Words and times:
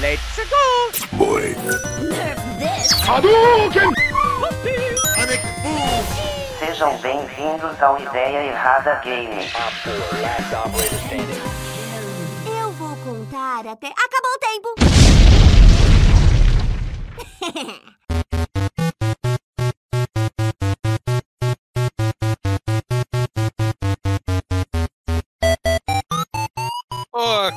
Let's 0.00 0.40
go! 0.48 1.18
Boy. 1.18 1.54
Nerf 2.08 2.40
this! 2.58 2.90
Hadouken! 3.04 3.92
Sejam 6.58 6.96
bem-vindos 7.02 7.82
ao 7.82 8.00
Ideia 8.00 8.46
Errada 8.46 8.94
Game. 9.04 9.46
Eu 12.46 12.72
vou 12.72 12.96
contar 13.04 13.66
até. 13.66 13.88
Acabou 13.88 14.32
o 14.32 14.38
tempo! 14.38 14.74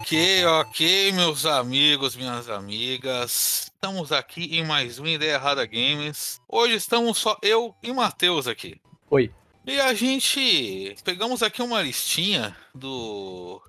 Ok, 0.03 0.45
ok, 0.45 1.11
meus 1.13 1.45
amigos, 1.45 2.13
minhas 2.17 2.49
amigas. 2.49 3.71
Estamos 3.73 4.11
aqui 4.11 4.57
em 4.57 4.65
mais 4.65 4.99
um 4.99 5.07
Ideia 5.07 5.35
Errada 5.35 5.65
Games. 5.65 6.41
Hoje 6.45 6.75
estamos 6.75 7.17
só 7.17 7.37
eu 7.41 7.73
e 7.81 7.93
Matheus 7.93 8.45
aqui. 8.45 8.81
Oi. 9.09 9.33
E 9.65 9.79
a 9.79 9.93
gente 9.93 10.93
pegamos 11.05 11.41
aqui 11.41 11.61
uma 11.61 11.81
listinha 11.81 12.53
do 12.75 13.61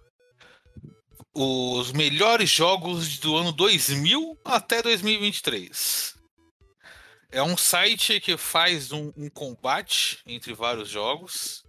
os 1.32 1.92
melhores 1.92 2.51
jogos 2.51 3.16
do 3.18 3.37
ano 3.37 3.52
2000 3.52 4.37
até 4.45 4.82
2023. 4.82 6.16
É 7.30 7.45
um 7.45 7.56
site 7.56 8.18
que 8.18 8.37
faz 8.37 8.90
um, 8.90 9.12
um 9.16 9.30
combate 9.30 10.18
entre 10.26 10.52
vários 10.52 10.88
jogos. 10.88 11.63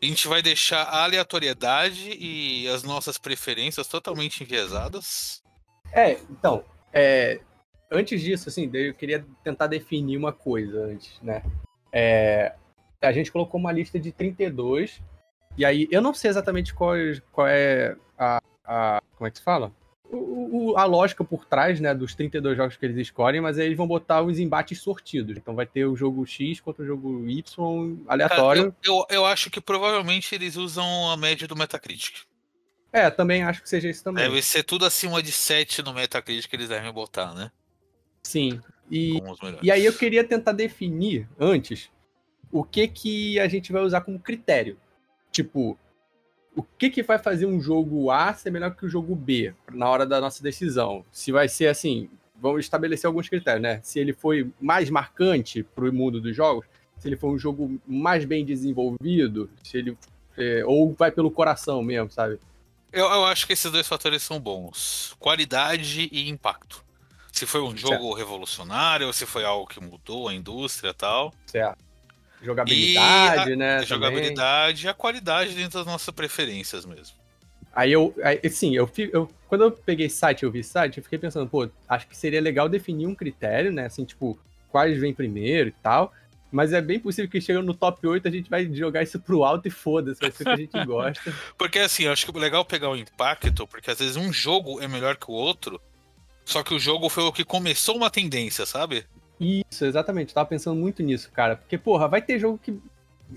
A 0.00 0.06
gente 0.06 0.28
vai 0.28 0.42
deixar 0.42 0.82
a 0.82 1.04
aleatoriedade 1.04 2.10
e 2.18 2.68
as 2.68 2.82
nossas 2.82 3.16
preferências 3.16 3.88
totalmente 3.88 4.42
enviesadas. 4.42 5.42
É, 5.92 6.12
então, 6.30 6.64
é, 6.92 7.40
antes 7.90 8.20
disso, 8.20 8.48
assim, 8.48 8.70
eu 8.72 8.94
queria 8.94 9.24
tentar 9.42 9.66
definir 9.66 10.16
uma 10.16 10.32
coisa 10.32 10.84
antes, 10.84 11.18
né? 11.22 11.42
É, 11.92 12.54
a 13.00 13.12
gente 13.12 13.32
colocou 13.32 13.58
uma 13.58 13.72
lista 13.72 13.98
de 13.98 14.12
32, 14.12 15.00
e 15.56 15.64
aí 15.64 15.88
eu 15.90 16.02
não 16.02 16.12
sei 16.12 16.30
exatamente 16.30 16.74
qual, 16.74 16.94
qual 17.32 17.46
é 17.46 17.96
a, 18.18 18.42
a. 18.64 19.02
Como 19.16 19.26
é 19.26 19.30
que 19.30 19.38
se 19.38 19.44
fala? 19.44 19.72
O, 20.10 20.70
o, 20.72 20.78
a 20.78 20.84
lógica 20.84 21.24
por 21.24 21.44
trás, 21.44 21.80
né, 21.80 21.92
dos 21.94 22.14
32 22.14 22.56
jogos 22.56 22.76
que 22.76 22.86
eles 22.86 22.96
escolhem, 22.96 23.40
mas 23.40 23.58
aí 23.58 23.66
eles 23.66 23.76
vão 23.76 23.86
botar 23.86 24.22
os 24.22 24.38
embates 24.38 24.80
sortidos. 24.80 25.36
Então 25.36 25.54
vai 25.54 25.66
ter 25.66 25.84
o 25.84 25.96
jogo 25.96 26.24
X 26.24 26.60
contra 26.60 26.84
o 26.84 26.86
jogo 26.86 27.28
Y 27.28 28.04
aleatório. 28.06 28.64
Cara, 28.64 28.76
eu, 28.84 28.94
eu, 28.94 29.06
eu, 29.16 29.26
acho 29.26 29.50
que 29.50 29.60
provavelmente 29.60 30.34
eles 30.34 30.56
usam 30.56 31.10
a 31.10 31.16
média 31.16 31.48
do 31.48 31.56
Metacritic. 31.56 32.20
É, 32.92 33.10
também 33.10 33.42
acho 33.42 33.62
que 33.62 33.68
seja 33.68 33.88
isso 33.88 34.04
também. 34.04 34.24
Deve 34.24 34.40
ser 34.42 34.62
tudo 34.62 34.86
acima 34.86 35.22
de 35.22 35.32
7 35.32 35.82
no 35.82 35.92
Metacritic 35.92 36.48
que 36.48 36.56
eles 36.56 36.68
devem 36.68 36.92
botar, 36.92 37.34
né? 37.34 37.50
Sim. 38.22 38.60
E, 38.90 39.20
e 39.62 39.70
aí 39.70 39.84
eu 39.84 39.92
queria 39.92 40.22
tentar 40.22 40.52
definir 40.52 41.28
antes 41.38 41.90
o 42.50 42.62
que 42.62 42.86
que 42.86 43.40
a 43.40 43.48
gente 43.48 43.72
vai 43.72 43.82
usar 43.82 44.00
como 44.00 44.18
critério. 44.18 44.78
Tipo, 45.30 45.78
o 46.56 46.62
que, 46.62 46.88
que 46.88 47.02
vai 47.02 47.18
fazer 47.18 47.44
um 47.44 47.60
jogo 47.60 48.10
A 48.10 48.32
ser 48.32 48.50
melhor 48.50 48.74
que 48.74 48.86
o 48.86 48.88
jogo 48.88 49.14
B 49.14 49.54
na 49.70 49.88
hora 49.88 50.06
da 50.06 50.20
nossa 50.20 50.42
decisão? 50.42 51.04
Se 51.12 51.30
vai 51.30 51.48
ser 51.48 51.68
assim, 51.68 52.08
vamos 52.34 52.60
estabelecer 52.60 53.06
alguns 53.06 53.28
critérios, 53.28 53.62
né? 53.62 53.80
Se 53.82 54.00
ele 54.00 54.14
foi 54.14 54.50
mais 54.58 54.88
marcante 54.88 55.62
para 55.62 55.84
o 55.88 55.92
mundo 55.92 56.18
dos 56.18 56.34
jogos, 56.34 56.64
se 56.98 57.06
ele 57.08 57.16
foi 57.16 57.28
um 57.28 57.38
jogo 57.38 57.78
mais 57.86 58.24
bem 58.24 58.42
desenvolvido, 58.42 59.50
se 59.62 59.76
ele 59.76 59.98
é, 60.36 60.64
ou 60.64 60.94
vai 60.94 61.10
pelo 61.10 61.30
coração 61.30 61.82
mesmo, 61.82 62.10
sabe? 62.10 62.38
Eu, 62.90 63.04
eu, 63.04 63.24
acho 63.26 63.46
que 63.46 63.52
esses 63.52 63.70
dois 63.70 63.86
fatores 63.86 64.22
são 64.22 64.40
bons: 64.40 65.14
qualidade 65.18 66.08
e 66.10 66.28
impacto. 66.30 66.84
Se 67.30 67.44
foi 67.44 67.60
um 67.60 67.76
jogo 67.76 67.96
certo. 67.96 68.14
revolucionário, 68.14 69.06
ou 69.06 69.12
se 69.12 69.26
foi 69.26 69.44
algo 69.44 69.66
que 69.66 69.78
mudou 69.78 70.28
a 70.28 70.34
indústria 70.34 70.88
e 70.88 70.94
tal. 70.94 71.34
Certo. 71.44 71.84
Jogabilidade, 72.46 73.52
a, 73.52 73.56
né? 73.56 73.76
A 73.76 73.82
jogabilidade 73.82 74.86
e 74.86 74.88
a 74.88 74.94
qualidade 74.94 75.54
dentro 75.54 75.78
das 75.78 75.86
nossas 75.86 76.14
preferências 76.14 76.86
mesmo. 76.86 77.16
Aí 77.74 77.92
eu, 77.92 78.14
aí, 78.22 78.40
sim, 78.48 78.74
eu, 78.74 78.90
eu, 79.12 79.30
quando 79.48 79.64
eu 79.64 79.70
peguei 79.70 80.08
site 80.08 80.44
eu 80.44 80.50
vi 80.50 80.64
site, 80.64 80.96
eu 80.96 81.04
fiquei 81.04 81.18
pensando, 81.18 81.46
pô, 81.46 81.68
acho 81.86 82.06
que 82.06 82.16
seria 82.16 82.40
legal 82.40 82.68
definir 82.70 83.06
um 83.06 83.14
critério, 83.14 83.70
né? 83.70 83.84
Assim, 83.84 84.04
tipo, 84.04 84.38
quais 84.70 84.98
vem 84.98 85.12
primeiro 85.12 85.68
e 85.68 85.74
tal. 85.82 86.12
Mas 86.50 86.72
é 86.72 86.80
bem 86.80 86.98
possível 86.98 87.30
que 87.30 87.40
chegando 87.40 87.66
no 87.66 87.74
top 87.74 88.06
8 88.06 88.26
a 88.26 88.30
gente 88.30 88.48
vai 88.48 88.72
jogar 88.72 89.02
isso 89.02 89.20
pro 89.20 89.44
alto 89.44 89.68
e 89.68 89.70
foda-se, 89.70 90.20
vai 90.20 90.30
ser 90.30 90.42
o 90.42 90.46
que 90.46 90.52
a 90.52 90.56
gente 90.56 90.84
gosta. 90.86 91.34
porque 91.58 91.78
assim, 91.80 92.04
eu 92.04 92.12
acho 92.12 92.24
que 92.24 92.36
é 92.36 92.40
legal 92.40 92.64
pegar 92.64 92.88
o 92.88 92.96
impacto, 92.96 93.66
porque 93.66 93.90
às 93.90 93.98
vezes 93.98 94.16
um 94.16 94.32
jogo 94.32 94.80
é 94.80 94.88
melhor 94.88 95.16
que 95.16 95.30
o 95.30 95.34
outro, 95.34 95.78
só 96.46 96.62
que 96.62 96.72
o 96.72 96.78
jogo 96.78 97.08
foi 97.08 97.24
o 97.24 97.32
que 97.32 97.44
começou 97.44 97.96
uma 97.96 98.08
tendência, 98.08 98.64
sabe? 98.64 99.04
Isso, 99.38 99.84
exatamente. 99.84 100.30
Eu 100.30 100.34
tava 100.34 100.48
pensando 100.48 100.78
muito 100.78 101.02
nisso, 101.02 101.30
cara. 101.30 101.56
Porque, 101.56 101.76
porra, 101.76 102.08
vai 102.08 102.22
ter 102.22 102.38
jogo 102.38 102.58
que, 102.58 102.78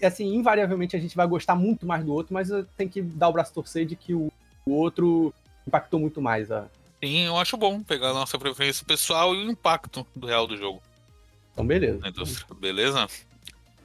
assim, 0.02 0.34
invariavelmente 0.34 0.96
a 0.96 1.00
gente 1.00 1.16
vai 1.16 1.28
gostar 1.28 1.56
muito 1.56 1.86
mais 1.86 2.04
do 2.04 2.14
outro, 2.14 2.34
mas 2.34 2.50
tem 2.78 2.88
que 2.88 3.02
dar 3.02 3.30
o 3.30 3.34
braço 3.34 3.54
torcer 3.54 3.86
de 3.86 3.96
que 3.96 4.14
o, 4.14 4.32
o 4.66 4.72
outro 4.72 5.34
impactou 5.68 6.00
muito 6.00 6.22
mais. 6.22 6.50
Ó. 6.50 6.66
Sim, 7.04 7.26
eu 7.26 7.38
acho 7.38 7.58
bom 7.58 7.82
pegar 7.82 8.10
a 8.10 8.14
nossa 8.14 8.38
preferência 8.38 8.86
pessoal 8.86 9.36
e 9.36 9.46
o 9.46 9.52
impacto 9.52 10.06
do 10.16 10.28
real 10.28 10.48
do 10.48 10.58
jogo. 10.58 10.82
Então, 11.54 11.66
beleza. 11.66 12.00
Beleza? 12.60 13.08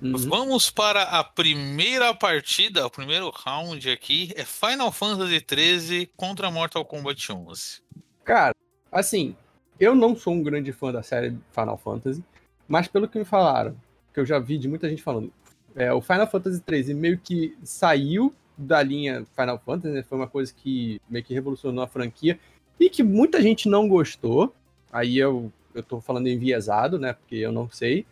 Uhum. 0.03 0.17
Vamos 0.17 0.71
para 0.71 1.03
a 1.03 1.25
primeira 1.25 2.13
partida, 2.13 2.87
o 2.87 2.91
primeiro 2.91 3.31
round 3.31 3.89
aqui 3.89 4.33
é 4.37 4.45
Final 4.45 4.93
Fantasy 4.93 5.45
XIII 5.49 6.11
contra 6.17 6.51
Mortal 6.51 6.85
Kombat 6.85 7.33
11. 7.33 7.83
Cara, 8.25 8.55
assim, 8.91 9.37
eu 9.79 9.95
não 9.95 10.17
sou 10.17 10.35
um 10.35 10.43
grande 10.43 10.73
fã 10.73 10.93
da 10.93 11.03
série 11.03 11.37
Final 11.53 11.79
Fantasy, 11.79 12.23
mas 12.67 12.89
pelo 12.89 13.09
que 13.09 13.19
me 13.19 13.25
falaram, 13.25 13.77
que 14.13 14.21
eu 14.21 14.27
já 14.27 14.39
vi 14.39 14.59
de 14.59 14.69
muita 14.69 14.89
gente 14.89 15.03
falando, 15.03 15.33
é, 15.75 15.93
o 15.93 16.01
Final 16.01 16.27
Fantasy 16.27 16.63
XIII 16.67 16.95
meio 16.95 17.19
que 17.19 17.57
saiu 17.63 18.33
da 18.57 18.83
linha 18.83 19.27
Final 19.35 19.59
Fantasy, 19.59 19.95
né? 19.95 20.03
foi 20.03 20.19
uma 20.19 20.29
coisa 20.29 20.53
que 20.55 21.01
meio 21.09 21.25
que 21.25 21.35
revolucionou 21.35 21.83
a 21.83 21.89
franquia 21.89 22.39
e 22.79 22.89
que 22.89 23.03
muita 23.03 23.43
gente 23.43 23.69
não 23.69 23.89
gostou. 23.89 24.55
Aí 24.93 25.19
eu, 25.19 25.53
eu 25.75 25.83
tô 25.83 26.01
falando 26.01 26.29
enviesado, 26.29 26.99
né? 26.99 27.13
Porque 27.13 27.37
eu 27.37 27.51
não 27.51 27.69
sei. 27.69 28.07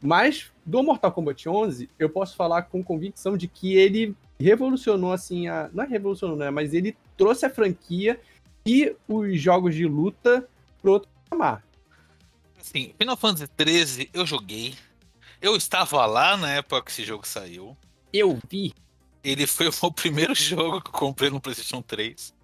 Mas 0.00 0.50
do 0.64 0.82
Mortal 0.82 1.12
Kombat 1.12 1.48
11, 1.48 1.88
eu 1.98 2.08
posso 2.08 2.34
falar 2.34 2.62
com 2.62 2.82
convicção 2.82 3.36
de 3.36 3.46
que 3.46 3.76
ele 3.76 4.16
revolucionou 4.40 5.12
assim 5.12 5.46
a, 5.46 5.70
não 5.72 5.84
é 5.84 5.86
revolucionou, 5.86 6.36
né, 6.36 6.50
mas 6.50 6.74
ele 6.74 6.96
trouxe 7.16 7.46
a 7.46 7.50
franquia 7.50 8.18
e 8.66 8.94
os 9.06 9.40
jogos 9.40 9.74
de 9.74 9.86
luta 9.86 10.48
pro 10.82 10.92
outro 10.92 11.08
patamar. 11.24 11.64
Sim, 12.60 12.94
Final 12.98 13.16
Fantasy 13.16 13.48
XIII 13.58 14.10
eu 14.12 14.26
joguei. 14.26 14.74
Eu 15.40 15.56
estava 15.56 16.04
lá 16.06 16.36
na 16.36 16.50
época 16.50 16.82
que 16.82 16.90
esse 16.90 17.04
jogo 17.04 17.26
saiu. 17.26 17.76
Eu 18.12 18.38
vi. 18.48 18.74
Ele 19.24 19.46
foi 19.46 19.68
o 19.68 19.72
meu 19.82 19.90
primeiro 19.92 20.34
jogo 20.34 20.80
que 20.80 20.88
eu 20.88 20.92
comprei 20.92 21.30
no 21.30 21.40
PlayStation 21.40 21.80
3. 21.80 22.34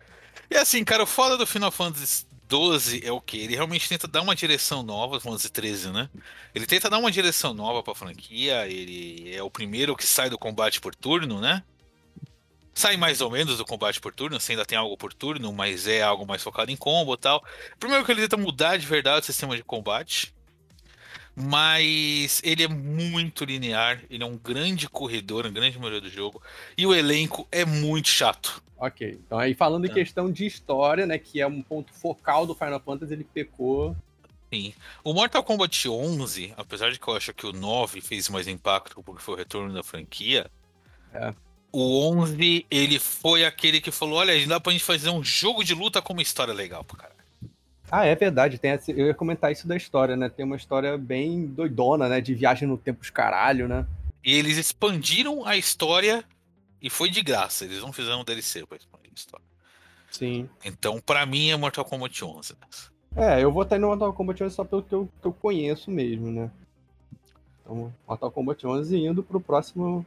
E 0.51 0.57
assim, 0.57 0.85
cara, 0.85 1.03
o 1.03 1.07
foda 1.07 1.37
do 1.37 1.47
Final 1.47 1.71
Fantasy 1.71 2.27
12 2.49 3.05
é 3.05 3.13
o 3.13 3.21
que? 3.21 3.37
Ele 3.37 3.55
realmente 3.55 3.89
tenta 3.89 4.09
dar 4.09 4.23
uma 4.23 4.35
direção 4.35 4.83
nova, 4.83 5.21
Fantasy 5.21 5.51
13, 5.51 5.91
né? 5.91 6.09
Ele 6.55 6.67
tenta 6.67 6.89
dar 6.89 6.99
uma 6.99 7.11
direção 7.11 7.53
nova 7.53 7.83
pra 7.83 7.95
franquia. 7.95 8.67
Ele 8.67 9.35
é 9.35 9.43
o 9.43 9.51
primeiro 9.51 9.95
que 9.95 10.07
sai 10.07 10.31
do 10.31 10.39
combate 10.39 10.81
por 10.81 10.95
turno, 10.95 11.41
né? 11.41 11.63
Sai 12.79 12.97
mais 12.97 13.21
ou 13.21 13.31
menos 13.31 13.59
do 13.59 13.65
combate 13.65 14.01
por 14.01 14.15
turno, 14.15 14.39
você 14.39 14.53
ainda 14.53 14.65
tem 14.65 14.79
algo 14.79 14.97
por 14.97 15.13
turno, 15.13 15.53
mas 15.53 15.89
é 15.89 16.01
algo 16.01 16.25
mais 16.25 16.43
focado 16.43 16.71
em 16.71 16.77
combo 16.77 17.15
e 17.15 17.17
tal. 17.17 17.45
Primeiro 17.79 18.05
que 18.05 18.13
ele 18.13 18.23
tenta 18.23 18.37
mudar 18.37 18.77
de 18.77 18.87
verdade 18.87 19.21
o 19.21 19.25
sistema 19.25 19.57
de 19.57 19.65
combate, 19.65 20.33
mas 21.35 22.41
ele 22.45 22.63
é 22.63 22.69
muito 22.69 23.45
linear, 23.45 24.01
ele 24.09 24.23
é 24.23 24.27
um 24.27 24.37
grande 24.37 24.89
corredor, 24.89 25.47
um 25.47 25.53
grande 25.53 25.77
maioria 25.77 26.01
do 26.01 26.09
jogo, 26.09 26.41
e 26.77 26.87
o 26.87 26.95
elenco 26.95 27.49
é 27.51 27.65
muito 27.65 28.09
chato. 28.09 28.63
Ok, 28.77 29.19
então 29.27 29.39
aí 29.39 29.55
falando 29.55 29.87
em 29.87 29.91
é. 29.91 29.95
questão 29.95 30.31
de 30.31 30.47
história, 30.47 31.05
né, 31.05 31.19
que 31.19 31.41
é 31.41 31.47
um 31.47 31.61
ponto 31.61 31.93
focal 31.93 32.47
do 32.47 32.55
Final 32.55 32.81
Fantasy, 32.81 33.13
ele 33.13 33.25
pecou 33.25 33.97
Sim. 34.51 34.73
O 35.05 35.13
Mortal 35.13 35.45
Kombat 35.45 35.87
11, 35.87 36.55
apesar 36.57 36.91
de 36.91 36.99
que 36.99 37.07
eu 37.07 37.15
acho 37.15 37.35
que 37.35 37.45
o 37.45 37.53
9 37.53 38.01
fez 38.01 38.31
mais 38.31 38.49
impacto 38.49 39.03
porque 39.03 39.21
foi 39.21 39.35
o 39.35 39.37
retorno 39.37 39.75
da 39.75 39.83
franquia, 39.83 40.51
é 41.13 41.35
o 41.73 42.09
11, 42.11 42.67
ele 42.71 42.99
foi 42.99 43.45
aquele 43.45 43.81
que 43.81 43.91
falou: 43.91 44.19
olha, 44.19 44.47
dá 44.47 44.59
pra 44.61 44.73
gente 44.73 44.85
fazer 44.85 45.11
um 45.11 45.23
jogo 45.23 45.63
de 45.63 45.75
luta 45.75 46.01
com 46.01 46.13
uma 46.13 46.23
história 46.23 46.53
legal 46.53 46.85
pra 46.85 46.97
caralho. 46.97 47.19
Ah, 47.91 48.05
é 48.05 48.15
verdade. 48.15 48.59
Tem 48.59 48.73
essa, 48.73 48.91
eu 48.93 49.07
ia 49.07 49.15
comentar 49.15 49.51
isso 49.51 49.67
da 49.67 49.77
história, 49.77 50.17
né? 50.17 50.29
Tem 50.29 50.45
uma 50.45 50.57
história 50.57 50.97
bem 50.99 51.47
doidona, 51.47 52.09
né? 52.09 52.21
De 52.21 52.35
viagem 52.35 52.69
no 52.69 52.77
tempo 52.77 53.03
os 53.03 53.11
caralho, 53.11 53.67
né? 53.67 53.87
E 54.23 54.35
eles 54.35 54.57
expandiram 54.59 55.47
a 55.47 55.57
história 55.57 56.25
e 56.83 56.91
foi 56.91 57.11
de 57.11 57.23
graça. 57.23 57.65
Eles 57.65 57.81
não 57.81 57.93
fizeram 57.93 58.21
um 58.21 58.25
DLC 58.25 58.67
pra 58.67 58.77
expandir 58.77 59.11
a 59.11 59.15
história. 59.15 59.47
Sim. 60.11 60.49
Então, 60.65 61.01
pra 61.01 61.25
mim, 61.25 61.51
é 61.51 61.57
Mortal 61.57 61.85
Kombat 61.85 62.25
11. 62.25 62.55
É, 63.17 63.43
eu 63.43 63.51
vou 63.51 63.63
estar 63.63 63.79
no 63.79 63.89
Mortal 63.89 64.13
Kombat 64.13 64.45
11 64.45 64.55
só 64.55 64.65
pelo 64.65 64.83
que 64.83 64.95
eu, 64.95 65.09
que 65.21 65.27
eu 65.27 65.33
conheço 65.33 65.91
mesmo, 65.91 66.31
né? 66.31 66.51
Então, 67.63 67.93
Mortal 68.07 68.31
Kombat 68.31 68.67
11 68.67 68.97
indo 68.97 69.23
pro 69.23 69.41
próximo 69.41 70.05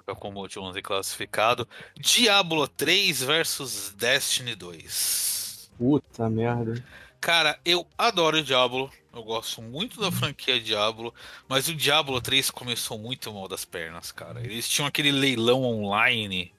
pareamento. 0.00 0.10
Mortal 0.10 0.16
Kombat 0.16 0.58
11 0.58 0.82
classificado. 0.82 1.68
Diablo 1.98 2.66
3 2.66 3.22
versus 3.22 3.94
Destiny 3.96 4.54
2. 4.54 5.70
Puta 5.78 6.28
merda. 6.28 6.82
Cara, 7.20 7.58
eu 7.64 7.86
adoro 7.96 8.38
o 8.38 8.42
Diablo. 8.42 8.90
Eu 9.14 9.22
gosto 9.22 9.60
muito 9.60 10.00
da 10.00 10.10
franquia 10.10 10.60
Diablo, 10.60 11.12
mas 11.48 11.68
o 11.68 11.74
Diablo 11.74 12.20
3 12.20 12.50
começou 12.50 12.96
muito 12.96 13.32
mal 13.32 13.48
das 13.48 13.64
pernas, 13.64 14.12
cara. 14.12 14.40
Eles 14.40 14.68
tinham 14.68 14.86
aquele 14.86 15.10
leilão 15.10 15.64
online. 15.64 16.52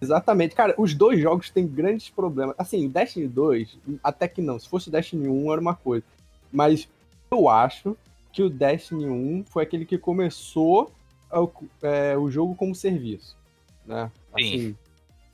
Exatamente. 0.00 0.54
Cara, 0.54 0.74
os 0.78 0.94
dois 0.94 1.20
jogos 1.20 1.50
têm 1.50 1.66
grandes 1.66 2.08
problemas. 2.08 2.54
Assim, 2.56 2.88
Destiny 2.88 3.26
2, 3.26 3.76
até 4.02 4.28
que 4.28 4.40
não. 4.40 4.58
Se 4.58 4.68
fosse 4.68 4.90
Destiny 4.90 5.28
1, 5.28 5.52
era 5.52 5.60
uma 5.60 5.74
coisa. 5.74 6.04
Mas 6.50 6.88
eu 7.30 7.48
acho 7.48 7.96
que 8.32 8.42
o 8.42 8.48
Destiny 8.48 9.06
1 9.06 9.44
foi 9.50 9.64
aquele 9.64 9.84
que 9.84 9.98
começou 9.98 10.92
é, 11.82 12.16
o 12.16 12.30
jogo 12.30 12.54
como 12.54 12.74
serviço. 12.74 13.36
Né? 13.86 14.10
Sim. 14.38 14.54
Assim, 14.54 14.76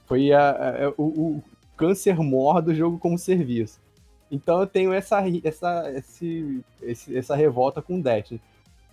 foi 0.07 0.33
a- 0.33 0.51
a- 0.51 0.93
o, 0.97 1.03
o 1.37 1.45
câncer 1.77 2.17
mor 2.19 2.63
do 2.63 2.75
jogo 2.75 2.99
como 2.99 3.19
serviço. 3.19 3.79
Então 4.31 4.61
eu 4.61 4.67
tenho 4.67 4.93
essa, 4.93 5.23
essa, 5.45 5.93
esse, 5.95 6.61
esse- 6.83 7.17
essa 7.17 7.37
revolta 7.37 7.81
com 7.83 7.99
o 7.99 8.03
Destiny. 8.03 8.41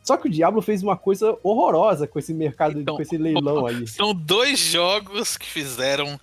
Só 0.04 0.18
que 0.18 0.28
o 0.28 0.32
Diablo 0.32 0.62
fez 0.62 0.84
uma 0.84 0.98
coisa 0.98 1.38
horrorosa 1.42 2.06
com 2.06 2.20
esse 2.20 2.34
mercado, 2.34 2.80
Então, 2.80 2.96
com 2.98 3.02
esse 3.02 3.18
leilão 3.18 3.66
aí. 3.68 3.88
São 3.88 4.14
dois 4.14 4.60
jogos 4.60 5.38
que 5.38 5.46
fizeram 5.46 6.20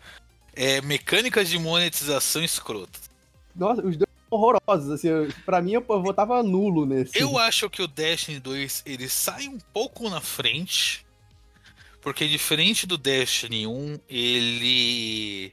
é, 0.54 0.80
mecânicas 0.82 1.48
de 1.48 1.58
monetização 1.58 2.42
escrotas. 2.44 3.08
Nossa, 3.56 3.80
os 3.86 3.96
dois 3.96 4.09
são 4.30 4.38
horrorosos. 4.38 4.90
Assim, 4.92 5.08
pra 5.44 5.60
mim, 5.60 5.72
eu, 5.72 5.84
eu 5.88 6.02
votava 6.02 6.42
nulo 6.42 6.86
nesse. 6.86 7.18
Eu 7.18 7.36
acho 7.38 7.68
que 7.68 7.82
o 7.82 7.86
Destiny 7.88 8.38
2 8.38 8.82
ele 8.86 9.08
sai 9.08 9.48
um 9.48 9.58
pouco 9.72 10.08
na 10.08 10.20
frente, 10.20 11.04
porque 12.00 12.26
diferente 12.28 12.86
do 12.86 12.96
Destiny 12.96 13.66
1, 13.66 13.98
ele 14.08 15.52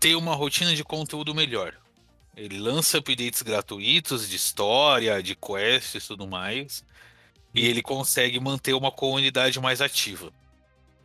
tem 0.00 0.14
uma 0.14 0.34
rotina 0.34 0.74
de 0.74 0.82
conteúdo 0.84 1.34
melhor. 1.34 1.74
Ele 2.36 2.58
lança 2.58 2.98
updates 2.98 3.40
gratuitos 3.42 4.28
de 4.28 4.36
história, 4.36 5.22
de 5.22 5.34
quests 5.34 6.04
e 6.04 6.06
tudo 6.08 6.26
mais. 6.26 6.84
E 7.54 7.64
ele 7.64 7.80
consegue 7.80 8.38
manter 8.38 8.74
uma 8.74 8.92
comunidade 8.92 9.58
mais 9.58 9.80
ativa. 9.80 10.30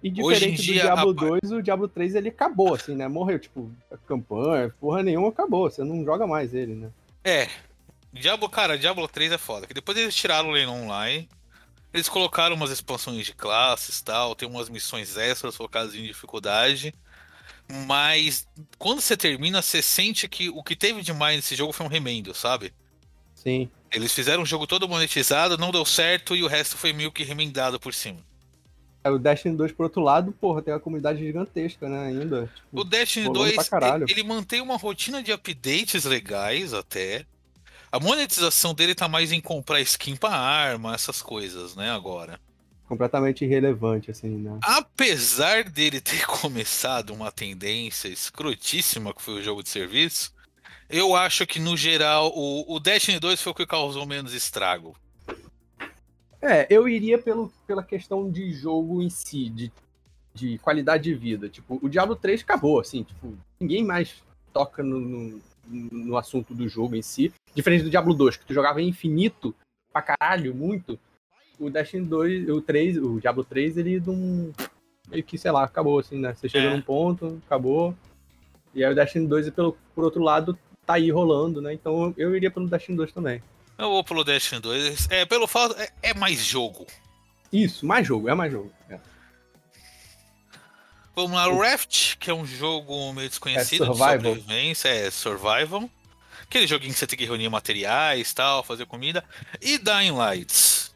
E 0.04 0.10
Hoje 0.22 0.46
em 0.46 0.50
diferente 0.50 0.62
dia, 0.64 0.74
do 0.82 0.82
Diablo 0.82 1.12
a- 1.12 1.14
2, 1.40 1.52
o 1.54 1.62
Diablo 1.62 1.88
3 1.88 2.16
ele 2.16 2.28
acabou, 2.30 2.74
assim, 2.74 2.94
né? 2.96 3.08
Morreu, 3.08 3.40
tipo, 3.40 3.72
a 3.90 3.96
campanha, 3.96 4.74
porra 4.82 5.02
nenhuma, 5.04 5.30
acabou. 5.30 5.70
Você 5.70 5.84
não 5.86 6.04
joga 6.04 6.28
mais 6.28 6.54
ele, 6.54 6.74
né? 6.76 6.90
É. 7.24 7.50
Diablo, 8.14 8.50
cara, 8.50 8.78
Diablo 8.78 9.08
3 9.08 9.34
é 9.34 9.38
foda. 9.38 9.68
Que 9.68 9.74
depois 9.74 9.98
eles 9.98 10.16
tiraram 10.16 10.50
o 10.50 10.52
leilão 10.52 10.84
online. 10.84 11.30
Eles 11.94 12.10
colocaram 12.10 12.56
umas 12.56 12.72
expansões 12.72 13.26
de 13.26 13.34
classes 13.34 14.00
e 14.00 14.04
tal. 14.04 14.36
Tem 14.36 14.48
umas 14.48 14.70
missões 14.70 15.18
extras 15.18 15.56
focadas 15.56 15.96
em 15.96 16.04
dificuldade. 16.04 16.94
Mas 17.88 18.48
quando 18.78 19.02
você 19.02 19.16
termina, 19.16 19.62
você 19.62 19.82
sente 19.82 20.28
que 20.28 20.50
o 20.50 20.64
que 20.64 20.76
teve 20.76 21.02
demais 21.02 21.38
nesse 21.38 21.56
jogo 21.56 21.72
foi 21.72 21.86
um 21.86 21.90
remendo, 21.90 22.34
sabe? 22.34 22.74
Sim. 23.34 23.70
Eles 23.92 24.14
fizeram 24.14 24.44
o 24.44 24.46
jogo 24.46 24.68
todo 24.68 24.88
monetizado, 24.88 25.58
não 25.58 25.72
deu 25.72 25.86
certo 25.86 26.36
e 26.36 26.44
o 26.44 26.48
resto 26.48 26.78
foi 26.78 26.94
meio 26.94 27.12
que 27.12 27.24
remendado 27.24 27.80
por 27.80 27.94
cima. 27.94 28.20
É, 29.04 29.10
O 29.10 29.18
Destiny 29.18 29.56
2, 29.56 29.72
por 29.72 29.84
outro 29.84 30.02
lado, 30.02 30.32
porra, 30.32 30.62
tem 30.62 30.74
uma 30.74 30.80
comunidade 30.80 31.20
gigantesca, 31.20 31.90
né, 31.90 32.08
ainda. 32.08 32.50
Tipo, 32.54 32.82
O 32.82 32.84
Destiny 32.84 33.26
Rolando 33.28 33.46
2, 33.46 33.56
pra 33.56 33.66
caralho. 33.66 34.04
ele, 34.06 34.12
ele 34.14 34.24
mantém 34.24 34.62
uma 34.62 34.78
rotina 34.78 35.24
de 35.24 35.32
updates 35.32 36.06
legais 36.06 36.74
até. 36.74 37.26
A 37.92 38.00
monetização 38.00 38.74
dele 38.74 38.96
tá 38.96 39.08
mais 39.10 39.32
em 39.32 39.42
comprar 39.42 39.82
skin 39.82 40.16
pra 40.16 40.30
arma, 40.30 40.94
essas 40.94 41.22
coisas, 41.22 41.76
né, 41.76 41.90
agora. 41.92 42.40
completamente 42.88 43.44
irrelevante, 43.46 44.12
assim, 44.12 44.30
né? 44.30 44.58
Apesar 44.62 45.64
dele 45.64 46.00
ter 46.02 46.26
começado 46.28 47.12
uma 47.12 47.32
tendência 47.32 48.08
escrotíssima 48.10 49.14
que 49.14 49.22
foi 49.22 49.36
o 49.36 49.42
jogo 49.44 49.64
de 49.64 49.70
serviço, 49.70 50.34
eu 50.90 51.16
acho 51.16 51.48
que 51.48 51.60
no 51.60 51.76
geral 51.78 52.32
o, 52.36 52.76
o 52.76 52.80
Destiny 52.80 53.18
2 53.20 53.42
foi 53.42 53.52
o 53.52 53.56
que 53.56 53.66
causou 53.66 54.06
menos 54.06 54.34
estrago. 54.34 54.96
É, 56.42 56.66
eu 56.70 56.88
iria 56.90 57.18
pelo, 57.18 57.52
pela 57.68 57.84
questão 57.84 58.30
de 58.30 58.52
jogo 58.52 59.02
em 59.02 59.10
si, 59.10 59.50
de, 59.50 59.72
de 60.34 60.58
qualidade 60.58 61.04
de 61.04 61.14
vida. 61.14 61.48
Tipo, 61.48 61.80
o 61.82 61.88
Diablo 61.88 62.16
3 62.16 62.42
acabou, 62.42 62.80
assim, 62.80 63.04
tipo, 63.04 63.34
ninguém 63.60 63.84
mais 63.86 64.24
toca 64.52 64.82
no, 64.82 65.00
no, 65.00 65.42
no 65.68 66.18
assunto 66.18 66.54
do 66.54 66.68
jogo 66.68 66.96
em 66.96 67.02
si. 67.02 67.32
Diferente 67.54 67.84
do 67.84 67.90
Diablo 67.90 68.14
2, 68.14 68.38
que 68.38 68.46
tu 68.46 68.54
jogava 68.54 68.82
infinito 68.82 69.54
pra 69.94 70.02
caralho, 70.02 70.56
muito. 70.56 70.98
O 71.60 71.70
Destiny 71.70 72.06
2, 72.06 72.50
o 72.50 72.60
3, 72.62 72.98
o 72.98 73.20
Diablo 73.20 73.44
3, 73.44 73.78
ele 73.78 74.00
não. 74.00 74.52
Meio 75.10 75.24
que, 75.24 75.38
sei 75.38 75.52
lá, 75.52 75.64
acabou, 75.64 76.00
assim, 76.00 76.18
né? 76.18 76.34
Você 76.34 76.50
chega 76.50 76.68
É. 76.70 76.76
num 76.76 76.82
ponto, 76.82 77.40
acabou. 77.46 77.94
E 78.74 78.84
aí 78.84 78.92
o 78.92 78.96
Destiny 78.96 79.28
2, 79.28 79.50
pelo, 79.52 79.78
por 79.94 80.04
outro 80.04 80.24
lado, 80.24 80.58
tá 80.88 80.94
aí 80.96 81.12
rolando, 81.12 81.62
né? 81.62 81.72
Então 81.74 82.14
eu 82.18 82.36
iria 82.36 82.50
pelo 82.50 82.68
Destiny 82.68 82.98
2 82.98 83.12
também. 83.12 83.44
Eu 83.82 83.90
vou 83.90 84.04
pelo 84.04 84.24
Destiny 84.24 84.62
2. 84.62 85.08
É, 85.10 85.26
pelo 85.26 85.48
fato. 85.48 85.76
É, 85.82 85.92
é 86.04 86.14
mais 86.14 86.46
jogo. 86.46 86.86
Isso, 87.52 87.84
mais 87.86 88.08
jogo, 88.08 88.30
é 88.30 88.36
mais 88.36 88.52
jogo. 88.52 88.72
É. 88.88 89.00
Vamos 91.16 91.32
lá, 91.32 91.52
Raft, 91.52 92.18
que 92.18 92.30
é 92.30 92.34
um 92.34 92.46
jogo 92.46 93.12
meio 93.12 93.28
desconhecido 93.28 93.84
É 93.84 93.88
survival. 93.88 94.18
de 94.18 94.24
sobrevivência, 94.24 94.88
é 94.88 95.10
survival. 95.10 95.90
Aquele 96.44 96.68
joguinho 96.68 96.94
que 96.94 97.00
você 97.00 97.08
tem 97.08 97.18
que 97.18 97.26
reunir 97.26 97.50
materiais 97.50 98.32
tal, 98.34 98.64
fazer 98.64 98.86
comida. 98.86 99.24
E 99.60 99.78
Dying 99.78 100.12
Lights. 100.12 100.94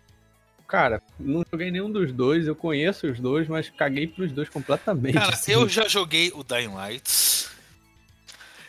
Cara, 0.68 1.02
não 1.20 1.44
joguei 1.52 1.72
nenhum 1.72 1.92
dos 1.92 2.12
dois, 2.12 2.48
eu 2.48 2.56
conheço 2.56 3.08
os 3.08 3.20
dois, 3.20 3.48
mas 3.48 3.70
caguei 3.70 4.08
pros 4.08 4.32
dois 4.32 4.48
completamente. 4.48 5.14
Cara, 5.14 5.34
assim. 5.34 5.52
eu 5.54 5.68
já 5.68 5.88
joguei 5.88 6.32
o 6.36 6.44
Dying 6.44 6.74
Light. 6.74 7.48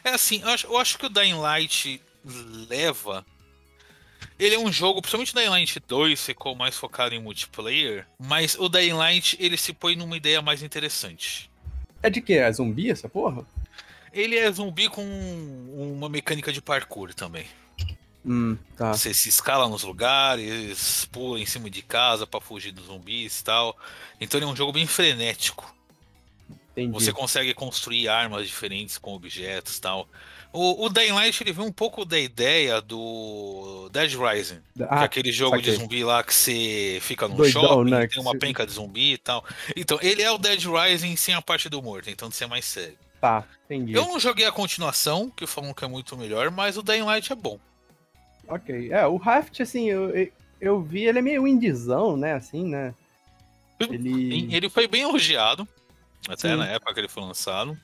É 0.05 0.11
assim, 0.11 0.41
eu 0.41 0.49
acho, 0.49 0.67
eu 0.67 0.79
acho 0.79 0.99
que 0.99 1.07
o 1.07 1.09
Dying 1.11 1.35
Light 1.35 2.01
leva. 2.69 3.25
Ele 4.39 4.55
é 4.55 4.59
um 4.59 4.71
jogo, 4.71 5.01
principalmente 5.01 5.33
o 5.33 5.37
Dying 5.37 5.49
Light 5.49 5.81
2 5.87 6.21
ficou 6.27 6.55
mais 6.55 6.77
focado 6.77 7.15
em 7.15 7.21
multiplayer, 7.21 8.07
mas 8.19 8.55
o 8.59 8.69
Dying 8.69 8.93
Light 8.93 9.37
ele 9.41 9.57
se 9.57 9.73
põe 9.73 9.97
numa 9.97 10.17
ideia 10.17 10.43
mais 10.43 10.63
interessante. 10.63 11.51
É 12.03 12.11
de 12.11 12.21
quê? 12.21 12.35
É 12.35 12.53
zumbi 12.53 12.91
essa 12.91 13.09
porra? 13.09 13.47
Ele 14.13 14.37
é 14.37 14.51
zumbi 14.53 14.89
com 14.89 15.03
uma 15.75 16.09
mecânica 16.09 16.53
de 16.53 16.61
parkour 16.61 17.15
também. 17.15 17.47
Hum, 18.25 18.59
tá. 18.77 18.93
Você 18.93 19.15
se 19.15 19.29
escala 19.29 19.69
nos 19.69 19.85
lugares, 19.85 21.07
pula 21.13 21.39
em 21.39 21.47
cima 21.47 21.71
de 21.71 21.81
casa 21.81 22.27
pra 22.27 22.41
fugir 22.41 22.73
dos 22.73 22.87
zumbis 22.87 23.41
e 23.41 23.45
tal. 23.45 23.77
Então 24.21 24.39
ele 24.39 24.47
é 24.47 24.49
um 24.49 24.57
jogo 24.57 24.73
bem 24.73 24.87
frenético. 24.87 25.75
Entendi. 26.73 26.93
Você 26.93 27.13
consegue 27.13 27.55
construir 27.55 28.09
armas 28.09 28.47
diferentes 28.47 28.99
com 28.99 29.15
objetos 29.15 29.79
e 29.79 29.81
tal. 29.81 30.09
O, 30.59 30.87
o 30.87 30.89
Dying 30.89 31.13
Light 31.13 31.43
ele 31.43 31.53
vem 31.53 31.67
um 31.67 31.73
pouco 31.73 32.05
da 32.05 32.19
ideia 32.19 32.81
do 32.81 33.89
Dead 33.93 34.13
Rising. 34.15 34.61
que 34.75 34.83
é 34.83 34.87
Ah, 34.89 35.05
aquele 35.05 35.31
jogo 35.31 35.59
de 35.59 35.65
saquei. 35.67 35.79
zumbi 35.81 36.03
lá 36.05 36.23
que 36.25 36.33
você 36.35 36.99
fica 37.03 37.29
num 37.29 37.37
Doidão, 37.37 37.63
shopping, 37.63 37.91
né, 37.91 38.07
tem 38.07 38.23
uma 38.23 38.37
penca 38.39 38.65
de 38.67 38.73
zumbi 38.73 39.13
e 39.13 39.19
tal. 39.19 39.45
Então, 39.77 39.99
ele 40.01 40.23
é 40.23 40.31
o 40.31 40.39
Dead 40.39 40.65
Rising 40.65 41.15
sem 41.17 41.35
a 41.35 41.43
parte 41.43 41.69
do 41.69 41.83
morto, 41.83 42.09
então 42.09 42.29
de 42.31 42.37
ser 42.37 42.47
mais 42.47 42.65
sério. 42.65 42.97
tá, 43.21 43.45
entendi. 43.67 43.93
Eu 43.93 44.05
não 44.07 44.19
joguei 44.19 44.47
a 44.47 44.53
continuação, 44.53 45.29
que 45.31 45.47
falam 45.47 45.75
que 45.75 45.85
é 45.85 45.89
muito 45.89 46.17
melhor, 46.17 46.51
mas 46.51 46.77
o 46.79 46.83
Dying 46.83 47.03
Light 47.03 47.31
é 47.33 47.37
bom. 47.37 47.59
Ok. 48.49 48.91
É, 48.93 49.07
o 49.07 49.17
Raft, 49.17 49.61
assim, 49.61 49.91
eu, 49.91 50.11
eu- 50.17 50.33
eu 50.61 50.81
vi, 50.83 51.05
ele 51.05 51.19
é 51.19 51.23
meio 51.23 51.47
indizão, 51.47 52.17
né, 52.17 52.33
assim, 52.33 52.65
né? 52.67 52.95
Ele... 53.79 54.49
Ele 54.55 54.71
foi 54.71 54.87
bem 54.89 55.03
elogiado, 55.03 55.69
até 56.29 56.51
Sim. 56.53 56.57
na 56.57 56.67
época 56.67 56.95
que 56.95 57.01
ele 57.01 57.09
foi 57.09 57.23
lançado. 57.25 57.77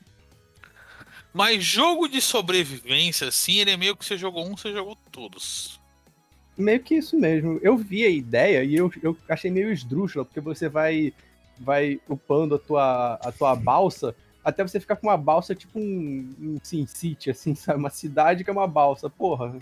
Mas 1.33 1.63
jogo 1.63 2.07
de 2.07 2.21
sobrevivência, 2.21 3.27
assim, 3.27 3.57
ele 3.57 3.71
é 3.71 3.77
meio 3.77 3.95
que 3.95 4.05
você 4.05 4.17
jogou 4.17 4.45
um, 4.45 4.55
você 4.55 4.71
jogou 4.71 4.95
todos. 5.11 5.79
Meio 6.55 6.79
que 6.79 6.95
isso 6.95 7.17
mesmo. 7.17 7.59
Eu 7.63 7.75
vi 7.75 8.05
a 8.05 8.09
ideia 8.09 8.63
e 8.63 8.75
eu, 8.75 8.91
eu 9.01 9.17
achei 9.27 9.49
meio 9.49 9.71
esdrúxula, 9.71 10.23
porque 10.23 10.39
você 10.39 10.69
vai 10.69 11.11
vai 11.59 11.99
upando 12.09 12.55
a 12.55 12.59
tua, 12.59 13.13
a 13.15 13.31
tua 13.31 13.55
balsa 13.55 14.15
até 14.43 14.61
você 14.61 14.79
ficar 14.79 14.97
com 14.97 15.07
uma 15.07 15.17
balsa 15.17 15.55
tipo 15.55 15.79
um, 15.79 16.35
um 16.39 16.59
Sin 16.61 16.85
City, 16.85 17.29
assim, 17.29 17.55
sabe? 17.55 17.79
Uma 17.79 17.89
cidade 17.89 18.43
que 18.43 18.49
é 18.49 18.53
uma 18.53 18.67
balsa. 18.67 19.09
Porra, 19.09 19.55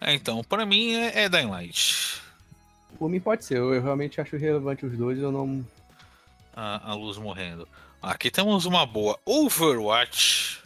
É, 0.00 0.14
então, 0.14 0.44
pra 0.44 0.64
mim 0.64 0.94
é, 0.94 1.24
é 1.24 1.28
Dying 1.28 1.50
Light. 1.50 2.22
por 2.98 3.08
mim 3.10 3.20
pode 3.20 3.44
ser. 3.44 3.58
Eu, 3.58 3.74
eu 3.74 3.82
realmente 3.82 4.20
acho 4.20 4.36
relevante 4.36 4.86
os 4.86 4.96
dois, 4.96 5.18
eu 5.18 5.32
não... 5.32 5.66
A, 6.54 6.92
a 6.92 6.94
luz 6.94 7.18
morrendo. 7.18 7.68
Aqui 8.02 8.30
temos 8.30 8.64
uma 8.66 8.86
boa. 8.86 9.18
Overwatch 9.24 10.60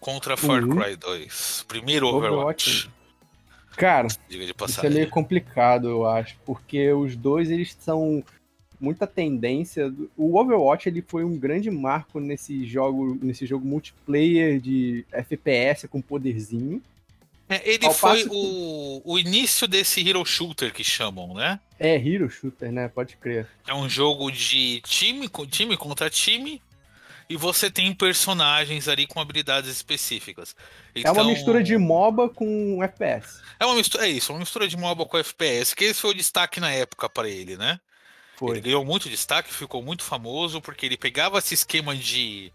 contra 0.00 0.36
Far 0.36 0.62
Uhum. 0.64 0.76
Cry 0.76 0.96
2. 0.96 1.64
Primeiro 1.66 2.06
Overwatch. 2.08 2.88
Overwatch. 2.88 2.98
De 4.28 4.54
Isso 4.66 4.86
é 4.86 4.90
meio 4.90 5.08
complicado, 5.08 5.86
eu 5.88 6.04
acho, 6.06 6.36
porque 6.44 6.92
os 6.92 7.14
dois 7.14 7.48
eles 7.48 7.76
são 7.78 8.24
muita 8.80 9.06
tendência. 9.06 9.92
O 10.16 10.36
Overwatch 10.36 10.88
ele 10.88 11.00
foi 11.06 11.24
um 11.24 11.36
grande 11.38 11.70
marco 11.70 12.18
nesse 12.18 12.66
jogo, 12.66 13.16
nesse 13.22 13.46
jogo 13.46 13.64
multiplayer 13.64 14.60
de 14.60 15.04
FPS 15.12 15.86
com 15.86 16.00
poderzinho. 16.02 16.82
É, 17.48 17.70
ele 17.72 17.86
Ao 17.86 17.92
foi 17.94 18.10
passo 18.24 18.30
que- 18.30 18.36
o, 18.36 19.02
o 19.04 19.18
início 19.18 19.68
desse 19.68 20.06
Hero 20.06 20.24
Shooter 20.24 20.72
que 20.74 20.82
chamam, 20.82 21.32
né? 21.34 21.60
É 21.78 21.94
Hero 21.96 22.28
Shooter, 22.28 22.72
né? 22.72 22.88
Pode 22.88 23.16
crer. 23.16 23.46
É 23.66 23.74
um 23.74 23.88
jogo 23.88 24.30
de 24.30 24.80
time, 24.82 25.28
time 25.48 25.76
contra 25.76 26.10
time. 26.10 26.60
e 27.30 27.36
você 27.36 27.70
tem 27.70 27.92
personagens 27.94 28.88
ali 28.88 29.06
com 29.06 29.20
habilidades 29.20 29.68
específicas. 29.70 30.56
É 30.94 31.10
uma 31.10 31.22
Então, 31.22 31.24
mistura 31.26 31.62
de 31.62 31.76
MOBA 31.76 32.30
com 32.30 32.82
FPS. 32.82 33.40
É 33.60 33.66
uma 33.66 33.74
mistura, 33.76 34.06
é 34.06 34.10
isso, 34.10 34.32
uma 34.32 34.38
mistura 34.40 34.66
de 34.66 34.76
MOBA 34.78 35.04
com 35.04 35.18
FPS, 35.18 35.74
que 35.76 35.84
esse 35.84 36.00
foi 36.00 36.10
o 36.10 36.14
destaque 36.14 36.58
na 36.58 36.70
época 36.72 37.08
para 37.08 37.28
ele, 37.28 37.56
né? 37.56 37.72
Ele 37.72 37.80
Foi. 38.34 38.60
ganhou 38.60 38.84
muito 38.84 39.08
destaque, 39.10 39.52
ficou 39.52 39.82
muito 39.82 40.02
famoso, 40.04 40.60
porque 40.60 40.86
ele 40.86 40.96
pegava 40.96 41.38
esse 41.38 41.52
esquema 41.54 41.94
de 41.94 42.50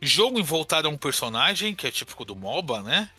jogo 0.00 0.42
voltado 0.44 0.86
a 0.86 0.90
um 0.90 0.96
personagem, 0.98 1.74
que 1.74 1.86
é 1.86 1.90
típico 1.90 2.24
do 2.24 2.36
MOBA, 2.36 2.82
né? 2.82 3.10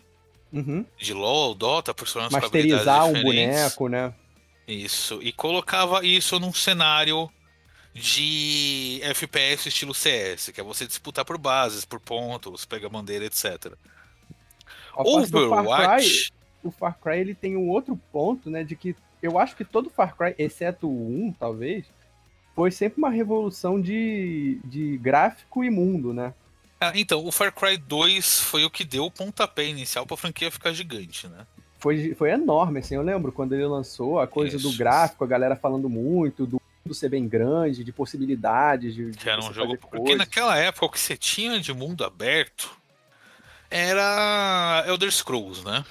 Uhum. 0.54 0.86
De 0.98 1.14
LoL, 1.14 1.54
Dota, 1.56 1.94
personagens 1.94 2.34
com 2.34 2.40
Masterizar 2.42 3.06
um 3.06 3.10
habilidades 3.10 3.14
diferentes. 3.16 3.56
boneco, 3.62 3.88
né? 3.90 4.14
Isso, 4.70 5.20
e 5.24 5.32
colocava 5.32 6.06
isso 6.06 6.40
num 6.40 6.54
cenário 6.54 7.28
de 7.92 9.00
FPS 9.02 9.68
estilo 9.68 9.96
CS, 9.96 10.52
que 10.54 10.62
é 10.62 10.64
você 10.64 10.86
disputar 10.86 11.26
por 11.26 11.40
bases, 11.40 11.86
por 11.86 12.00
pontos, 12.00 12.66
pega 12.66 12.88
bandeira, 12.88 13.26
etc. 13.26 13.74
Parte 14.94 15.32
do 15.32 15.50
Far 15.50 15.64
Cry, 15.64 15.74
Overwatch, 15.74 16.34
o 16.64 16.72
Far 16.72 17.00
Cry 17.00 17.18
ele 17.18 17.34
tem 17.34 17.58
um 17.58 17.68
outro 17.70 18.00
ponto, 18.12 18.50
né, 18.50 18.64
de 18.64 18.76
que 18.76 18.96
eu 19.24 19.40
acho 19.40 19.56
que 19.56 19.66
todo 19.66 19.90
Far 19.90 20.16
Cry, 20.16 20.36
exceto 20.38 20.88
o 20.88 21.28
1, 21.30 21.34
talvez, 21.34 21.86
foi 22.56 22.70
sempre 22.70 23.00
uma 23.00 23.10
revolução 23.10 23.82
de, 23.82 24.60
de 24.64 24.98
gráfico 24.98 25.64
e 25.64 25.70
mundo, 25.70 26.14
né? 26.14 26.34
Ah, 26.80 26.92
então, 26.96 27.26
o 27.26 27.32
Far 27.32 27.52
Cry 27.52 27.76
2 27.76 28.40
foi 28.40 28.64
o 28.64 28.70
que 28.70 28.86
deu 28.86 29.06
o 29.06 29.12
pontapé 29.12 29.66
inicial 29.66 30.06
pra 30.06 30.16
franquia 30.16 30.52
ficar 30.52 30.72
gigante, 30.74 31.28
né? 31.28 31.46
Foi, 31.80 32.14
foi 32.14 32.32
enorme, 32.32 32.80
assim, 32.80 32.96
eu 32.96 33.02
lembro 33.02 33.32
quando 33.32 33.54
ele 33.54 33.66
lançou 33.66 34.20
a 34.20 34.28
coisa 34.28 34.58
do 34.58 34.70
Isso. 34.70 34.78
gráfico, 34.78 35.24
a 35.24 35.28
galera 35.28 35.56
falando 35.56 35.90
muito, 35.90 36.46
do 36.46 36.62
mundo 36.86 36.94
ser 36.94 37.10
bem 37.10 37.28
grande, 37.28 37.84
de 37.84 37.92
possibilidades, 37.92 38.94
de, 38.94 39.12
Que 39.12 39.30
era 39.30 39.42
um 39.42 39.54
jogo. 39.54 39.78
Porque 39.78 40.16
naquela 40.16 40.58
época 40.58 40.86
o 40.86 40.90
que 40.90 41.00
você 41.00 41.16
tinha 41.16 41.60
de 41.60 41.74
mundo 41.74 42.04
aberto 42.04 42.70
era 43.72 44.84
Elder 44.88 45.12
Scrolls, 45.12 45.64
né? 45.64 45.86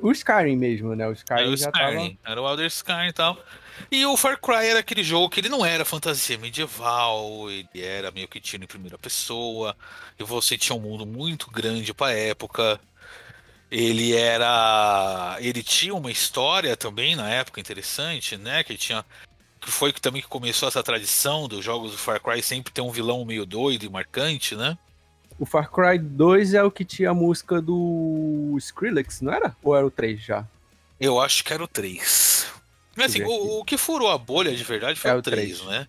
O 0.00 0.10
Skyrim 0.10 0.56
mesmo, 0.56 0.96
né? 0.96 1.06
O 1.06 1.12
Skyrim 1.12 1.40
Era 1.40 1.50
o 1.50 1.56
já 1.56 1.68
Skyrim, 1.68 2.18
era 2.24 2.42
o 2.42 2.48
Elder 2.48 2.66
Skyrim 2.66 3.08
e 3.08 3.12
tal. 3.12 3.38
E 3.90 4.04
o 4.06 4.16
Far 4.16 4.40
Cry 4.40 4.66
era 4.66 4.80
aquele 4.80 5.02
jogo 5.02 5.28
que 5.28 5.40
ele 5.40 5.48
não 5.48 5.64
era 5.64 5.84
fantasia 5.84 6.38
medieval, 6.38 7.50
ele 7.50 7.82
era 7.82 8.10
meio 8.10 8.28
que 8.28 8.40
tiro 8.40 8.64
em 8.64 8.66
primeira 8.66 8.98
pessoa, 8.98 9.76
e 10.18 10.24
você 10.24 10.56
tinha 10.56 10.76
um 10.76 10.80
mundo 10.80 11.04
muito 11.06 11.50
grande 11.50 11.92
pra 11.92 12.12
época. 12.12 12.80
Ele 13.76 14.14
era. 14.14 15.36
Ele 15.40 15.60
tinha 15.60 15.92
uma 15.92 16.08
história 16.10 16.76
também 16.76 17.16
na 17.16 17.28
época 17.28 17.60
interessante, 17.60 18.36
né? 18.36 18.62
Que 18.62 18.76
tinha. 18.76 19.04
Que 19.60 19.68
foi 19.68 19.92
que 19.92 20.00
também 20.00 20.22
que 20.22 20.28
começou 20.28 20.68
essa 20.68 20.80
tradição 20.82 21.48
dos 21.48 21.64
jogos 21.64 21.90
do 21.90 21.98
Far 21.98 22.20
Cry 22.22 22.40
sempre 22.40 22.72
ter 22.72 22.82
um 22.82 22.92
vilão 22.92 23.24
meio 23.24 23.44
doido 23.44 23.84
e 23.84 23.88
marcante, 23.88 24.54
né? 24.54 24.78
O 25.40 25.44
Far 25.44 25.68
Cry 25.72 25.98
2 25.98 26.54
é 26.54 26.62
o 26.62 26.70
que 26.70 26.84
tinha 26.84 27.10
a 27.10 27.14
música 27.14 27.60
do 27.60 28.54
Skrillex, 28.58 29.20
não 29.22 29.32
era? 29.32 29.56
Ou 29.60 29.74
era 29.74 29.84
o 29.84 29.90
3 29.90 30.20
já? 30.22 30.46
Eu 31.00 31.20
acho 31.20 31.42
que 31.42 31.52
era 31.52 31.64
o 31.64 31.66
3. 31.66 32.46
Mas 32.94 33.06
assim, 33.06 33.24
o, 33.24 33.58
o 33.58 33.64
que 33.64 33.76
furou 33.76 34.08
a 34.08 34.16
bolha 34.18 34.54
de 34.54 34.62
verdade 34.62 35.00
foi 35.00 35.10
É 35.10 35.14
o 35.14 35.18
o 35.18 35.22
3, 35.22 35.58
3. 35.58 35.68
né? 35.68 35.88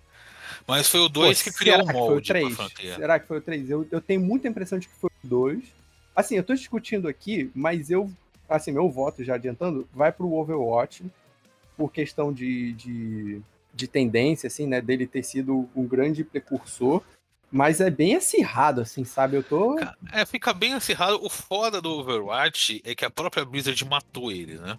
Mas 0.68 0.90
foi 0.90 1.02
o 1.02 1.10
2 1.10 1.38
Pô, 1.38 1.44
que 1.52 1.56
criou 1.56 1.82
o 1.82 1.86
foi 1.86 1.94
o 1.94 1.98
molde 1.98 2.28
pra 2.32 2.40
3? 2.40 2.56
franquia. 2.56 2.96
Será 2.96 3.20
que 3.20 3.28
foi 3.28 3.38
o 3.38 3.42
3? 3.42 3.70
Eu, 3.70 3.88
eu 3.92 4.02
tenho 4.02 4.22
muita 4.22 4.48
impressão 4.48 4.80
de 4.80 4.88
que 4.88 4.96
foi 5.00 5.12
o 5.24 5.28
2. 5.28 5.75
Assim, 6.16 6.36
eu 6.36 6.44
tô 6.44 6.54
discutindo 6.54 7.08
aqui, 7.08 7.52
mas 7.54 7.90
eu, 7.90 8.10
assim, 8.50 8.72
meu 8.72 8.90
voto 8.90 9.24
já 9.24 9.36
adiantando, 9.36 9.88
vai 9.94 10.12
pro 10.12 10.32
Overwatch 10.34 11.04
por 11.78 11.92
questão 11.92 12.32
de, 12.32 12.72
de, 12.74 13.42
de 13.74 13.88
tendência, 13.88 14.48
assim, 14.48 14.66
né, 14.66 14.80
dele 14.82 15.06
ter 15.06 15.24
sido 15.24 15.70
um 15.76 15.86
grande 15.86 16.24
precursor, 16.24 17.02
mas 17.52 17.82
é 17.82 17.90
bem 17.90 18.16
acirrado, 18.16 18.82
assim, 18.82 19.04
sabe? 19.04 19.38
Eu 19.38 19.44
tô... 19.44 19.78
É, 20.12 20.26
fica 20.26 20.54
bem 20.54 20.74
acirrado. 20.74 21.20
O 21.24 21.30
foda 21.30 21.82
do 21.82 21.92
Overwatch 21.92 22.82
é 22.86 22.96
que 22.96 23.06
a 23.06 23.10
própria 23.10 23.46
Blizzard 23.46 23.84
matou 23.86 24.32
ele, 24.32 24.56
né? 24.56 24.78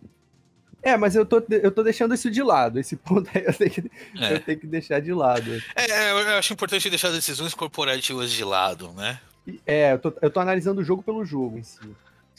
É, 0.83 0.97
mas 0.97 1.17
eu 1.17 1.27
tô, 1.27 1.43
eu 1.51 1.71
tô 1.71 1.83
deixando 1.83 2.15
isso 2.15 2.31
de 2.31 2.43
lado, 2.43 2.79
esse 2.79 2.95
ponto 2.97 3.29
aí 3.35 3.45
eu 3.45 3.53
tenho 3.53 3.71
que, 3.71 3.91
É. 4.21 4.35
eu 4.35 4.41
tenho 4.41 4.61
que 4.61 4.67
deixar 4.67 5.01
de 5.01 5.13
lado. 5.13 5.51
É, 5.75 6.13
eu 6.13 6.19
acho 6.39 6.53
importante 6.53 6.89
deixar 6.89 7.09
as 7.09 7.15
decisões 7.15 7.55
corporativas 7.55 8.31
de 8.31 8.45
lado, 8.45 8.93
né? 8.93 9.21
É, 9.67 9.93
eu 9.93 9.99
tô, 9.99 10.13
eu 10.21 10.31
tô 10.31 10.41
analisando 10.41 10.81
o 10.81 10.85
jogo 10.85 11.03
pelo 11.03 11.25
jogo 11.25 11.59
em 11.59 11.63
si. 11.63 11.79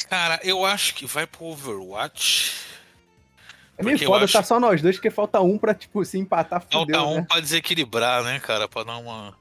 Cara, 0.09 0.39
eu 0.43 0.65
acho 0.65 0.93
que 0.95 1.05
vai 1.05 1.25
pro 1.25 1.45
Overwatch. 1.45 2.65
É 3.77 3.83
meio 3.83 3.97
foda, 3.99 4.25
acho- 4.25 4.33
tá 4.33 4.43
só 4.43 4.59
nós 4.59 4.81
dois, 4.81 4.95
porque 4.95 5.09
falta 5.11 5.39
um 5.41 5.57
pra, 5.57 5.73
tipo, 5.73 6.03
se 6.03 6.17
empatar, 6.17 6.61
fudeu, 6.61 6.79
Falta 6.95 7.03
um 7.03 7.15
né? 7.17 7.25
pra 7.27 7.39
desequilibrar, 7.39 8.23
né, 8.23 8.39
cara? 8.39 8.67
Pra 8.67 8.83
dar 8.83 8.97
uma. 8.97 9.35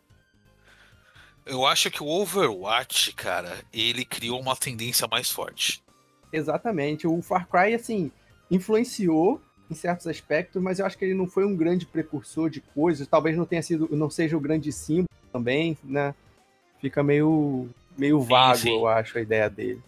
Eu 1.44 1.64
acho 1.64 1.90
que 1.90 2.02
o 2.02 2.06
Overwatch, 2.06 3.12
cara, 3.12 3.56
ele 3.72 4.04
criou 4.04 4.40
uma 4.40 4.56
tendência 4.56 5.06
mais 5.08 5.30
forte. 5.30 5.82
Exatamente. 6.32 7.06
O 7.06 7.22
Far 7.22 7.46
Cry, 7.48 7.72
assim, 7.74 8.10
influenciou 8.50 9.40
em 9.70 9.74
certos 9.74 10.06
aspectos, 10.06 10.60
mas 10.62 10.78
eu 10.78 10.86
acho 10.86 10.98
que 10.98 11.04
ele 11.04 11.14
não 11.14 11.26
foi 11.26 11.44
um 11.44 11.56
grande 11.56 11.86
precursor 11.86 12.50
de 12.50 12.60
coisas. 12.60 13.06
Talvez 13.06 13.36
não 13.36 13.44
tenha 13.46 13.62
sido, 13.62 13.88
não 13.92 14.10
seja 14.10 14.36
o 14.36 14.40
grande 14.40 14.72
símbolo 14.72 15.08
também, 15.32 15.78
né? 15.84 16.14
Fica 16.86 17.02
meio, 17.02 17.68
meio 17.98 18.20
vago, 18.22 18.58
sim. 18.58 18.70
eu 18.70 18.86
acho, 18.86 19.18
a 19.18 19.20
ideia 19.20 19.50
dele. 19.50 19.82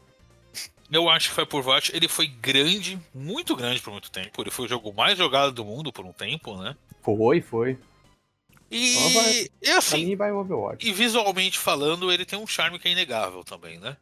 Eu 0.90 1.08
acho 1.08 1.28
que 1.28 1.34
foi 1.36 1.46
por 1.46 1.58
Overwatch. 1.60 1.94
Ele 1.94 2.08
foi 2.08 2.26
grande, 2.26 2.98
muito 3.14 3.54
grande 3.54 3.80
por 3.80 3.92
muito 3.92 4.10
tempo. 4.10 4.42
Ele 4.42 4.50
foi 4.50 4.64
o 4.64 4.68
jogo 4.68 4.92
mais 4.92 5.16
jogado 5.16 5.52
do 5.52 5.64
mundo 5.64 5.92
por 5.92 6.04
um 6.04 6.12
tempo, 6.12 6.56
né? 6.56 6.74
Foi, 7.00 7.40
foi. 7.40 7.78
E, 8.68 8.96
vai- 9.14 9.48
e 9.62 9.70
assim, 9.70 10.16
vai 10.16 10.32
Overwatch. 10.32 10.84
e 10.84 10.92
visualmente 10.92 11.56
falando, 11.56 12.10
ele 12.10 12.24
tem 12.24 12.36
um 12.36 12.48
charme 12.48 12.80
que 12.80 12.88
é 12.88 12.90
inegável 12.90 13.44
também, 13.44 13.78
né? 13.78 13.96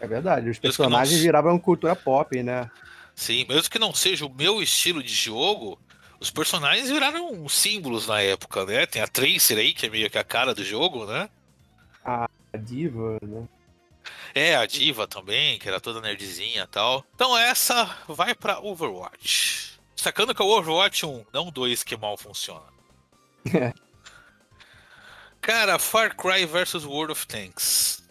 É 0.00 0.06
verdade. 0.08 0.50
Os 0.50 0.58
que 0.58 0.66
não- 0.66 0.70
personagens 0.74 1.20
viravam 1.20 1.56
cultura 1.60 1.94
pop, 1.94 2.42
né? 2.42 2.68
Sim, 3.14 3.46
mesmo 3.48 3.70
que 3.70 3.78
não 3.78 3.94
seja 3.94 4.26
o 4.26 4.34
meu 4.34 4.60
estilo 4.60 5.00
de 5.00 5.14
jogo, 5.14 5.78
os 6.18 6.28
personagens 6.28 6.90
viraram 6.90 7.48
símbolos 7.48 8.08
na 8.08 8.20
época, 8.20 8.66
né? 8.66 8.84
Tem 8.84 9.00
a 9.00 9.06
Tracer 9.06 9.58
aí, 9.58 9.72
que 9.72 9.86
é 9.86 9.88
meio 9.88 10.10
que 10.10 10.18
a 10.18 10.24
cara 10.24 10.52
do 10.52 10.64
jogo, 10.64 11.06
né? 11.06 11.28
A 12.04 12.28
diva, 12.58 13.18
né? 13.22 13.48
É, 14.34 14.56
a 14.56 14.66
Diva 14.66 15.06
também, 15.06 15.58
que 15.58 15.68
era 15.68 15.80
toda 15.80 16.00
nerdzinha 16.00 16.62
e 16.62 16.66
tal. 16.66 17.04
Então 17.14 17.36
essa 17.36 17.84
vai 18.08 18.34
pra 18.34 18.60
Overwatch. 18.60 19.78
Sacando 19.94 20.34
que 20.34 20.42
é 20.42 20.44
o 20.44 20.48
Overwatch 20.48 21.06
1, 21.06 21.26
não 21.32 21.50
2 21.50 21.82
que 21.82 21.96
mal 21.96 22.16
funciona. 22.16 22.64
É. 23.54 23.72
Cara, 25.40 25.78
Far 25.78 26.16
Cry 26.16 26.46
vs 26.46 26.84
World 26.84 27.12
of 27.12 27.26
Tanks. 27.26 28.02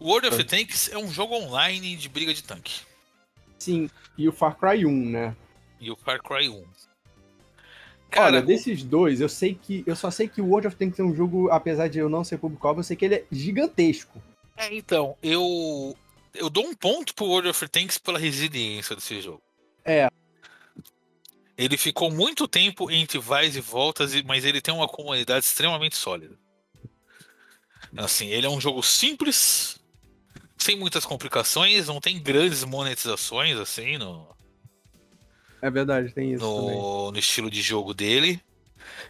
World 0.00 0.26
of. 0.26 0.44
Tanks 0.44 0.88
é 0.88 0.98
um 0.98 1.08
jogo 1.08 1.34
online 1.36 1.94
de 1.96 2.08
briga 2.08 2.34
de 2.34 2.42
tanque. 2.42 2.80
Sim, 3.58 3.88
e 4.18 4.28
o 4.28 4.32
Far 4.32 4.56
Cry 4.56 4.84
1, 4.84 5.10
né? 5.10 5.36
E 5.80 5.90
o 5.90 5.96
Far 5.96 6.20
Cry 6.20 6.48
1. 6.48 6.64
Cara, 8.12 8.26
Olha, 8.26 8.42
desses 8.42 8.82
dois, 8.82 9.22
eu 9.22 9.28
sei 9.28 9.54
que. 9.54 9.82
Eu 9.86 9.96
só 9.96 10.10
sei 10.10 10.28
que 10.28 10.42
o 10.42 10.46
World 10.48 10.68
of 10.68 10.76
Tanks 10.76 11.00
é 11.00 11.02
um 11.02 11.14
jogo, 11.14 11.50
apesar 11.50 11.88
de 11.88 11.98
eu 11.98 12.10
não 12.10 12.22
ser 12.22 12.36
público-alvo, 12.36 12.80
eu 12.80 12.84
sei 12.84 12.94
que 12.94 13.06
ele 13.06 13.14
é 13.14 13.24
gigantesco. 13.32 14.22
É, 14.54 14.72
então, 14.74 15.16
eu 15.22 15.96
eu 16.34 16.50
dou 16.50 16.66
um 16.66 16.74
ponto 16.74 17.14
pro 17.14 17.24
World 17.24 17.48
of 17.48 17.68
Tanks 17.68 17.96
pela 17.96 18.18
resiliência 18.18 18.94
desse 18.94 19.18
jogo. 19.22 19.42
É. 19.82 20.10
Ele 21.56 21.78
ficou 21.78 22.10
muito 22.10 22.46
tempo 22.46 22.90
entre 22.90 23.18
vais 23.18 23.56
e 23.56 23.60
voltas, 23.60 24.14
mas 24.22 24.44
ele 24.44 24.60
tem 24.60 24.74
uma 24.74 24.88
comunidade 24.88 25.46
extremamente 25.46 25.96
sólida. 25.96 26.36
Assim, 27.96 28.28
ele 28.28 28.46
é 28.46 28.50
um 28.50 28.60
jogo 28.60 28.82
simples, 28.82 29.80
sem 30.58 30.76
muitas 30.76 31.06
complicações, 31.06 31.88
não 31.88 31.98
tem 31.98 32.22
grandes 32.22 32.62
monetizações 32.62 33.56
assim 33.56 33.96
no, 33.96 34.28
É 35.62 35.70
verdade, 35.70 36.12
tem 36.12 36.32
isso 36.34 36.44
no, 36.44 37.12
no 37.12 37.18
estilo 37.18 37.48
de 37.50 37.62
jogo 37.62 37.94
dele. 37.94 38.40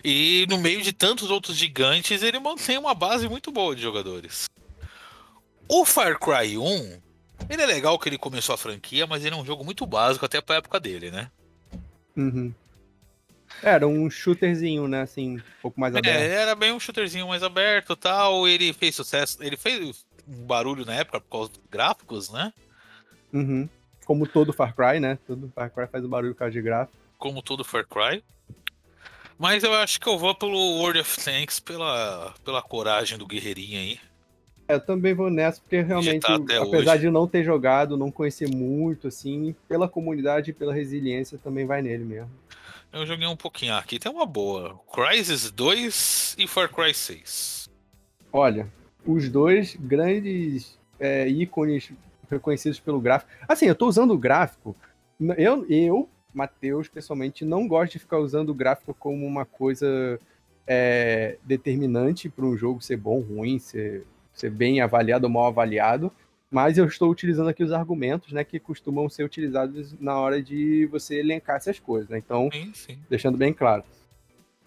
E 0.05 0.47
no 0.51 0.59
meio 0.59 0.83
de 0.83 0.93
tantos 0.93 1.31
outros 1.31 1.57
gigantes, 1.57 2.23
ele 2.23 2.39
mantém 2.39 2.77
uma 2.77 2.95
base 2.95 3.27
muito 3.29 3.51
boa 3.51 3.75
de 3.75 3.81
jogadores. 3.83 4.45
O 5.67 5.85
Far 5.87 6.19
Cry 6.19 6.59
1, 6.59 7.01
ele 7.49 7.63
é 7.63 7.67
legal 7.67 7.99
que 7.99 8.09
ele 8.09 8.19
começou 8.19 8.55
a 8.55 8.59
franquia, 8.59 9.07
mas 9.07 9.25
ele 9.25 9.35
é 9.35 9.39
um 9.39 9.45
jogo 9.47 9.65
muito 9.65 9.87
básico 9.87 10.27
até 10.27 10.41
pra 10.41 10.57
época 10.57 10.79
dele, 10.79 11.11
né? 11.11 11.31
Uhum. 12.15 12.53
Era 13.63 13.87
um 13.87 14.11
shooterzinho, 14.11 14.87
né? 14.89 15.03
Assim, 15.03 15.37
um 15.39 15.43
pouco 15.63 15.81
mais 15.81 15.95
É, 15.95 15.99
aberto. 15.99 16.21
era 16.21 16.55
bem 16.55 16.73
um 16.73 16.81
shooterzinho 16.81 17.29
mais 17.29 17.43
aberto 17.43 17.97
tal. 17.97 18.47
Ele 18.47 18.73
fez 18.73 18.95
sucesso, 18.95 19.39
ele 19.41 19.57
fez 19.57 20.05
um 20.29 20.45
barulho 20.45 20.85
na 20.85 20.95
época 20.95 21.21
por 21.21 21.31
causa 21.31 21.51
dos 21.51 21.61
gráficos, 21.71 22.29
né? 22.31 22.53
Uhum. 23.33 23.69
Como 24.05 24.27
todo 24.27 24.53
Far 24.53 24.75
Cry, 24.75 25.01
né? 25.01 25.19
Todo 25.27 25.51
Far 25.55 25.71
Cry 25.71 25.87
faz 25.87 26.05
o 26.05 26.09
barulho 26.09 26.35
por 26.35 26.41
causa 26.41 26.53
de 26.53 26.63
gráfico. 26.63 26.97
Como 27.19 27.43
todo 27.43 27.65
Far 27.65 27.87
Cry. 27.87 28.23
Mas 29.39 29.63
eu 29.65 29.73
acho 29.75 30.01
que 30.01 30.09
eu 30.09 30.19
vou 30.19 30.35
pelo 30.35 30.57
World 30.79 31.01
of 31.01 31.25
Tanks 31.25 31.59
pela, 31.59 32.35
pela 32.45 32.63
coragem 32.63 33.19
do 33.19 33.27
guerreirinho 33.27 33.79
aí. 33.79 34.01
É, 34.69 34.75
Eu 34.75 34.81
também 34.81 35.15
vou 35.15 35.31
nessa, 35.31 35.61
porque 35.61 35.81
realmente, 35.81 36.21
tá 36.21 36.35
apesar 36.37 36.93
hoje. 36.93 37.01
de 37.01 37.11
não 37.11 37.27
ter 37.27 37.43
jogado, 37.43 37.97
não 37.97 38.11
conhecer 38.11 38.49
muito, 38.49 39.09
assim, 39.09 39.55
pela 39.69 39.89
comunidade 39.89 40.51
e 40.51 40.55
pela 40.55 40.73
resiliência, 40.73 41.39
também 41.39 41.67
vai 41.67 41.83
nele 41.83 42.05
mesmo. 42.05 42.31
Eu 42.93 43.07
joguei 43.07 43.27
um 43.27 43.37
pouquinho. 43.37 43.73
Ah, 43.75 43.79
aqui 43.79 43.99
tem 43.99 44.13
uma 44.13 44.27
boa. 44.27 44.79
Crysis 44.93 45.51
2 45.51 46.37
e 46.39 46.47
Far 46.47 46.69
Cry 46.73 46.93
6. 46.95 47.69
Olha, 48.33 48.69
os 49.05 49.29
dois 49.29 49.75
grandes 49.77 50.79
é, 51.01 51.27
ícones 51.29 51.91
reconhecidos 52.33 52.81
pelo 52.81 53.01
gráfico. 53.01 53.31
Assim, 53.49 53.67
eu 53.67 53.75
tô 53.75 53.87
usando 53.87 54.13
o 54.13 54.19
gráfico. 54.19 54.75
Eu, 55.37 55.65
eu 55.69 56.09
Matheus, 56.33 56.89
pessoalmente, 56.89 57.45
não 57.45 57.69
gosto 57.69 57.93
de 57.93 57.99
ficar 57.99 58.19
usando 58.19 58.51
o 58.51 58.55
gráfico 58.55 58.95
como 58.95 59.27
uma 59.27 59.45
coisa 59.45 60.19
é, 60.67 61.37
determinante 61.45 62.29
para 62.29 62.45
um 62.45 62.57
jogo 62.57 62.81
ser 62.81 62.97
bom, 62.97 63.21
ruim, 63.21 63.59
ser, 63.59 64.07
ser 64.33 64.51
bem 64.51 64.81
avaliado 64.81 65.27
ou 65.27 65.33
mal 65.33 65.47
avaliado. 65.47 66.11
Mas 66.51 66.77
eu 66.77 66.85
estou 66.85 67.11
utilizando 67.11 67.49
aqui 67.49 67.63
os 67.63 67.73
argumentos, 67.73 68.33
né, 68.33 68.45
que 68.45 68.59
costumam 68.59 69.09
ser 69.09 69.25
utilizados 69.25 69.95
na 69.99 70.19
hora 70.19 70.43
de 70.43 70.87
você 70.87 71.19
elencar 71.19 71.57
essas 71.57 71.79
coisas, 71.79 72.11
né? 72.11 72.19
Então, 72.19 72.51
Sim, 72.53 72.71
sim. 72.75 72.99
deixando 73.09 73.39
bem 73.39 73.55
claro. 73.55 73.83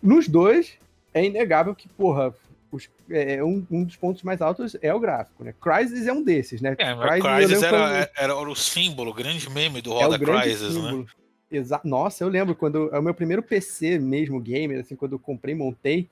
Nos 0.01 0.27
dois, 0.27 0.79
é 1.13 1.23
inegável 1.23 1.75
que, 1.75 1.87
porra, 1.87 2.33
os- 2.75 2.89
é, 3.09 3.43
um, 3.43 3.65
um 3.71 3.83
dos 3.83 3.95
pontos 3.95 4.21
mais 4.23 4.41
altos 4.41 4.75
é 4.81 4.93
o 4.93 4.99
gráfico, 4.99 5.43
né? 5.43 5.53
Crysis 5.61 6.05
é 6.07 6.13
um 6.13 6.23
desses, 6.23 6.61
né? 6.61 6.75
É, 6.77 6.95
Crysis, 7.19 7.63
era, 7.63 7.77
quando- 7.77 8.09
era 8.17 8.35
o 8.51 8.55
símbolo, 8.55 9.11
o 9.11 9.13
grande 9.13 9.49
meme 9.49 9.81
do 9.81 9.91
é 9.99 10.03
Roda 10.03 10.17
grande 10.17 10.41
Crysis, 10.43 10.75
né? 10.75 10.81
símbolo. 10.81 11.05
Exa 11.51 11.79
Nossa, 11.83 12.23
eu 12.23 12.27
lembro 12.27 12.55
quando 12.55 12.93
é 12.93 12.99
o 12.99 13.03
meu 13.03 13.13
primeiro 13.13 13.41
PC 13.43 13.99
mesmo, 13.99 14.39
gamer, 14.39 14.79
assim, 14.81 14.95
quando 14.95 15.13
eu 15.13 15.19
comprei, 15.19 15.53
montei, 15.55 16.09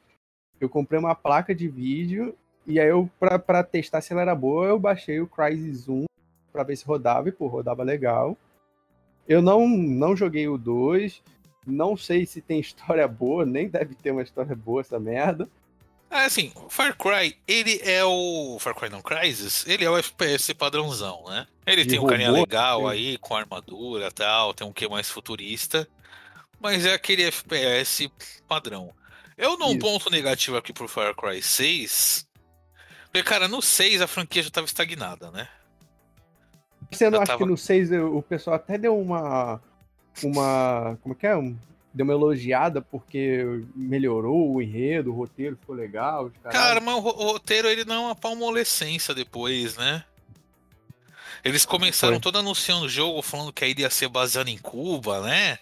eu 0.62 0.70
comprei 0.70 1.00
uma 1.00 1.16
placa 1.16 1.54
de 1.54 1.68
vídeo 1.68 2.36
e 2.66 2.80
aí 2.80 2.88
eu, 2.88 3.10
pra, 3.20 3.38
pra 3.38 3.64
testar 3.64 4.00
se 4.02 4.14
ela 4.14 4.22
era 4.22 4.36
boa, 4.36 4.68
eu 4.68 4.80
baixei 4.80 5.20
o 5.20 5.28
Crysis 5.28 5.90
1 5.90 6.06
pra 6.52 6.64
ver 6.64 6.76
se 6.78 6.86
rodava 6.86 7.28
e, 7.28 7.32
pô, 7.32 7.48
rodava 7.48 7.84
legal. 7.84 8.38
Eu 9.28 9.42
não, 9.42 9.68
não 9.68 10.16
joguei 10.16 10.48
o 10.48 10.58
2, 10.58 11.22
não 11.66 11.98
sei 11.98 12.26
se 12.26 12.40
tem 12.42 12.60
história 12.62 13.08
boa, 13.08 13.46
nem 13.46 13.68
deve 13.68 13.96
ter 13.96 14.12
uma 14.12 14.22
história 14.22 14.56
boa 14.56 14.82
essa 14.82 15.00
merda. 15.00 15.50
É, 16.14 16.26
assim, 16.26 16.52
o 16.56 16.70
Far 16.70 16.96
Cry, 16.96 17.36
ele 17.48 17.80
é 17.84 18.04
o. 18.06 18.58
Far 18.60 18.76
Cry 18.76 18.88
não 18.90 19.02
Crysis, 19.02 19.66
ele 19.68 19.84
é 19.84 19.90
o 19.90 19.98
FPS 19.98 20.54
padrãozão, 20.54 21.24
né? 21.28 21.48
Ele 21.66 21.84
De 21.84 21.90
tem 21.90 22.00
um 22.00 22.06
carinha 22.06 22.30
legal 22.32 22.82
sim. 22.82 22.88
aí, 22.90 23.18
com 23.18 23.36
armadura 23.36 24.08
e 24.08 24.12
tal, 24.12 24.54
tem 24.54 24.66
um 24.68 24.72
que 24.72 24.88
mais 24.88 25.10
futurista, 25.10 25.88
mas 26.60 26.86
é 26.86 26.94
aquele 26.94 27.24
FPS 27.24 28.12
padrão. 28.48 28.94
Eu 29.36 29.58
um 29.70 29.72
Isso. 29.72 29.80
ponto 29.80 30.10
negativo 30.12 30.56
aqui 30.56 30.72
pro 30.72 30.88
Far 30.88 31.16
Cry 31.16 31.42
6. 31.42 32.28
Porque, 33.06 33.24
cara, 33.24 33.48
no 33.48 33.62
6 33.62 34.00
a 34.02 34.08
franquia 34.08 34.44
já 34.44 34.52
tava 34.52 34.66
estagnada, 34.68 35.32
né? 35.32 35.48
Você 36.92 37.10
não 37.10 37.18
acha 37.20 37.28
tava- 37.32 37.44
que 37.44 37.50
no 37.50 37.58
6 37.58 37.92
eu- 37.92 38.16
o 38.18 38.22
pessoal 38.22 38.56
até 38.58 38.78
deu 38.78 38.96
uma. 39.00 39.60
Uma. 40.24 40.96
Como 41.02 41.16
que 41.16 41.26
é? 41.26 41.36
Um- 41.36 41.58
deu 41.94 42.04
uma 42.04 42.14
elogiada 42.14 42.82
porque 42.82 43.46
melhorou 43.76 44.54
o 44.56 44.62
enredo, 44.62 45.12
o 45.12 45.16
roteiro 45.16 45.56
ficou 45.58 45.76
legal. 45.76 46.32
Cara, 46.52 46.80
mas 46.82 46.96
o 46.96 47.00
ro- 47.00 47.16
o 47.18 47.32
roteiro 47.34 47.68
ele 47.68 47.86
não 47.86 47.96
é 47.96 48.00
uma 48.00 48.16
palmolescência 48.16 49.14
depois, 49.14 49.76
né? 49.78 50.04
Eles 51.44 51.66
começaram 51.66 52.16
Foi. 52.16 52.22
todo 52.22 52.38
anunciando 52.40 52.86
o 52.86 52.90
jogo 52.90 53.22
falando 53.22 53.52
que 53.52 53.66
aí 53.66 53.76
ia 53.78 53.90
ser 53.90 54.08
baseado 54.08 54.48
em 54.48 54.58
Cuba, 54.58 55.22
né? 55.22 55.60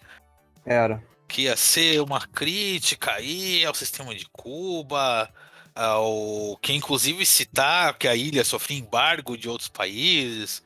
Era. 0.64 1.02
que 1.26 1.42
ia 1.42 1.56
ser 1.56 2.00
uma 2.02 2.20
crítica 2.20 3.12
aí 3.12 3.64
ao 3.64 3.74
sistema 3.74 4.14
de 4.14 4.26
Cuba, 4.30 5.28
ao 5.74 6.56
que 6.60 6.72
inclusive 6.74 7.24
citar 7.24 7.96
que 7.96 8.06
a 8.06 8.14
ilha 8.14 8.44
sofria 8.44 8.78
embargo 8.78 9.36
de 9.36 9.48
outros 9.48 9.68
países 9.68 10.62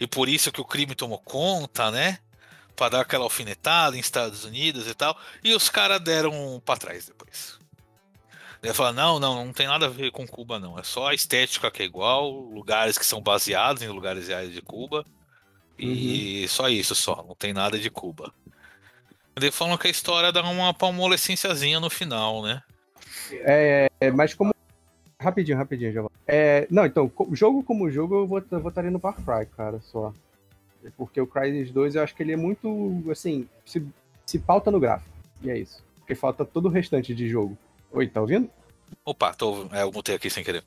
e 0.00 0.06
por 0.08 0.28
isso 0.28 0.50
que 0.52 0.60
o 0.60 0.64
crime 0.64 0.94
tomou 0.96 1.18
conta, 1.18 1.90
né? 1.92 2.18
Para 2.78 2.90
dar 2.90 3.00
aquela 3.00 3.24
alfinetada 3.24 3.96
em 3.96 4.00
Estados 4.00 4.44
Unidos 4.44 4.86
e 4.86 4.94
tal. 4.94 5.18
E 5.42 5.52
os 5.52 5.68
caras 5.68 6.00
deram 6.00 6.62
para 6.64 6.78
trás 6.78 7.06
depois. 7.06 7.58
Ele 8.62 8.72
falou: 8.72 8.92
não, 8.92 9.18
não, 9.18 9.44
não 9.46 9.52
tem 9.52 9.66
nada 9.66 9.86
a 9.86 9.90
ver 9.90 10.12
com 10.12 10.26
Cuba, 10.26 10.60
não. 10.60 10.78
É 10.78 10.84
só 10.84 11.08
a 11.08 11.14
estética 11.14 11.72
que 11.72 11.82
é 11.82 11.86
igual, 11.86 12.30
lugares 12.30 12.96
que 12.96 13.04
são 13.04 13.20
baseados 13.20 13.82
em 13.82 13.88
lugares 13.88 14.28
reais 14.28 14.52
de 14.52 14.62
Cuba. 14.62 15.04
E 15.76 16.46
só 16.48 16.68
isso, 16.68 16.94
só. 16.94 17.24
Não 17.26 17.34
tem 17.34 17.52
nada 17.52 17.78
de 17.78 17.90
Cuba. 17.90 18.32
Ele 19.36 19.52
falando 19.52 19.78
que 19.78 19.86
a 19.86 19.90
história 19.90 20.32
dá 20.32 20.42
uma 20.42 20.74
palmolescenciazinha 20.74 21.78
no 21.78 21.88
final, 21.88 22.42
né? 22.42 22.62
É, 23.32 23.88
é, 24.00 24.10
mas 24.10 24.34
como. 24.34 24.52
Rapidinho, 25.20 25.58
rapidinho, 25.58 25.92
já. 25.92 26.04
É, 26.26 26.66
não, 26.70 26.86
então, 26.86 27.10
jogo 27.32 27.62
como 27.62 27.90
jogo, 27.90 28.16
eu 28.16 28.26
vou 28.26 28.42
eu 28.50 28.60
votaria 28.60 28.90
no 28.90 29.00
Far 29.00 29.14
Cry, 29.14 29.46
cara, 29.56 29.80
só. 29.80 30.12
Porque 30.96 31.20
o 31.20 31.26
Crysis 31.26 31.70
2 31.70 31.94
eu 31.94 32.02
acho 32.02 32.14
que 32.14 32.22
ele 32.22 32.32
é 32.32 32.36
muito. 32.36 33.02
Assim, 33.10 33.48
se, 33.64 33.84
se 34.24 34.38
pauta 34.38 34.70
no 34.70 34.80
gráfico. 34.80 35.10
E 35.42 35.50
é 35.50 35.58
isso. 35.58 35.82
Porque 35.98 36.14
falta 36.14 36.44
todo 36.44 36.66
o 36.66 36.70
restante 36.70 37.14
de 37.14 37.28
jogo. 37.28 37.56
Oi, 37.90 38.06
tá 38.06 38.20
ouvindo? 38.20 38.50
Opa, 39.04 39.34
tô, 39.34 39.68
é, 39.72 39.82
eu 39.82 39.92
mutei 39.92 40.14
aqui 40.14 40.30
sem 40.30 40.44
querer. 40.44 40.64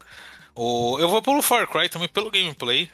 O, 0.55 0.99
eu 0.99 1.09
vou 1.09 1.21
pelo 1.21 1.41
Far 1.41 1.67
Cry 1.67 1.89
também, 1.89 2.07
pelo 2.07 2.31
gameplay. 2.31 2.89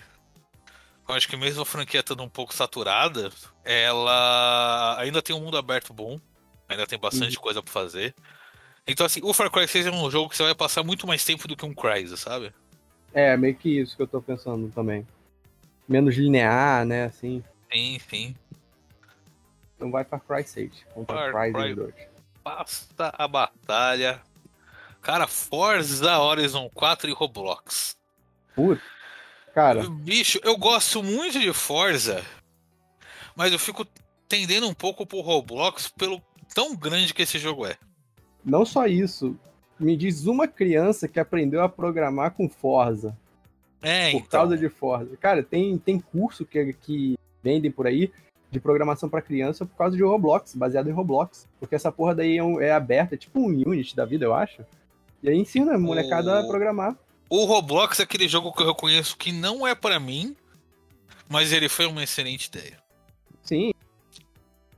Eu 1.08 1.16
acho 1.16 1.28
que 1.28 1.38
mesmo 1.38 1.62
a 1.62 1.66
franquia 1.66 2.02
estando 2.02 2.24
um 2.24 2.30
pouco 2.30 2.54
saturada, 2.54 3.32
ela 3.64 4.98
ainda 5.00 5.22
tem 5.22 5.36
um 5.36 5.40
mundo 5.40 5.58
aberto 5.58 5.94
bom. 5.94 6.20
Ainda 6.70 6.86
tem 6.86 7.00
bastante 7.00 7.40
coisa 7.40 7.64
pra 7.64 7.72
fazer. 7.72 8.14
Então, 8.86 9.06
assim, 9.06 9.22
o 9.24 9.34
Far 9.34 9.50
Cry 9.50 9.68
6 9.68 9.88
é 9.88 9.92
um 9.92 10.12
jogo 10.12 10.30
que 10.30 10.38
você 10.38 10.44
vai 10.44 10.56
passar 10.56 10.84
muito 10.84 11.08
mais 11.08 11.24
tempo 11.24 11.48
do 11.48 11.56
que 11.56 11.66
um 11.66 11.74
Crysis, 11.74 12.20
sabe? 12.20 12.54
É, 13.14 13.36
meio 13.36 13.56
que 13.56 13.82
isso 13.82 13.96
que 13.96 14.02
eu 14.02 14.08
tô 14.08 14.22
pensando 14.22 14.70
também. 14.72 15.06
Menos 15.88 16.16
linear, 16.16 16.86
né, 16.86 17.06
assim. 17.06 17.44
Sim, 17.72 18.00
sim. 18.10 18.36
Então 19.76 19.92
vai 19.92 20.04
Far 20.04 20.22
Cry 20.22 20.44
6 20.44 20.72
contra 20.94 21.32
Far 21.32 21.54
Cry. 21.54 21.76
2. 21.76 21.94
Basta 22.44 23.14
a 23.18 23.28
batalha. 23.28 24.22
Cara, 25.02 25.28
Forza 25.28 26.20
Horizon 26.20 26.70
4 26.74 27.10
e 27.10 27.14
Roblox. 27.14 27.96
Puta. 28.56 28.82
Cara, 29.54 29.90
Bicho, 29.90 30.40
eu 30.44 30.56
gosto 30.58 31.02
muito 31.02 31.40
de 31.40 31.52
Forza, 31.52 32.24
mas 33.36 33.52
eu 33.52 33.58
fico 33.58 33.88
tendendo 34.30 34.68
um 34.68 34.74
pouco 34.74 35.06
pro 35.06 35.22
Roblox 35.22 35.88
pelo 35.90 36.22
tão 36.54 36.76
grande 36.76 37.14
que 37.14 37.24
esse 37.24 37.40
jogo 37.40 37.66
é. 37.66 37.76
não 38.44 38.66
só 38.66 38.86
isso. 38.86 39.36
Me 39.80 39.96
diz 39.96 40.26
uma 40.26 40.48
criança 40.48 41.08
que 41.08 41.20
aprendeu 41.20 41.62
a 41.64 41.70
programar 41.70 42.32
com 42.32 42.50
Forza. 42.50 43.18
É, 43.82 44.12
por 44.12 44.18
então. 44.18 44.30
causa 44.40 44.58
de 44.58 44.70
Forza. 44.70 45.16
Cara, 45.18 45.44
tem, 45.44 45.78
tem 45.78 46.00
curso 46.00 46.46
que, 46.46 46.74
que 46.74 47.16
vendem 47.44 47.70
por 47.72 47.86
aí 47.88 48.12
de 48.50 48.60
programação 48.60 49.08
pra 49.10 49.22
criança 49.22 49.66
por 49.66 49.76
causa 49.78 49.96
de 49.96 50.04
Roblox, 50.04 50.56
baseado 50.56 50.90
em 50.90 50.94
Roblox. 50.94 51.48
Porque 51.60 51.76
essa 51.76 51.92
porra 51.92 52.16
daí 52.16 52.38
é, 52.38 52.44
um- 52.44 52.60
é 52.62 52.72
aberta, 52.72 53.16
é 53.16 53.18
tipo 53.18 53.40
um 53.40 53.46
Unity 53.48 53.96
da 53.96 54.06
vida, 54.06 54.26
eu 54.26 54.34
acho. 54.34 54.64
E 55.22 55.30
aí 55.30 55.38
ensina 55.38 55.76
a 55.76 55.80
molecada 55.80 56.40
a 56.40 56.44
O- 56.44 56.48
programar. 56.48 56.96
O 57.30 57.44
Roblox 57.46 58.00
é 58.00 58.04
aquele 58.04 58.28
jogo 58.28 58.54
que 58.54 58.62
eu 58.64 58.68
reconheço 58.68 59.18
que 59.18 59.32
não 59.34 59.68
é 59.68 59.76
pra 59.76 60.00
mim, 60.00 60.36
mas 61.28 61.52
ele 61.52 61.68
foi 61.68 61.86
uma 61.86 62.02
excelente 62.04 62.46
ideia. 62.46 62.78
Sim. 63.44 63.74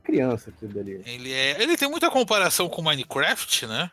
Criança, 0.02 0.50
aquilo 0.50 0.72
dali. 0.72 1.00
Ele 1.06 1.32
é, 1.32 1.62
ele 1.62 1.76
tem 1.76 1.88
muita 1.88 2.10
comparação 2.10 2.68
com 2.68 2.82
Minecraft, 2.82 3.66
né? 3.66 3.90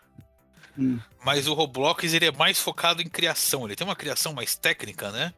Hum. 0.78 1.00
Mas 1.26 1.48
o 1.48 1.54
Roblox 1.54 2.14
ele 2.14 2.26
é 2.28 2.32
mais 2.32 2.60
focado 2.60 3.02
em 3.02 3.08
criação. 3.10 3.66
Ele 3.66 3.76
tem 3.76 3.86
uma 3.86 3.96
criação 3.96 4.34
mais 4.34 4.56
técnica, 4.56 5.12
né? 5.12 5.34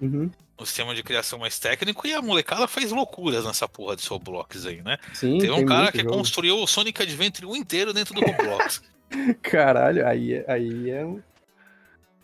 Uhum. 0.00 0.30
Um 0.60 0.64
sistema 0.64 0.94
de 0.94 1.02
criação 1.02 1.38
mais 1.38 1.58
técnico 1.58 2.06
e 2.06 2.12
a 2.14 2.22
molecada 2.22 2.66
faz 2.68 2.90
loucuras 2.92 3.44
nessa 3.44 3.68
porra 3.68 3.96
desse 3.96 4.08
Roblox 4.08 4.66
aí, 4.66 4.82
né? 4.82 4.98
Sim, 5.14 5.38
Tem 5.38 5.50
um 5.50 5.56
tem 5.56 5.66
cara 5.66 5.92
que 5.92 5.98
jogo. 5.98 6.12
construiu 6.12 6.56
o 6.58 6.66
Sonic 6.66 7.02
Adventure 7.02 7.46
1 7.46 7.56
inteiro 7.56 7.92
dentro 7.92 8.14
do 8.14 8.20
Roblox. 8.20 8.82
Caralho, 9.42 10.06
aí, 10.06 10.34
é- 10.34 10.44
aí 10.48 10.90
é 10.90 11.04
um. 11.04 11.20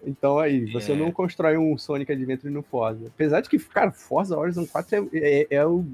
Então 0.06 0.38
aí, 0.38 0.70
você 0.72 0.92
É. 0.92 0.96
não 0.96 1.10
constrói 1.10 1.56
um 1.56 1.78
Sonic 1.78 2.12
Adventure 2.12 2.52
no 2.52 2.62
Forza. 2.62 3.06
Apesar 3.06 3.40
de 3.40 3.48
que, 3.48 3.58
cara, 3.58 3.90
Forza 3.90 4.36
Horizon 4.36 4.66
4 4.66 5.08
é, 5.12 5.18
é- 5.18 5.46
é 5.50 5.66
o. 5.66 5.84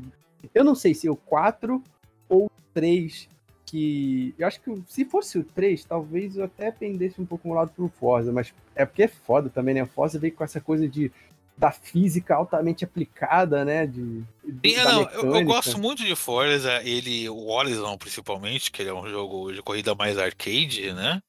Eu 0.55 0.64
não 0.64 0.75
sei 0.75 0.94
se 0.94 1.07
é 1.07 1.11
o 1.11 1.16
4 1.16 1.83
ou 2.29 2.46
o 2.46 2.51
3 2.75 3.29
que. 3.71 4.35
Eu 4.39 4.47
acho 4.47 4.61
que 4.61 4.83
se 4.89 5.05
fosse 5.05 5.39
o 5.39 5.45
3, 5.45 5.85
talvez 5.85 6.37
eu 6.37 6.45
até 6.45 6.71
pendesse 6.71 7.21
um 7.21 7.27
pouco 7.27 7.49
um 7.49 7.55
lado 7.55 7.71
pro 7.75 7.89
Forza, 8.01 8.33
mas 8.33 8.53
é 8.75 8.85
porque 8.85 9.05
é 9.05 9.09
foda 9.09 9.49
também, 9.49 9.75
né? 9.75 9.83
O 9.83 9.87
Forza 9.87 10.19
veio 10.19 10.35
com 10.35 10.45
essa 10.45 10.61
coisa 10.61 10.89
de. 10.89 11.11
Da 11.59 11.71
física 11.71 12.35
altamente 12.35 12.87
aplicada, 12.87 13.67
né? 13.67 13.87
De, 13.87 14.23
de- 14.43 14.77
da 14.77 14.93
não, 14.93 15.03
eu, 15.11 15.37
eu 15.37 15.45
gosto 15.45 15.79
muito 15.79 16.03
de 16.03 16.17
Forza, 16.17 16.81
ele, 16.83 17.29
o 17.29 17.49
Horizon 17.49 17.99
principalmente, 17.99 18.73
que 18.73 18.81
ele 18.81 18.89
é 18.89 18.95
um 18.95 19.07
jogo 19.07 19.53
de 19.53 19.61
corrida 19.61 19.95
mais 19.95 20.17
arcade, 20.17 20.91
né? 20.95 21.23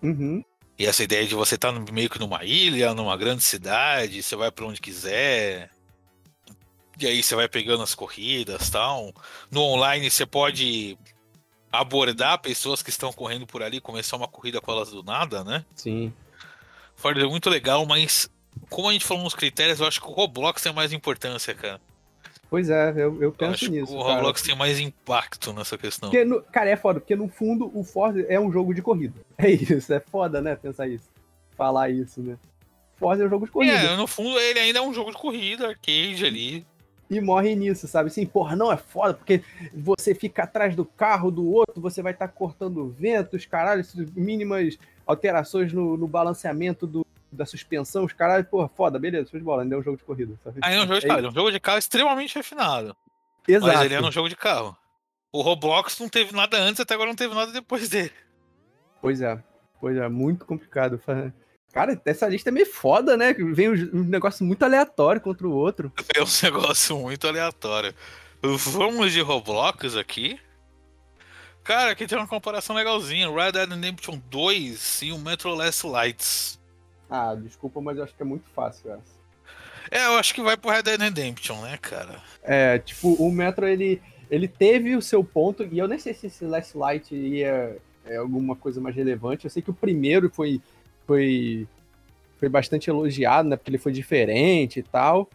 Uhum. 0.00 0.44
E 0.78 0.86
essa 0.86 1.02
ideia 1.02 1.26
de 1.26 1.34
você 1.34 1.56
estar 1.56 1.72
meio 1.92 2.08
que 2.08 2.20
numa 2.20 2.44
ilha, 2.44 2.94
numa 2.94 3.16
grande 3.16 3.42
cidade, 3.42 4.22
você 4.22 4.36
vai 4.36 4.52
pra 4.52 4.66
onde 4.66 4.80
quiser. 4.80 5.68
E 7.00 7.06
aí 7.06 7.20
você 7.20 7.34
vai 7.34 7.48
pegando 7.48 7.82
as 7.82 7.94
corridas 7.94 8.70
tal. 8.70 9.12
No 9.50 9.62
online 9.62 10.08
você 10.08 10.24
pode 10.24 10.96
abordar 11.72 12.38
pessoas 12.40 12.82
que 12.82 12.90
estão 12.90 13.12
correndo 13.12 13.46
por 13.46 13.62
ali, 13.62 13.80
começar 13.80 14.16
uma 14.16 14.28
corrida 14.28 14.60
com 14.60 14.70
elas 14.70 14.90
do 14.90 15.02
nada, 15.02 15.42
né? 15.42 15.64
Sim. 15.74 16.12
Forza 16.94 17.20
é 17.20 17.24
muito 17.26 17.48
legal, 17.48 17.84
mas 17.86 18.30
como 18.68 18.88
a 18.88 18.92
gente 18.92 19.04
falou 19.04 19.24
nos 19.24 19.34
critérios, 19.34 19.80
eu 19.80 19.86
acho 19.86 20.00
que 20.00 20.06
o 20.06 20.10
Roblox 20.12 20.62
tem 20.62 20.72
mais 20.72 20.92
importância, 20.92 21.54
cara. 21.54 21.80
Pois 22.50 22.68
é, 22.68 22.90
eu, 22.90 22.94
eu 22.94 23.22
Eu 23.22 23.32
penso 23.32 23.52
acho 23.64 23.70
nisso. 23.70 23.86
que 23.86 23.94
o 23.98 24.02
cara. 24.02 24.14
Roblox 24.16 24.42
tem 24.42 24.54
mais 24.54 24.78
impacto 24.78 25.54
nessa 25.54 25.78
questão. 25.78 26.10
Porque, 26.10 26.22
no- 26.24 26.42
cara, 26.42 26.68
é 26.68 26.76
foda, 26.76 27.00
porque 27.00 27.16
no 27.16 27.26
fundo 27.28 27.70
o 27.74 27.82
Forza 27.82 28.20
é 28.28 28.38
um 28.38 28.52
jogo 28.52 28.74
de 28.74 28.82
corrida. 28.82 29.14
É 29.38 29.50
isso, 29.50 29.92
é 29.92 29.98
foda, 30.00 30.40
né, 30.42 30.54
pensar 30.54 30.86
isso. 30.86 31.08
falar 31.56 31.88
isso, 31.88 32.20
né? 32.20 32.36
Forza 32.98 33.22
é 33.24 33.26
um 33.26 33.30
jogo 33.30 33.46
de 33.46 33.52
corrida. 33.52 33.74
É, 33.74 33.96
no 33.96 34.06
fundo 34.06 34.38
ele 34.38 34.58
ainda 34.60 34.78
é 34.78 34.82
um 34.82 34.92
jogo 34.92 35.10
de 35.10 35.16
corrida, 35.16 35.68
arcade 35.68 36.24
ali. 36.26 36.64
E 37.12 37.20
morre 37.20 37.54
nisso, 37.54 37.86
sabe? 37.86 38.08
Assim, 38.08 38.24
porra, 38.24 38.56
não 38.56 38.72
é 38.72 38.76
foda, 38.76 39.12
porque 39.12 39.42
você 39.74 40.14
fica 40.14 40.44
atrás 40.44 40.74
do 40.74 40.84
carro 40.84 41.30
do 41.30 41.46
outro, 41.52 41.78
você 41.78 42.00
vai 42.00 42.12
estar 42.12 42.28
cortando 42.28 42.88
ventos, 42.98 43.44
caralho, 43.44 43.84
mínimas 44.16 44.78
alterações 45.06 45.74
no, 45.74 45.98
no 45.98 46.08
balanceamento 46.08 46.86
do, 46.86 47.06
da 47.30 47.44
suspensão, 47.44 48.04
os 48.04 48.14
caralho, 48.14 48.46
porra, 48.46 48.66
foda, 48.66 48.98
beleza, 48.98 49.30
show 49.30 49.38
de 49.38 49.44
bola, 49.44 49.62
ainda 49.62 49.74
é 49.74 49.78
um 49.78 49.82
jogo 49.82 49.98
de 49.98 50.04
corrida. 50.04 50.38
Sabe? 50.42 50.60
Aí 50.62 50.74
é 50.74 50.78
um 50.78 50.86
jogo 50.86 51.00
de 51.00 51.04
É 51.04 51.08
carro, 51.08 51.26
é 51.26 51.28
um 51.28 51.34
jogo 51.34 51.52
de 51.52 51.60
carro 51.60 51.78
extremamente 51.78 52.34
refinado. 52.34 52.96
Exato. 53.46 53.66
Mas 53.66 53.84
ele 53.84 53.94
é 53.94 54.00
um 54.00 54.12
jogo 54.12 54.30
de 54.30 54.36
carro. 54.36 54.74
O 55.30 55.42
Roblox 55.42 55.98
não 55.98 56.08
teve 56.08 56.34
nada 56.34 56.58
antes, 56.58 56.80
até 56.80 56.94
agora 56.94 57.10
não 57.10 57.16
teve 57.16 57.34
nada 57.34 57.52
depois 57.52 57.88
dele. 57.90 58.12
Pois 59.02 59.20
é, 59.20 59.38
pois 59.78 59.96
é, 59.98 60.08
muito 60.08 60.46
complicado. 60.46 60.98
Cara, 61.72 62.00
essa 62.04 62.28
lista 62.28 62.50
é 62.50 62.52
meio 62.52 62.66
foda, 62.66 63.16
né? 63.16 63.32
Vem 63.32 63.70
um 63.70 64.00
um 64.00 64.04
negócio 64.04 64.44
muito 64.44 64.62
aleatório 64.62 65.20
contra 65.20 65.46
o 65.46 65.52
outro. 65.52 65.92
É 66.14 66.22
um 66.22 66.26
negócio 66.42 66.98
muito 66.98 67.26
aleatório. 67.26 67.94
Vamos 68.42 69.12
de 69.12 69.20
Roblox 69.20 69.96
aqui. 69.96 70.38
Cara, 71.64 71.92
aqui 71.92 72.06
tem 72.06 72.18
uma 72.18 72.26
comparação 72.26 72.74
legalzinha. 72.74 73.30
Red 73.30 73.52
Dead 73.52 73.70
Redemption 73.70 74.20
2 74.28 75.02
e 75.02 75.12
o 75.12 75.18
Metro 75.18 75.54
Last 75.54 75.86
Lights. 75.86 76.60
Ah, 77.08 77.34
desculpa, 77.34 77.80
mas 77.80 77.96
eu 77.96 78.04
acho 78.04 78.14
que 78.14 78.22
é 78.22 78.26
muito 78.26 78.48
fácil 78.54 78.90
essa. 78.90 79.22
É, 79.90 80.06
eu 80.06 80.18
acho 80.18 80.34
que 80.34 80.42
vai 80.42 80.56
pro 80.56 80.70
Red 80.70 80.82
Dead 80.82 81.00
Redemption, 81.00 81.60
né, 81.62 81.78
cara? 81.80 82.20
É, 82.42 82.78
tipo, 82.78 83.12
o 83.14 83.30
Metro, 83.30 83.66
ele, 83.66 84.02
ele 84.30 84.48
teve 84.48 84.96
o 84.96 85.02
seu 85.02 85.22
ponto, 85.22 85.62
e 85.70 85.78
eu 85.78 85.86
nem 85.86 85.98
sei 85.98 86.14
se 86.14 86.26
esse 86.26 86.44
Last 86.44 86.76
Light 86.76 87.14
ia 87.14 87.76
é 88.04 88.16
alguma 88.16 88.56
coisa 88.56 88.80
mais 88.80 88.96
relevante. 88.96 89.44
Eu 89.44 89.50
sei 89.50 89.62
que 89.62 89.70
o 89.70 89.74
primeiro 89.74 90.30
foi, 90.30 90.60
foi, 91.12 91.68
foi 92.38 92.48
bastante 92.48 92.88
elogiado, 92.88 93.48
né? 93.48 93.56
Porque 93.56 93.70
ele 93.70 93.78
foi 93.78 93.92
diferente 93.92 94.80
e 94.80 94.82
tal. 94.82 95.28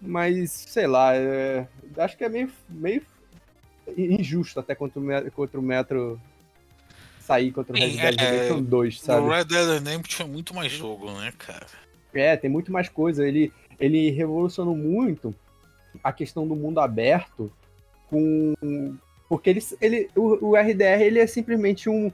Mas, 0.00 0.50
sei 0.50 0.86
lá, 0.86 1.14
é, 1.14 1.66
acho 1.98 2.16
que 2.16 2.24
é 2.24 2.28
meio, 2.28 2.50
meio 2.68 3.02
injusto 3.96 4.60
até 4.60 4.74
contra 4.74 5.00
o, 5.00 5.30
contra 5.32 5.60
o 5.60 5.62
Metro 5.62 6.20
sair 7.20 7.52
contra 7.52 7.76
o 7.76 7.78
Red 7.78 7.90
Sim, 7.90 7.96
Dead 7.98 8.20
é, 8.20 8.30
Redemption 8.30 8.62
2, 8.62 9.00
sabe? 9.02 9.26
No 9.26 9.32
Red 9.32 9.44
Dead 9.44 9.68
Redemption 9.68 10.24
é 10.24 10.28
muito 10.28 10.54
mais 10.54 10.72
jogo, 10.72 11.10
né, 11.12 11.30
cara? 11.36 11.66
É, 12.14 12.36
tem 12.36 12.48
muito 12.48 12.72
mais 12.72 12.88
coisa. 12.88 13.26
Ele, 13.26 13.52
ele 13.78 14.10
revolucionou 14.10 14.74
muito 14.74 15.34
a 16.02 16.10
questão 16.10 16.48
do 16.48 16.56
mundo 16.56 16.80
aberto 16.80 17.52
com. 18.08 18.54
Porque 19.28 19.50
ele, 19.50 19.60
ele, 19.82 20.10
o, 20.16 20.52
o 20.52 20.56
RDR 20.56 21.02
ele 21.02 21.18
é 21.18 21.26
simplesmente 21.26 21.90
um 21.90 22.10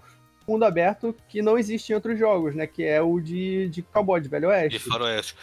mundo 0.46 0.64
aberto 0.64 1.14
que 1.28 1.42
não 1.42 1.58
existe 1.58 1.90
em 1.90 1.94
outros 1.94 2.18
jogos, 2.18 2.54
né? 2.54 2.66
Que 2.66 2.84
é 2.84 3.00
o 3.00 3.20
de, 3.20 3.68
de 3.68 3.82
cowboy, 3.82 4.20
de 4.20 4.28
Velho 4.28 4.48
Oeste. 4.48 4.78
De 4.78 4.84
Faroeste. 4.84 5.34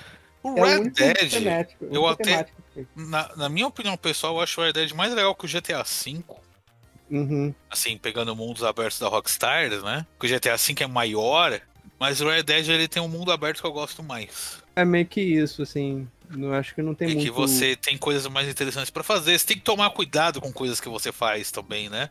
O 0.44 0.58
é 0.58 0.78
Red 0.78 0.90
Dead, 0.90 1.30
temático, 1.30 1.86
eu 1.92 2.08
até- 2.08 2.48
na, 2.96 3.36
na 3.36 3.50
minha 3.50 3.68
opinião 3.68 3.96
pessoal, 3.96 4.36
eu 4.36 4.42
acho 4.42 4.60
o 4.60 4.64
Red 4.64 4.74
Dead 4.74 4.92
mais 4.94 5.14
legal 5.14 5.36
que 5.36 5.46
o 5.46 5.48
GTA 5.48 5.84
V. 5.84 6.24
Uhum. 7.12 7.54
Assim, 7.70 7.98
pegando 7.98 8.36
mundos 8.36 8.64
abertos 8.64 9.00
da 9.00 9.08
Rockstar, 9.08 9.70
né? 9.84 10.06
Que 10.20 10.26
o 10.26 10.30
GTA 10.30 10.56
V 10.56 10.76
é 10.80 10.88
maior, 10.88 11.60
mas 12.00 12.22
o 12.22 12.30
Red 12.30 12.44
Dead 12.44 12.68
ele 12.70 12.88
tem 12.88 13.02
um 13.04 13.08
mundo 13.08 13.32
aberto 13.32 13.62
que 13.62 13.68
eu 13.68 13.72
gosto 13.72 14.02
mais. 14.02 14.62
É 14.76 14.84
meio 14.84 15.06
que 15.06 15.22
isso, 15.22 15.62
assim. 15.62 16.08
Não 16.30 16.54
acho 16.54 16.74
que 16.74 16.82
não 16.82 16.96
tem 16.96 17.10
é 17.10 17.14
muito. 17.14 17.26
que 17.26 17.30
você 17.30 17.76
tem 17.76 17.98
coisas 17.98 18.26
mais 18.28 18.48
interessantes 18.48 18.90
pra 18.90 19.04
fazer. 19.04 19.38
Você 19.38 19.46
tem 19.46 19.58
que 19.58 19.64
tomar 19.64 19.90
cuidado 19.90 20.40
com 20.40 20.52
coisas 20.52 20.80
que 20.80 20.88
você 20.88 21.12
faz 21.12 21.52
também, 21.52 21.90
né? 21.90 22.10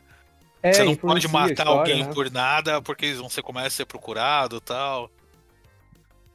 É, 0.62 0.72
você 0.72 0.84
não 0.84 0.94
pode 0.96 1.26
matar 1.28 1.50
história, 1.52 1.72
alguém 1.72 2.04
né? 2.04 2.12
por 2.12 2.30
nada, 2.30 2.82
porque 2.82 3.14
você 3.14 3.40
começa 3.42 3.66
a 3.68 3.70
ser 3.70 3.84
procurado 3.86 4.56
e 4.56 4.60
tal. 4.60 5.10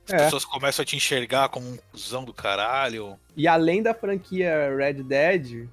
As 0.08 0.14
É. 0.14 0.18
pessoas 0.26 0.46
começam 0.46 0.84
a 0.84 0.86
te 0.86 0.96
enxergar 0.96 1.50
como 1.50 1.68
um 1.70 1.78
cuzão 1.92 2.24
do 2.24 2.34
caralho. 2.34 3.20
E 3.36 3.48
além 3.48 3.82
da 3.82 3.94
franquia 3.94 4.74
Red 4.76 5.04
Dead, 5.04 5.68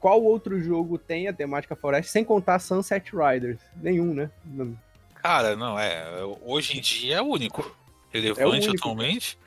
qual 0.00 0.22
outro 0.22 0.60
jogo 0.60 0.98
tem 0.98 1.28
a 1.28 1.32
temática 1.32 1.74
floresta, 1.76 2.12
sem 2.12 2.24
contar 2.24 2.58
Sunset 2.58 3.10
Riders? 3.14 3.58
Nenhum, 3.76 4.12
né? 4.14 4.30
Não. 4.44 4.76
Cara, 5.14 5.56
não, 5.56 5.78
é. 5.78 6.04
Hoje 6.42 6.78
em 6.78 6.80
dia 6.80 7.16
é 7.16 7.22
o 7.22 7.26
único. 7.26 7.76
Relevante 8.10 8.68
único. 8.68 8.76
atualmente. 8.76 9.38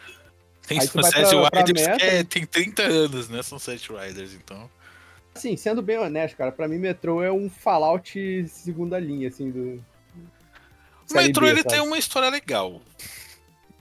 Tem 0.68 0.80
Sunset 0.82 1.34
Riders 1.34 1.64
que 1.66 1.74
meta 1.74 2.06
é- 2.06 2.20
e- 2.20 2.24
tem 2.24 2.46
30 2.46 2.84
anos, 2.84 3.28
né? 3.30 3.42
Sunset 3.42 3.90
Riders, 3.92 4.34
então. 4.34 4.70
Assim, 5.36 5.56
sendo 5.56 5.82
bem 5.82 5.98
honesto, 5.98 6.36
cara, 6.36 6.52
pra 6.52 6.68
mim 6.68 6.78
Metro 6.78 7.22
é 7.22 7.32
um 7.32 7.50
Fallout 7.50 8.48
segunda 8.48 9.00
linha, 9.00 9.30
assim, 9.30 9.52
do... 9.52 9.84
O 11.10 11.14
B, 11.14 11.48
ele 11.50 11.64
sabe? 11.64 11.64
tem 11.64 11.80
uma 11.82 11.98
história 11.98 12.30
legal. 12.30 12.82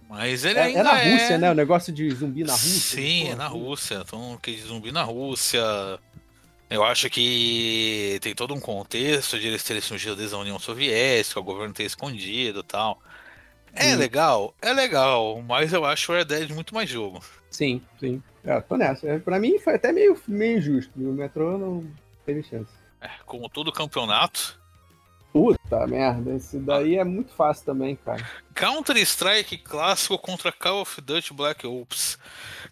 Mas 0.08 0.44
ele 0.44 0.58
É, 0.58 0.62
ainda 0.62 0.80
é 0.80 0.82
na 0.82 0.94
Rússia, 0.94 1.38
né? 1.38 1.50
O 1.50 1.54
negócio 1.54 1.92
de 1.92 2.10
zumbi 2.10 2.42
na 2.42 2.52
Rússia. 2.52 2.80
Sim, 2.80 3.28
é 3.28 3.34
na 3.34 3.46
Rússia. 3.46 4.02
Então, 4.06 4.38
que 4.42 4.56
zumbi 4.56 4.90
na 4.90 5.02
Rússia. 5.02 5.62
Eu 6.70 6.82
acho 6.84 7.10
que 7.10 8.18
tem 8.22 8.34
todo 8.34 8.54
um 8.54 8.60
contexto 8.60 9.38
de 9.38 9.48
eles 9.48 9.62
terem 9.62 9.82
surgido 9.82 10.16
desde 10.16 10.34
a 10.34 10.38
União 10.38 10.58
Soviética, 10.58 11.40
o 11.40 11.42
governo 11.42 11.74
ter 11.74 11.84
escondido 11.84 12.60
e 12.60 12.62
tal. 12.62 12.98
É 13.74 13.94
Hum. 13.94 13.98
legal, 13.98 14.54
é 14.62 14.72
legal, 14.72 15.42
mas 15.46 15.72
eu 15.72 15.84
acho 15.84 16.10
o 16.10 16.14
Red 16.14 16.24
Dead 16.24 16.50
muito 16.50 16.74
mais 16.74 16.88
jogo. 16.88 17.22
Sim, 17.50 17.82
sim. 18.00 18.22
É, 18.48 18.60
tô 18.62 18.76
nessa. 18.78 19.06
É, 19.06 19.18
Pra 19.18 19.38
mim 19.38 19.58
foi 19.58 19.74
até 19.74 19.92
meio, 19.92 20.18
meio 20.26 20.56
injusto. 20.58 20.90
O 20.96 21.12
Metro 21.12 21.58
não 21.58 21.86
teve 22.24 22.42
chance. 22.42 22.72
É, 22.98 23.10
como 23.26 23.46
todo 23.48 23.70
campeonato. 23.70 24.58
Puta 25.32 25.86
merda, 25.86 26.34
esse 26.34 26.58
daí 26.58 26.96
é 26.96 27.04
muito 27.04 27.32
fácil 27.32 27.64
também, 27.66 27.94
cara. 27.96 28.24
Counter-Strike 28.54 29.58
clássico 29.58 30.18
contra 30.18 30.50
Call 30.50 30.80
of 30.80 31.00
Duty 31.00 31.32
Black 31.34 31.66
Ops. 31.66 32.18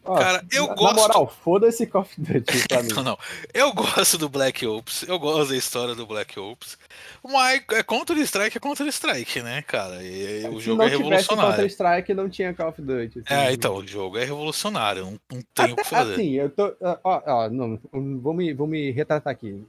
Cara, 0.04 0.44
eu 0.50 0.66
na, 0.68 0.74
gosto- 0.74 0.94
Na 0.96 1.02
moral, 1.02 1.28
foda-se 1.44 1.86
Call 1.86 2.02
of 2.02 2.14
Duty 2.20 2.66
pra 2.68 2.82
mim. 2.82 2.88
Não, 2.94 3.02
não. 3.04 3.18
Eu 3.52 3.72
gosto 3.72 4.16
do 4.18 4.28
Black 4.28 4.66
Ops, 4.66 5.02
eu 5.06 5.18
gosto 5.18 5.50
da 5.50 5.56
história 5.56 5.94
do 5.94 6.06
Black 6.06 6.38
Ops. 6.40 6.78
Mas 7.22 7.62
é 7.72 7.82
Counter-Strike 7.82 8.56
é 8.56 8.60
Counter-Strike, 8.60 9.42
né, 9.42 9.62
cara? 9.62 10.02
E, 10.02 10.48
o 10.48 10.58
jogo 10.60 10.78
não 10.78 10.84
é 10.86 10.88
revolucionário. 10.88 11.50
Counter-Strike, 11.52 12.14
não 12.14 12.28
tinha 12.28 12.54
Call 12.54 12.68
of 12.70 12.82
Duty. 12.82 13.22
assim. 13.26 13.34
É, 13.34 13.52
então, 13.52 13.76
o 13.76 13.86
jogo 13.86 14.16
é 14.18 14.24
revolucionário, 14.24 15.04
não, 15.04 15.20
não 15.30 15.42
tem 15.54 15.72
o 15.72 15.76
que 15.76 15.84
fazer. 15.84 16.14
Assim, 16.14 16.32
eu 16.32 16.50
tô. 16.50 16.74
Ó, 17.04 17.22
ó, 17.26 17.48
não, 17.50 17.78
vou 18.20 18.32
me, 18.34 18.52
vou 18.54 18.66
me 18.66 18.90
retratar 18.90 19.32
aqui. 19.32 19.62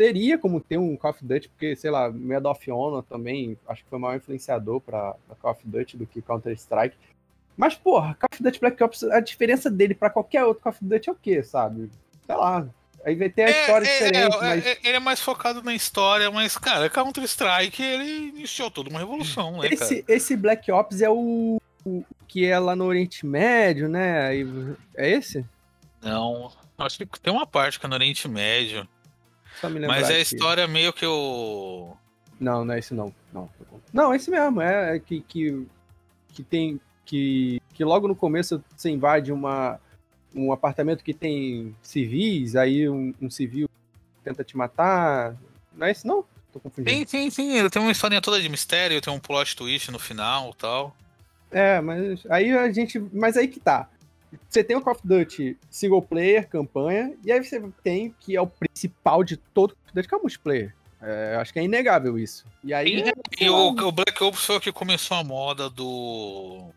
Teria 0.00 0.38
como 0.38 0.62
ter 0.62 0.78
um 0.78 0.96
Call 0.96 1.10
of 1.10 1.22
Duty, 1.22 1.50
porque, 1.50 1.76
sei 1.76 1.90
lá, 1.90 2.10
Medal 2.10 2.52
of 2.52 2.70
Honor 2.70 3.02
também, 3.02 3.58
acho 3.68 3.84
que 3.84 3.90
foi 3.90 3.98
maior 3.98 4.16
influenciador 4.16 4.80
pra, 4.80 5.14
pra 5.26 5.36
Call 5.36 5.52
of 5.52 5.60
Duty 5.62 5.98
do 5.98 6.06
que 6.06 6.22
Counter-Strike. 6.22 6.96
Mas, 7.54 7.74
porra, 7.74 8.14
Call 8.14 8.30
of 8.32 8.42
Duty 8.42 8.60
Black 8.60 8.82
Ops, 8.82 9.02
a 9.04 9.20
diferença 9.20 9.70
dele 9.70 9.94
pra 9.94 10.08
qualquer 10.08 10.42
outro 10.46 10.62
Call 10.62 10.72
of 10.72 10.82
Duty 10.82 11.10
é 11.10 11.12
o 11.12 11.16
quê, 11.16 11.42
sabe? 11.42 11.90
Sei 12.24 12.34
lá. 12.34 12.66
Aí 13.04 13.14
vai 13.14 13.28
ter 13.28 13.42
a 13.42 13.50
história 13.50 13.86
é, 13.86 13.92
diferente, 13.92 14.36
é, 14.36 14.38
mas. 14.38 14.66
é, 14.66 14.78
ele 14.84 14.96
é 14.96 15.00
mais 15.00 15.20
focado 15.20 15.62
na 15.62 15.74
história, 15.74 16.30
mas, 16.30 16.56
cara, 16.56 16.88
Counter-Strike, 16.88 17.82
ele 17.82 18.28
iniciou 18.28 18.70
toda 18.70 18.88
uma 18.88 19.00
revolução, 19.00 19.58
né, 19.58 19.68
cara? 19.68 19.74
Esse, 19.74 20.02
esse 20.08 20.34
Black 20.34 20.72
Ops 20.72 21.02
é 21.02 21.10
o, 21.10 21.60
o 21.84 22.04
que 22.26 22.46
é 22.46 22.58
lá 22.58 22.74
no 22.74 22.86
Oriente 22.86 23.26
Médio, 23.26 23.86
né? 23.86 24.34
É 24.96 25.10
esse? 25.10 25.44
Não, 26.00 26.50
acho 26.78 26.96
que 26.96 27.20
tem 27.20 27.30
uma 27.30 27.46
parte 27.46 27.78
que 27.78 27.84
é 27.84 27.88
no 27.90 27.96
Oriente 27.96 28.26
Médio, 28.26 28.88
mas 29.86 30.10
é 30.10 30.14
a 30.14 30.20
história 30.20 30.66
meio 30.66 30.92
que 30.92 31.06
o... 31.06 31.96
Não, 32.40 32.64
não 32.64 32.74
é 32.74 32.78
esse 32.78 32.94
não. 32.94 33.14
Não, 33.32 33.50
não 33.92 34.12
é 34.12 34.16
esse 34.16 34.30
mesmo. 34.30 34.62
É 34.62 34.98
que, 34.98 35.20
que, 35.20 35.66
que 36.32 36.42
tem. 36.42 36.80
Que, 37.04 37.60
que 37.74 37.84
logo 37.84 38.08
no 38.08 38.16
começo 38.16 38.62
você 38.74 38.88
invade 38.88 39.32
uma, 39.32 39.78
um 40.34 40.52
apartamento 40.52 41.04
que 41.04 41.12
tem 41.12 41.76
civis, 41.82 42.56
aí 42.56 42.88
um, 42.88 43.12
um 43.20 43.28
civil 43.28 43.68
tenta 44.24 44.42
te 44.42 44.56
matar. 44.56 45.36
Não 45.74 45.86
é 45.86 45.90
esse 45.90 46.06
não? 46.06 46.24
Tô 46.52 46.60
confundindo. 46.60 46.96
Sim, 46.96 47.06
sim, 47.06 47.30
sim, 47.30 47.58
ele 47.58 47.68
tem 47.68 47.82
uma 47.82 47.92
historinha 47.92 48.20
toda 48.20 48.40
de 48.40 48.48
mistério, 48.48 49.00
tem 49.00 49.12
um 49.12 49.20
plot 49.20 49.54
twist 49.54 49.90
no 49.90 49.98
final 49.98 50.50
e 50.50 50.56
tal. 50.56 50.96
É, 51.50 51.80
mas 51.80 52.24
aí 52.30 52.56
a 52.56 52.72
gente. 52.72 52.98
Mas 53.12 53.36
aí 53.36 53.48
que 53.48 53.60
tá. 53.60 53.88
Você 54.48 54.62
tem 54.62 54.76
o 54.76 54.80
Call 54.80 54.94
of 54.94 55.06
Duty 55.06 55.56
single 55.70 56.02
player, 56.02 56.48
campanha, 56.48 57.14
e 57.24 57.32
aí 57.32 57.42
você 57.42 57.60
tem 57.82 58.14
que 58.20 58.36
é 58.36 58.40
o 58.40 58.46
principal 58.46 59.24
de 59.24 59.36
todo 59.36 59.74
Call 59.74 59.84
of 59.86 59.94
Duty, 59.94 60.08
que 60.08 60.14
é 60.14 60.18
o 60.18 60.20
multiplayer. 60.20 60.74
É, 61.02 61.36
acho 61.40 61.52
que 61.52 61.58
é 61.58 61.64
inegável 61.64 62.18
isso. 62.18 62.44
E 62.62 62.74
aí. 62.74 63.02
E 63.38 63.48
lá, 63.48 63.56
o, 63.56 63.68
o 63.70 63.92
Black 63.92 64.22
Ops 64.22 64.44
foi 64.44 64.56
o 64.56 64.60
que 64.60 64.70
começou 64.70 65.16
a 65.16 65.24
moda 65.24 65.70
do. 65.70 66.70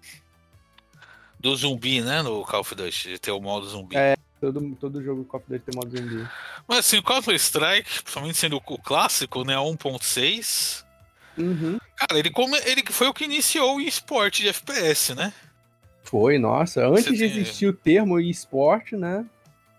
Do 1.39 1.56
zumbi, 1.58 2.02
né? 2.02 2.22
No 2.22 2.46
Call 2.46 2.62
of 2.62 2.74
Duty, 2.74 3.10
de 3.10 3.20
ter 3.20 3.32
o 3.32 3.42
modo 3.42 3.68
zumbi. 3.68 3.98
É. 3.98 4.16
todo, 4.39 4.76
todo 4.80 5.04
jogo 5.04 5.26
Call 5.26 5.42
of 5.42 5.50
Duty 5.50 5.66
tem 5.66 5.76
modo 5.76 5.96
zumbi. 5.96 6.28
Mas 6.68 6.80
assim, 6.80 6.98
o 6.98 7.04
Counter-Strike, 7.04 8.02
principalmente 8.02 8.38
sendo 8.38 8.58
o 8.58 8.82
clássico, 8.82 9.44
né? 9.44 9.56
1.6. 9.56 10.86
Uhum. 11.38 11.78
Cara, 11.98 12.18
ele, 12.18 12.30
come... 12.30 12.58
ele 12.66 12.84
foi 12.89 13.08
o 13.08 13.13
que 13.13 13.26
iniciou 13.26 13.76
o 13.76 13.82
esporte 13.82 14.42
de 14.42 14.50
FPS, 14.50 15.16
né? 15.16 15.34
Foi, 16.13 16.38
nossa. 16.38 16.86
Antes 16.88 17.06
Você 17.06 17.12
de 17.13 17.17
tem- 17.17 17.28
existir 17.28 17.65
o 17.65 17.73
termo 17.73 18.19
esporte, 18.19 18.95
né? 18.95 19.26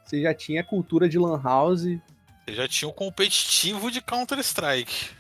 Você 0.05 0.21
já 0.21 0.35
tinha 0.35 0.63
a 0.63 0.65
cultura 0.65 1.09
de 1.09 1.17
Lan 1.17 1.41
House, 1.41 1.85
Ele 1.85 2.01
já 2.49 2.67
tinha 2.67 2.89
o 2.89 2.93
competitivo 2.93 3.89
de 3.89 4.01
Counter-Strike. 4.03 5.11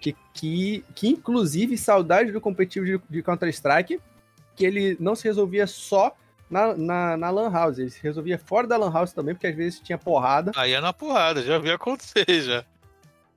que, 0.00 0.16
que, 0.34 0.84
que 0.96 1.08
inclusive, 1.08 1.78
saudade 1.78 2.32
do 2.32 2.40
competitivo 2.40 2.84
de, 2.86 3.00
de 3.08 3.22
Counter-Strike, 3.22 4.00
que 4.56 4.66
ele 4.66 4.96
não 4.98 5.14
se 5.14 5.22
resolvia 5.22 5.64
só 5.68 6.12
na, 6.50 6.74
na, 6.76 7.16
na 7.16 7.30
Lan 7.30 7.50
House, 7.52 7.78
ele 7.78 7.90
se 7.90 8.02
resolvia 8.02 8.36
fora 8.36 8.66
da 8.66 8.76
Lan 8.76 8.92
House 8.92 9.12
também, 9.12 9.36
porque 9.36 9.46
às 9.46 9.54
vezes 9.54 9.78
tinha 9.78 9.96
porrada. 9.96 10.50
Aí 10.56 10.72
é 10.72 10.80
na 10.80 10.92
porrada, 10.92 11.40
já 11.40 11.56
vi 11.58 11.70
acontecer 11.70 12.24
já. 12.42 12.64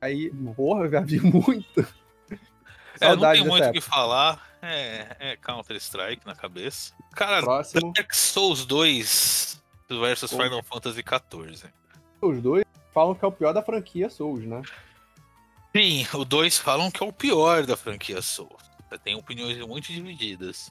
Aí, 0.01 0.31
porra, 0.55 0.89
já 0.89 1.01
vi 1.01 1.19
muito. 1.21 1.85
É, 2.99 3.15
não 3.15 3.31
tem 3.31 3.45
muito 3.45 3.67
o 3.67 3.71
que 3.71 3.81
falar. 3.81 4.49
É, 4.61 5.15
é 5.19 5.35
Counter-Strike 5.37 6.25
na 6.25 6.35
cabeça. 6.35 6.93
Cara, 7.11 7.41
Próximo. 7.41 7.93
Dark 7.93 8.13
Souls 8.13 8.65
2 8.65 9.61
versus 9.89 10.31
Pô. 10.31 10.37
Final 10.37 10.63
Fantasy 10.63 11.03
XIV. 11.03 11.69
Os 12.21 12.41
dois 12.41 12.65
falam 12.93 13.15
que 13.15 13.25
é 13.25 13.27
o 13.27 13.31
pior 13.31 13.53
da 13.53 13.61
franquia 13.61 14.09
Souls, 14.09 14.45
né? 14.45 14.61
Sim, 15.75 16.05
o 16.13 16.25
2 16.25 16.57
falam 16.57 16.91
que 16.91 17.01
é 17.01 17.05
o 17.05 17.13
pior 17.13 17.65
da 17.65 17.77
franquia 17.77 18.21
Souls. 18.21 18.61
Tem 19.03 19.15
opiniões 19.15 19.57
muito 19.65 19.87
divididas. 19.87 20.69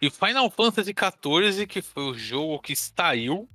E 0.00 0.08
Final 0.08 0.50
Fantasy 0.50 0.94
XIV, 0.94 1.66
que 1.66 1.82
foi 1.82 2.04
o 2.04 2.14
jogo 2.14 2.58
que 2.60 2.74
saiu 2.74 3.46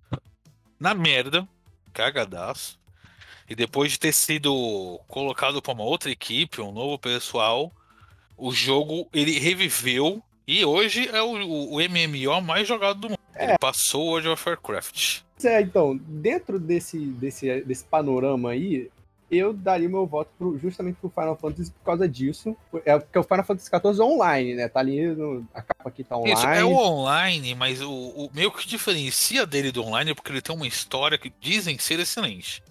na 0.80 0.94
merda, 0.94 1.48
cagadaço. 1.92 2.80
E 3.50 3.56
depois 3.56 3.92
de 3.92 4.00
ter 4.00 4.14
sido 4.14 5.00
colocado 5.08 5.62
para 5.62 5.74
uma 5.74 5.84
outra 5.84 6.12
equipe, 6.12 6.62
um 6.62 6.72
novo 6.72 6.98
pessoal, 7.00 7.74
o 8.38 8.52
jogo 8.52 9.10
ele 9.12 9.40
reviveu 9.40 10.24
e 10.48 10.64
hoje 10.66 11.08
é 11.10 11.22
o, 11.22 11.32
o- 11.74 11.78
MMO 11.80 12.42
mais 12.42 12.68
jogado 12.68 13.00
do 13.00 13.10
mundo. 13.10 13.20
Ele 13.36 13.58
passou 13.58 14.06
World 14.08 14.30
of 14.30 14.50
Warcraft. 14.50 15.22
É, 15.44 15.62
então, 15.62 15.98
dentro 15.98 16.60
desse, 16.60 16.98
desse, 16.98 17.62
desse 17.62 17.84
panorama 17.84 18.52
aí, 18.52 18.90
eu 19.32 19.52
daria 19.52 19.90
meu 19.90 20.06
voto 20.06 20.30
pro- 20.38 20.58
justamente 20.60 20.96
pro 21.02 21.10
Final 21.10 21.36
Fantasy 21.36 21.72
por 21.72 21.84
causa 21.84 22.08
disso. 22.08 22.56
É 22.86 22.98
porque 23.00 23.18
o 23.18 23.24
Final 23.24 23.44
Fantasy 23.44 23.70
XIV 23.70 24.00
é 24.00 24.04
online, 24.04 24.54
né? 24.56 24.68
Tá 24.70 24.80
ali, 24.80 25.08
no- 25.08 25.46
a 25.54 25.62
capa 25.62 25.90
aqui 25.90 26.04
tá 26.04 26.16
online. 26.18 26.34
Isso, 26.36 26.48
é 26.48 26.64
o 26.64 26.72
online, 26.76 27.56
mas 27.56 27.82
o, 27.82 27.92
o 27.92 28.30
meio 28.34 28.52
que 28.52 28.68
diferencia 28.68 29.46
dele 29.46 29.72
do 29.72 29.84
online 29.84 30.12
é 30.12 30.14
porque 30.14 30.32
ele 30.32 30.42
tem 30.42 30.56
uma 30.56 30.68
história 30.68 31.18
que 31.18 31.34
dizem 31.42 31.78
ser 31.80 32.00
excelente. 32.00 32.62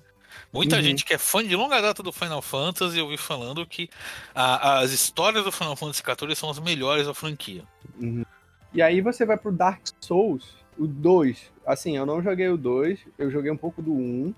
Muita 0.53 0.77
Uhum. 0.77 0.83
gente 0.83 1.05
que 1.05 1.15
é 1.15 1.19
fã 1.19 1.43
de 1.43 1.57
longa 1.57 1.81
data 1.81 2.03
do 2.03 2.13
Final 2.13 2.43
Fantasy 2.43 2.99
eu 2.99 3.09
vi 3.09 3.17
falando 3.17 3.67
que 3.67 3.89
a- 4.35 4.81
as 4.81 4.91
histórias 4.93 5.45
do 5.45 5.51
Final 5.53 5.75
Fantasy 5.77 6.03
XIV 6.03 6.35
são 6.37 6.51
as 6.51 6.59
melhores 6.59 7.07
da 7.07 7.15
franquia. 7.15 7.65
Uhum. 7.99 8.25
E 8.75 8.83
aí 8.83 9.01
você 9.01 9.25
vai 9.25 9.37
pro 9.39 9.51
Dark 9.51 9.81
Souls, 10.01 10.45
o 10.79 10.87
2. 10.87 11.51
Assim, 11.67 11.97
eu 11.97 12.05
não 12.05 12.23
joguei 12.23 12.49
o 12.49 12.57
2, 12.59 12.99
eu 13.19 13.31
joguei 13.31 13.51
um 13.51 13.57
pouco 13.57 13.81
do 13.81 13.93
1. 13.93 14.35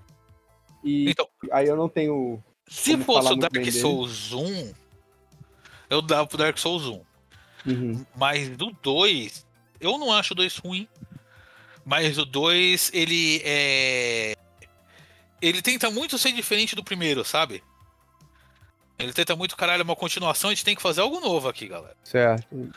E 0.83 1.09
Então, 1.09 1.27
aí 1.51 1.67
eu 1.67 1.75
não 1.75 1.89
tenho. 1.89 2.41
se 2.67 2.95
fosse 2.97 3.33
o 3.33 3.35
Dark. 3.35 3.71
Souls 3.71 4.31
1, 4.31 4.73
eu 5.89 6.01
dava 6.01 6.25
pro 6.27 6.37
Dark 6.37 6.57
Souls 6.57 6.85
1. 6.87 7.01
Uhum. 7.65 8.05
Mas 8.15 8.47
do 8.49 8.71
2, 8.81 9.45
eu 9.81 9.97
não 9.97 10.13
acho 10.13 10.33
o 10.33 10.35
2 10.35 10.55
ruim. 10.57 10.87
Mas 11.83 12.17
o 12.17 12.25
2, 12.25 12.89
ele 12.93 13.41
é. 13.43 14.35
Ele 15.45 15.61
tenta 15.61 15.91
muito 15.91 16.17
ser 16.17 16.31
diferente 16.31 16.75
do 16.75 16.83
primeiro, 16.83 17.23
sabe? 17.23 17.63
Ele 18.97 19.13
tenta 19.13 19.35
muito, 19.35 19.55
caralho, 19.57 19.81
é 19.81 19.83
uma 19.83 19.95
continuação, 19.95 20.49
a 20.49 20.53
gente 20.53 20.65
tem 20.65 20.75
que 20.75 20.81
fazer 20.81 21.01
algo 21.01 21.19
novo 21.19 21.47
aqui, 21.49 21.67
galera. 21.67 21.95
Certo. 22.03 22.71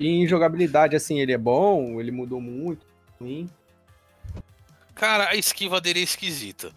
E 0.00 0.08
em 0.08 0.26
jogabilidade, 0.26 0.96
assim, 0.96 1.20
ele 1.20 1.32
é 1.32 1.38
bom, 1.38 2.00
ele 2.00 2.10
mudou 2.10 2.40
muito. 2.40 2.84
Ruim. 3.20 3.48
Cara, 4.94 5.28
a 5.30 5.36
esquiva 5.36 5.80
dele 5.80 6.00
é 6.00 6.02
esquisita. 6.02 6.72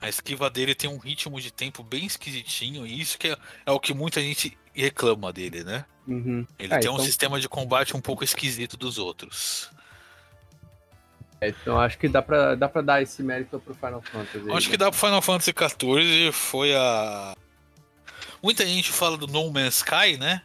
A 0.00 0.08
esquiva 0.08 0.48
dele 0.48 0.74
tem 0.74 0.88
um 0.88 0.96
ritmo 0.98 1.40
de 1.40 1.50
tempo 1.52 1.82
bem 1.82 2.06
esquisitinho, 2.06 2.86
e 2.86 3.00
isso 3.00 3.18
que 3.18 3.28
é, 3.28 3.36
é 3.66 3.70
o 3.70 3.78
que 3.78 3.92
muita 3.92 4.20
gente 4.20 4.56
reclama 4.72 5.32
dele, 5.32 5.62
né? 5.64 5.84
Uhum. 6.08 6.46
Ele 6.58 6.72
É, 6.72 6.78
tem 6.78 6.88
um 6.90 6.94
então- 6.94 7.04
sistema 7.04 7.38
de 7.40 7.48
combate 7.48 7.94
um 7.96 8.00
pouco 8.00 8.24
esquisito 8.24 8.76
dos 8.76 8.96
outros. 8.98 9.70
É, 11.40 11.48
então 11.48 11.80
acho 11.80 11.96
que 11.98 12.08
dá 12.08 12.20
pra, 12.20 12.54
dá 12.54 12.68
pra 12.68 12.82
dar 12.82 13.02
esse 13.02 13.22
mérito 13.22 13.58
pro 13.60 13.74
Final 13.74 14.02
Fantasy. 14.02 14.38
aí, 14.50 14.56
Acho 14.56 14.66
né? 14.66 14.70
que 14.72 14.76
dá 14.76 14.90
pro 14.90 15.00
Final 15.00 15.22
Fantasy 15.22 15.52
XIV 15.56 16.32
foi 16.32 16.74
a. 16.74 17.34
Muita 18.42 18.66
gente 18.66 18.90
fala 18.90 19.16
do 19.16 19.26
No 19.26 19.50
Man's 19.50 19.76
Sky, 19.76 20.16
né? 20.18 20.42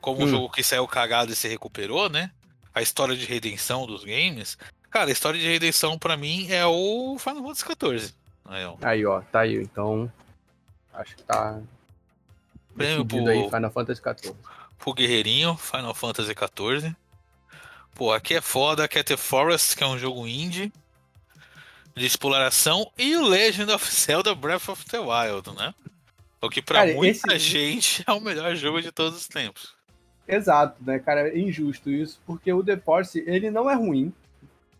Como 0.00 0.20
um 0.20 0.24
Hum. 0.24 0.28
jogo 0.28 0.50
que 0.50 0.62
saiu 0.62 0.86
cagado 0.86 1.32
e 1.32 1.36
se 1.36 1.48
recuperou, 1.48 2.08
né? 2.08 2.30
A 2.74 2.80
história 2.82 3.14
de 3.16 3.24
redenção 3.26 3.86
dos 3.86 4.04
games. 4.04 4.56
Cara, 4.90 5.08
a 5.08 5.12
história 5.12 5.38
de 5.40 5.46
redenção 5.46 5.98
pra 5.98 6.16
mim 6.16 6.50
é 6.50 6.64
o 6.66 7.16
Final 7.18 7.42
Fantasy 7.42 7.64
XIV. 7.64 8.14
Aí, 8.44 8.64
ó. 8.64 8.76
Aí, 8.82 9.06
ó, 9.06 9.20
tá 9.22 9.40
aí. 9.40 9.56
Então, 9.56 10.10
acho 10.92 11.16
que 11.16 11.22
tá 11.22 11.60
Prêmio 12.76 13.04
pro- 13.04 13.26
aí, 13.28 13.44
Final 13.50 13.70
Fantasy 13.70 14.00
XIV. 14.00 14.34
Pro 14.78 14.92
Guerreirinho, 14.94 15.56
Final 15.56 15.94
Fantasy 15.94 16.32
XIV. 16.34 16.94
Pô, 17.94 18.12
aqui 18.12 18.34
é 18.34 18.40
foda, 18.40 18.88
Cat 18.88 19.04
the 19.06 19.16
Forest, 19.16 19.76
que 19.76 19.84
é 19.84 19.86
um 19.86 19.98
jogo 19.98 20.26
indie 20.26 20.72
de 21.94 22.06
exploração, 22.06 22.90
e 22.96 23.14
o 23.16 23.26
Legend 23.26 23.70
of 23.72 23.84
Zelda 23.94 24.34
Breath 24.34 24.68
of 24.68 24.84
the 24.86 24.98
Wild, 24.98 25.50
né? 25.54 25.74
O 26.40 26.48
que 26.48 26.62
pra 26.62 26.80
Cara, 26.80 26.94
muita 26.94 27.34
esse- 27.36 27.50
gente 27.50 28.02
é 28.06 28.12
o 28.12 28.20
melhor 28.20 28.54
jogo 28.56 28.80
de 28.80 28.90
todos 28.90 29.18
os 29.18 29.28
tempos. 29.28 29.74
Exato, 30.26 30.76
né, 30.80 30.98
cara? 30.98 31.28
É 31.28 31.38
injusto 31.38 31.90
isso, 31.90 32.18
porque 32.26 32.52
o 32.52 32.64
The 32.64 32.76
Force, 32.78 33.22
ele 33.26 33.50
não 33.50 33.68
é 33.68 33.74
ruim. 33.74 34.12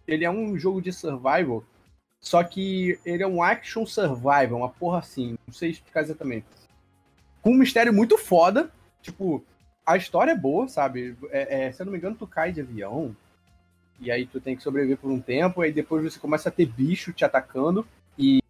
Ele 0.08 0.24
é 0.24 0.30
um 0.30 0.58
jogo 0.58 0.80
de 0.80 0.92
survival, 0.92 1.62
só 2.20 2.42
que 2.42 2.98
ele 3.04 3.22
é 3.22 3.26
um 3.26 3.42
action 3.42 3.84
survival, 3.86 4.56
uma 4.58 4.68
porra 4.68 4.98
assim, 4.98 5.36
não 5.46 5.52
sei 5.54 5.70
explicar 5.70 6.00
exatamente. 6.00 6.46
Com 7.40 7.50
um 7.52 7.56
mistério 7.58 7.92
muito 7.92 8.16
foda, 8.16 8.72
tipo, 9.02 9.44
a 9.84 9.96
história 9.96 10.32
é 10.32 10.36
boa, 10.36 10.68
sabe? 10.68 11.16
É, 11.30 11.66
é, 11.66 11.72
se 11.72 11.82
eu 11.82 11.86
não 11.86 11.92
me 11.92 11.98
engano, 11.98 12.16
tu 12.16 12.26
cai 12.26 12.52
de 12.52 12.60
avião, 12.60 13.14
e 14.00 14.10
aí 14.10 14.26
tu 14.26 14.40
tem 14.40 14.56
que 14.56 14.62
sobreviver 14.62 14.98
por 14.98 15.10
um 15.10 15.20
tempo, 15.20 15.60
aí 15.60 15.72
depois 15.72 16.02
você 16.02 16.18
começa 16.18 16.48
a 16.48 16.52
ter 16.52 16.66
bicho 16.66 17.12
te 17.12 17.24
atacando, 17.24 17.86
e 18.18 18.42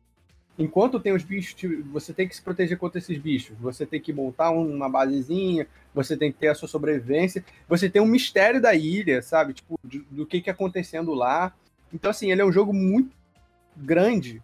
enquanto 0.59 1.01
tem 1.01 1.13
os 1.13 1.23
bichos, 1.23 1.55
você 1.91 2.13
tem 2.13 2.29
que 2.29 2.37
se 2.37 2.43
proteger 2.43 2.79
contra 2.79 2.99
esses 2.99 3.19
bichos. 3.19 3.57
Você 3.59 3.87
tem 3.87 4.01
que 4.01 4.13
montar 4.13 4.51
uma 4.51 4.89
basezinha, 4.89 5.67
você 5.95 6.17
tem 6.17 6.31
que 6.33 6.39
ter 6.39 6.49
a 6.49 6.55
sua 6.55 6.69
sobrevivência, 6.69 7.45
você 7.69 7.89
tem 7.89 8.01
um 8.01 8.07
mistério 8.07 8.61
da 8.61 8.75
ilha, 8.75 9.23
sabe? 9.23 9.55
Tipo, 9.55 9.79
de- 9.85 10.05
do 10.11 10.27
que 10.27 10.41
que 10.41 10.51
é 10.51 10.53
acontecendo 10.53 11.15
lá. 11.15 11.55
Então, 11.93 12.11
assim, 12.11 12.31
ele 12.31 12.41
é 12.43 12.45
um 12.45 12.53
jogo 12.53 12.73
muito 12.73 13.11
grande 13.77 14.43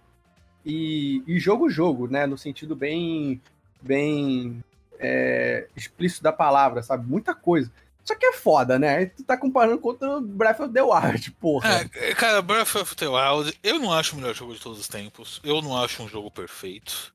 e, 0.64 1.22
e 1.26 1.38
jogo-jogo, 1.38 2.06
né? 2.06 2.26
No 2.26 2.36
sentido 2.36 2.74
bem, 2.76 3.40
bem 3.80 4.62
é, 4.98 5.66
explícito 5.76 6.22
da 6.22 6.32
palavra, 6.32 6.82
sabe? 6.82 7.06
Muita 7.08 7.34
coisa. 7.34 7.70
Só 8.04 8.14
que 8.14 8.24
é 8.24 8.32
foda, 8.32 8.78
né? 8.78 9.06
Tu 9.06 9.22
tá 9.22 9.36
comparando 9.36 9.78
contra 9.78 10.16
o 10.16 10.20
Breath 10.20 10.60
of 10.60 10.72
the 10.72 10.82
Wild, 10.82 11.30
porra. 11.32 11.88
É, 11.94 12.14
cara, 12.14 12.40
Breath 12.40 12.74
of 12.76 12.96
the 12.96 13.06
Wild, 13.06 13.58
eu 13.62 13.78
não 13.78 13.92
acho 13.92 14.14
o 14.14 14.18
melhor 14.18 14.34
jogo 14.34 14.54
de 14.54 14.60
todos 14.60 14.78
os 14.80 14.88
tempos. 14.88 15.40
Eu 15.44 15.60
não 15.60 15.76
acho 15.76 16.02
um 16.02 16.08
jogo 16.08 16.30
perfeito. 16.30 17.12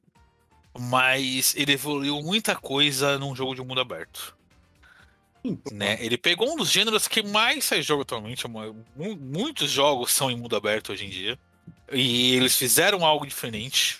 Mas 0.79 1.55
ele 1.55 1.73
evoluiu 1.73 2.21
muita 2.21 2.55
coisa 2.55 3.17
num 3.19 3.35
jogo 3.35 3.55
de 3.55 3.61
mundo 3.61 3.81
aberto. 3.81 4.35
Né? 5.71 5.97
Ele 5.99 6.17
pegou 6.17 6.51
um 6.51 6.55
dos 6.55 6.71
gêneros 6.71 7.07
que 7.07 7.21
mais 7.21 7.65
sai 7.65 7.81
jogo 7.81 8.03
atualmente. 8.03 8.47
mu- 8.47 8.75
Muitos 8.95 9.69
jogos 9.69 10.11
são 10.13 10.31
em 10.31 10.37
mundo 10.37 10.55
aberto 10.55 10.91
hoje 10.91 11.05
em 11.05 11.09
dia. 11.09 11.37
E 11.91 12.35
eles 12.35 12.57
fizeram 12.57 13.03
algo 13.05 13.25
diferente. 13.25 13.99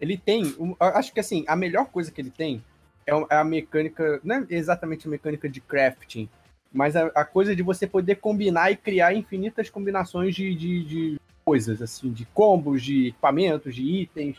Ele 0.00 0.16
tem. 0.18 0.54
acho 0.78 1.12
que 1.12 1.20
assim, 1.20 1.44
a 1.46 1.56
melhor 1.56 1.86
coisa 1.86 2.10
que 2.10 2.20
ele 2.20 2.30
tem 2.30 2.62
é 3.06 3.12
é 3.12 3.36
a 3.36 3.44
mecânica. 3.44 4.20
Não 4.22 4.36
é 4.36 4.46
exatamente 4.50 5.06
a 5.06 5.10
mecânica 5.10 5.48
de 5.48 5.60
crafting, 5.60 6.28
mas 6.72 6.96
a, 6.96 7.06
a 7.14 7.24
coisa 7.24 7.54
de 7.54 7.62
você 7.62 7.86
poder 7.86 8.16
combinar 8.16 8.70
e 8.70 8.76
criar 8.76 9.14
infinitas 9.14 9.68
combinações 9.68 10.34
de, 10.34 10.54
de, 10.54 10.84
de 10.84 11.20
coisas, 11.44 11.82
assim, 11.82 12.12
de 12.12 12.24
combos, 12.26 12.82
de 12.82 13.08
equipamentos, 13.08 13.74
de 13.74 13.82
itens. 13.82 14.38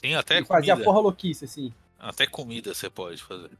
Tem 0.00 0.14
até 0.14 0.40
e 0.40 0.44
fazer 0.44 0.70
a 0.70 0.74
comida. 0.74 0.84
porra 0.84 1.00
louquice, 1.00 1.44
assim. 1.44 1.72
Até 1.98 2.26
comida 2.26 2.74
você 2.74 2.90
pode 2.90 3.22
fazer. 3.22 3.50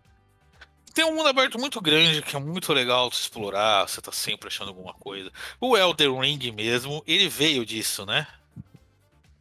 Tem 0.92 1.04
um 1.04 1.14
mundo 1.14 1.28
aberto 1.28 1.58
muito 1.58 1.80
grande 1.80 2.20
que 2.20 2.36
é 2.36 2.38
muito 2.38 2.72
legal 2.72 3.08
de 3.08 3.16
explorar, 3.16 3.88
você 3.88 4.00
tá 4.00 4.12
sempre 4.12 4.48
achando 4.48 4.68
alguma 4.68 4.92
coisa. 4.92 5.32
O 5.58 5.76
Elden 5.76 6.20
Ring 6.20 6.52
mesmo, 6.52 7.02
ele 7.06 7.28
veio 7.28 7.64
disso, 7.64 8.04
né? 8.04 8.26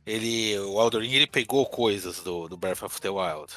Ele, 0.06 0.58
o 0.60 0.82
Elden 0.82 1.02
Ring 1.02 1.14
ele 1.14 1.28
pegou 1.28 1.66
coisas 1.66 2.22
do, 2.22 2.48
do 2.48 2.56
Breath 2.56 2.84
of 2.84 3.02
the 3.02 3.10
Wild. 3.10 3.54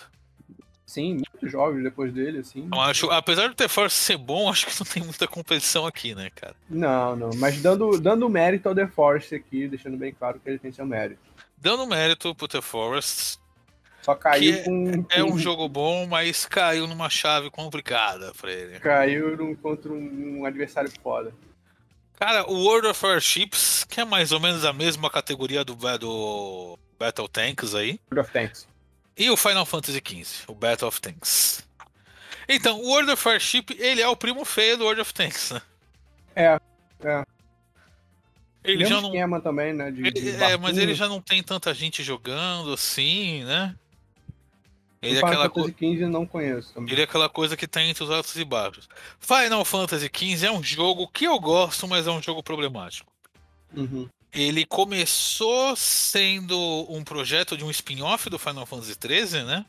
Sim, 0.95 1.15
muitos 1.15 1.51
jogos 1.51 1.83
depois 1.83 2.13
dele, 2.13 2.39
assim. 2.39 2.61
Então, 2.61 2.81
acho, 2.81 3.11
apesar 3.11 3.49
do 3.49 3.55
The 3.57 3.67
Force 3.67 3.97
ser 3.97 4.17
bom, 4.17 4.49
acho 4.51 4.67
que 4.67 4.79
não 4.79 4.87
tem 4.87 5.03
muita 5.03 5.27
competição 5.27 5.85
aqui, 5.87 6.15
né, 6.15 6.31
cara? 6.37 6.55
Não, 6.71 7.17
não. 7.17 7.31
Mas 7.35 7.61
dando, 7.61 7.99
dando 8.01 8.29
mérito 8.29 8.69
ao 8.69 8.75
The 8.77 8.87
Force 8.87 9.35
aqui, 9.35 9.67
deixando 9.67 9.97
bem 9.97 10.13
claro 10.13 10.39
que 10.39 10.49
ele 10.49 10.59
tem 10.61 10.71
seu 10.71 10.87
mérito. 10.87 11.21
Dando 11.59 11.85
mérito 11.85 12.33
pro 12.33 12.47
The 12.47 12.61
Forest, 12.61 13.41
Só 14.03 14.15
caiu 14.15 14.63
com. 14.63 15.05
é 15.11 15.25
um 15.25 15.37
jogo 15.37 15.69
bom, 15.69 16.07
mas 16.07 16.47
caiu 16.47 16.87
numa 16.87 17.11
chave 17.11 17.51
complicada 17.51 18.33
pra 18.41 18.53
ele. 18.53 18.79
Caiu 18.79 19.37
num- 19.37 19.57
contra 19.57 19.93
um, 19.93 20.39
um 20.43 20.45
adversário 20.47 20.93
foda. 21.03 21.35
Cara, 22.17 22.49
o 22.49 22.55
World 22.65 22.87
of 22.87 23.05
Warships, 23.05 23.85
que 23.91 24.01
é 24.01 24.05
mais 24.05 24.31
ou 24.31 24.39
menos 24.39 24.65
a 24.65 24.73
mesma 24.73 25.11
categoria 25.11 25.65
do, 25.65 25.75
do 25.99 26.79
Battle 26.97 27.29
Tanks 27.29 27.75
aí. 27.75 27.99
World 28.13 28.21
of 28.21 28.31
Tanks. 28.33 28.69
E 29.17 29.31
o 29.31 29.37
Final 29.37 29.65
Fantasy 29.65 30.03
XV, 30.05 30.45
o 30.49 30.55
Battle 30.55 30.89
of 30.89 31.01
Tanks. 31.01 31.63
Então, 32.49 32.81
o 32.81 32.89
World 32.89 33.11
of 33.13 33.27
Warship, 33.29 33.67
ele 33.79 34.01
é 34.03 34.09
o 34.09 34.17
primo 34.17 34.45
feio 34.45 34.77
do 34.77 34.85
World 34.85 35.01
of 35.01 35.15
Tanks, 35.15 35.51
né? 35.53 35.63
É, 36.37 36.61
é. 37.05 37.25
Ele 38.65 38.79
Mesmo 38.79 38.95
já 38.95 39.01
não. 39.01 39.09
esquema 39.11 39.41
também, 39.41 39.73
né? 39.73 39.91
De, 39.91 40.03
de 40.03 40.09
ele- 40.09 40.31
é, 40.43 40.57
mas 40.57 40.77
ele 40.79 40.95
já 40.95 41.07
não 41.07 41.21
tem 41.21 41.43
tanta 41.43 41.73
gente 41.75 42.03
jogando 42.03 42.73
assim, 42.73 43.45
né? 43.45 43.75
Ele 45.03 45.13
é 45.13 45.17
Final 45.17 45.29
aquela 45.33 45.45
Fantasy 45.51 45.73
coisa. 45.73 45.95
XV 45.97 46.07
não 46.09 46.27
conheço 46.27 46.73
também. 46.73 46.93
Ele 46.93 47.01
é 47.03 47.05
aquela 47.05 47.29
coisa 47.29 47.57
que 47.59 47.69
tá 47.69 47.83
entre 47.83 48.03
os 48.03 48.11
altos 48.11 48.35
e 48.37 48.45
baixos. 48.45 48.89
Final 49.21 49.63
Fantasy 49.65 50.11
XV 50.13 50.47
é 50.47 50.51
um 50.51 50.63
jogo 50.63 51.07
que 51.09 51.27
eu 51.27 51.39
gosto, 51.39 51.87
mas 51.87 52.07
é 52.07 52.11
um 52.11 52.23
jogo 52.23 52.43
problemático. 52.43 53.13
Uhum. 53.77 54.09
Ele 54.35 54.67
começou 54.67 55.77
sendo 55.77 56.59
um 56.89 57.05
projeto 57.05 57.57
de 57.57 57.65
um 57.65 57.71
spin-off 57.71 58.29
do 58.29 58.39
Final 58.39 58.67
Fantasy 58.67 58.97
XIII, 59.01 59.45
né? 59.45 59.65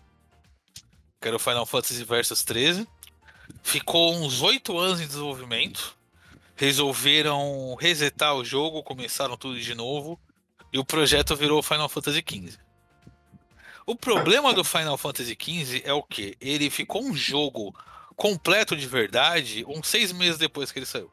Que 1.22 1.28
era 1.28 1.38
o 1.38 1.40
Final 1.40 1.68
Fantasy 1.68 2.04
Versus 2.04 2.44
13. 2.44 2.88
Ficou 3.62 4.16
uns 4.16 4.42
oito 4.42 4.76
anos 4.78 5.00
em 5.00 5.06
desenvolvimento. 5.06 5.96
Resolveram 6.56 7.76
resetar 7.76 8.34
o 8.34 8.44
jogo, 8.44 8.82
começaram 8.82 9.38
tudo 9.38 9.60
de 9.60 9.76
novo. 9.76 10.20
E 10.74 10.80
o 10.80 10.86
projeto 10.86 11.36
virou 11.36 11.62
Final 11.62 11.88
Fantasy 11.88 12.24
XV. 12.28 12.58
O 13.86 13.96
problema 13.96 14.52
do 14.52 14.64
Final 14.64 14.98
Fantasy 14.98 15.38
XV 15.40 15.84
é 15.86 15.94
o 15.94 16.02
que? 16.02 16.36
Ele 16.42 16.72
ficou 16.72 17.04
um 17.04 17.16
jogo 17.16 17.72
completo 18.16 18.76
de 18.76 18.88
verdade 18.88 19.64
uns 19.68 19.88
seis 19.88 20.12
meses 20.12 20.40
depois 20.40 20.72
que 20.72 20.80
ele 20.80 20.88
saiu. 20.88 21.12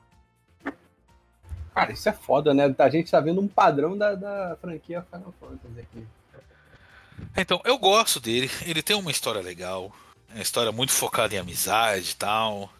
Cara, 1.74 1.92
isso 1.92 2.08
é 2.08 2.12
foda, 2.12 2.52
né? 2.52 2.74
A 2.78 2.88
gente 2.88 3.10
tá 3.10 3.18
vendo 3.20 3.40
um 3.40 3.48
padrão 3.48 3.96
da, 3.96 4.14
da 4.14 4.56
franquia 4.60 5.04
Final 5.10 5.34
Fantasy 5.40 5.80
aqui. 5.80 6.06
Então, 7.36 7.60
eu 7.64 7.78
gosto 7.78 8.20
dele. 8.20 8.50
Ele 8.66 8.82
tem 8.82 8.94
uma 8.94 9.10
história 9.10 9.40
legal. 9.40 9.90
É 10.30 10.34
uma 10.34 10.42
história 10.42 10.70
muito 10.70 10.92
focada 10.92 11.34
em 11.34 11.38
amizade 11.38 12.10
e 12.10 12.16
tal. 12.16 12.70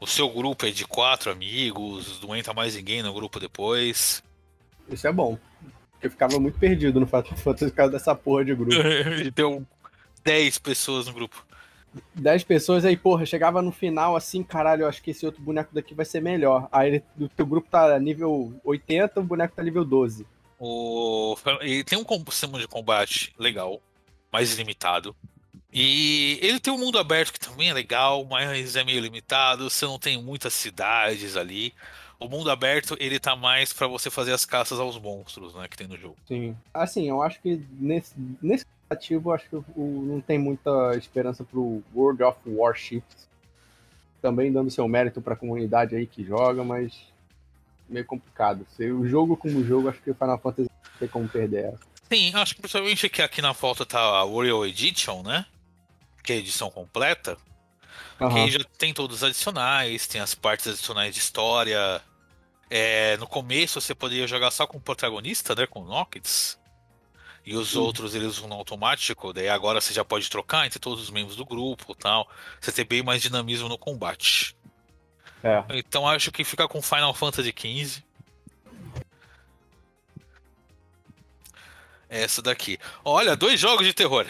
O 0.00 0.06
seu 0.06 0.28
grupo 0.28 0.66
é 0.66 0.70
de 0.70 0.84
quatro 0.84 1.30
amigos. 1.30 2.20
Não 2.20 2.34
entra 2.34 2.52
mais 2.52 2.74
ninguém 2.74 3.02
no 3.02 3.14
grupo 3.14 3.38
depois. 3.38 4.22
Isso 4.88 5.06
é 5.06 5.12
bom. 5.12 5.38
Porque 5.92 6.08
eu 6.08 6.10
ficava 6.10 6.40
muito 6.40 6.58
perdido 6.58 6.98
no 6.98 7.06
Final 7.06 7.36
Fantasy 7.36 7.70
por 7.70 7.76
causa 7.76 7.92
dessa 7.92 8.14
porra 8.14 8.44
de 8.44 8.54
grupo. 8.54 8.74
Ele 8.74 9.30
tem 9.30 9.66
10 10.24 10.58
pessoas 10.58 11.06
no 11.06 11.12
grupo. 11.12 11.46
10 12.14 12.44
pessoas 12.44 12.84
aí, 12.84 12.96
porra, 12.96 13.26
chegava 13.26 13.60
no 13.60 13.72
final 13.72 14.16
assim, 14.16 14.42
caralho, 14.42 14.82
eu 14.82 14.88
acho 14.88 15.02
que 15.02 15.10
esse 15.10 15.26
outro 15.26 15.42
boneco 15.42 15.74
daqui 15.74 15.94
vai 15.94 16.04
ser 16.04 16.20
melhor. 16.20 16.68
Aí 16.72 16.88
ele- 16.88 17.04
o 17.20 17.28
teu 17.28 17.46
grupo 17.46 17.68
tá 17.70 17.98
nível 17.98 18.54
80, 18.64 19.20
o 19.20 19.24
boneco 19.24 19.54
tá 19.54 19.62
nível 19.62 19.84
12. 19.84 20.26
O... 20.58 21.36
Ele 21.60 21.82
tem 21.84 21.98
um 21.98 22.04
sistema 22.30 22.58
de 22.58 22.68
combate 22.68 23.34
legal, 23.38 23.80
mais 24.32 24.56
limitado. 24.56 25.14
E 25.72 26.38
ele 26.42 26.60
tem 26.60 26.72
um 26.72 26.78
mundo 26.78 26.98
aberto 26.98 27.32
que 27.32 27.40
também 27.40 27.70
é 27.70 27.72
legal, 27.72 28.24
mas 28.26 28.76
é 28.76 28.84
meio 28.84 29.00
limitado. 29.00 29.70
Você 29.70 29.86
não 29.86 29.98
tem 29.98 30.22
muitas 30.22 30.52
cidades 30.52 31.36
ali. 31.36 31.72
O 32.20 32.28
mundo 32.28 32.50
aberto 32.50 32.96
ele 33.00 33.18
tá 33.18 33.34
mais 33.34 33.72
pra 33.72 33.88
você 33.88 34.08
fazer 34.10 34.32
as 34.32 34.44
caças 34.44 34.78
aos 34.78 34.96
monstros, 34.98 35.54
né, 35.54 35.66
que 35.68 35.76
tem 35.76 35.88
no 35.88 35.96
jogo. 35.98 36.16
Sim. 36.28 36.54
Assim, 36.72 37.08
eu 37.08 37.20
acho 37.22 37.40
que 37.40 37.60
nesse, 37.80 38.14
nesse 38.40 38.64
ativo, 38.92 39.32
acho 39.32 39.48
que 39.48 39.56
o, 39.56 39.64
não 39.76 40.20
tem 40.20 40.38
muita 40.38 40.96
esperança 40.96 41.44
pro 41.44 41.82
World 41.94 42.22
of 42.22 42.38
Warships. 42.46 43.28
Também 44.20 44.52
dando 44.52 44.70
seu 44.70 44.86
mérito 44.86 45.20
pra 45.20 45.34
comunidade 45.34 45.96
aí 45.96 46.06
que 46.06 46.24
joga, 46.24 46.62
mas 46.62 47.12
meio 47.88 48.06
complicado. 48.06 48.66
Se 48.76 48.90
o 48.90 49.06
jogo 49.06 49.36
como 49.36 49.64
jogo, 49.64 49.88
acho 49.88 50.00
que 50.00 50.10
o 50.10 50.14
Final 50.14 50.38
Fantasy 50.38 50.70
não 50.70 50.98
tem 50.98 51.08
como 51.08 51.28
perder. 51.28 51.74
Sim, 52.08 52.30
acho 52.34 52.54
que 52.54 52.60
principalmente 52.60 53.08
que 53.08 53.22
aqui 53.22 53.42
na 53.42 53.52
volta 53.52 53.84
tá 53.84 53.98
a 53.98 54.24
Warrior 54.24 54.66
Edition, 54.66 55.22
né? 55.22 55.46
Que 56.22 56.34
é 56.34 56.36
a 56.36 56.38
edição 56.38 56.70
completa. 56.70 57.36
Que 58.18 58.24
Aham. 58.24 58.44
aí 58.44 58.50
já 58.50 58.60
tem 58.78 58.92
todos 58.94 59.18
os 59.18 59.24
adicionais, 59.24 60.06
tem 60.06 60.20
as 60.20 60.34
partes 60.34 60.68
adicionais 60.68 61.14
de 61.14 61.20
história. 61.20 62.00
É, 62.70 63.16
no 63.16 63.26
começo 63.26 63.80
você 63.80 63.94
poderia 63.94 64.26
jogar 64.26 64.50
só 64.50 64.66
com 64.66 64.78
o 64.78 64.80
protagonista, 64.80 65.54
né? 65.54 65.66
Com 65.66 65.80
o 65.80 65.84
Nockets. 65.84 66.58
E 67.44 67.56
os 67.56 67.70
Sim. 67.70 67.78
outros 67.78 68.14
eles 68.14 68.38
usam 68.38 68.48
no 68.48 68.54
automático. 68.54 69.32
Daí 69.32 69.48
agora 69.48 69.80
você 69.80 69.92
já 69.92 70.04
pode 70.04 70.30
trocar 70.30 70.66
entre 70.66 70.78
todos 70.78 71.02
os 71.02 71.10
membros 71.10 71.36
do 71.36 71.44
grupo 71.44 71.92
e 71.92 71.94
tal. 71.96 72.28
Você 72.60 72.70
tem 72.70 72.84
bem 72.84 73.02
mais 73.02 73.20
dinamismo 73.20 73.68
no 73.68 73.76
combate. 73.76 74.56
É. 75.42 75.64
Então 75.70 76.06
acho 76.06 76.30
que 76.30 76.44
fica 76.44 76.68
com 76.68 76.80
Final 76.80 77.12
Fantasy 77.12 77.52
XV. 77.56 78.02
Essa 82.08 82.42
daqui. 82.42 82.78
Olha, 83.04 83.34
dois 83.34 83.58
jogos 83.58 83.86
de 83.86 83.92
terror. 83.92 84.26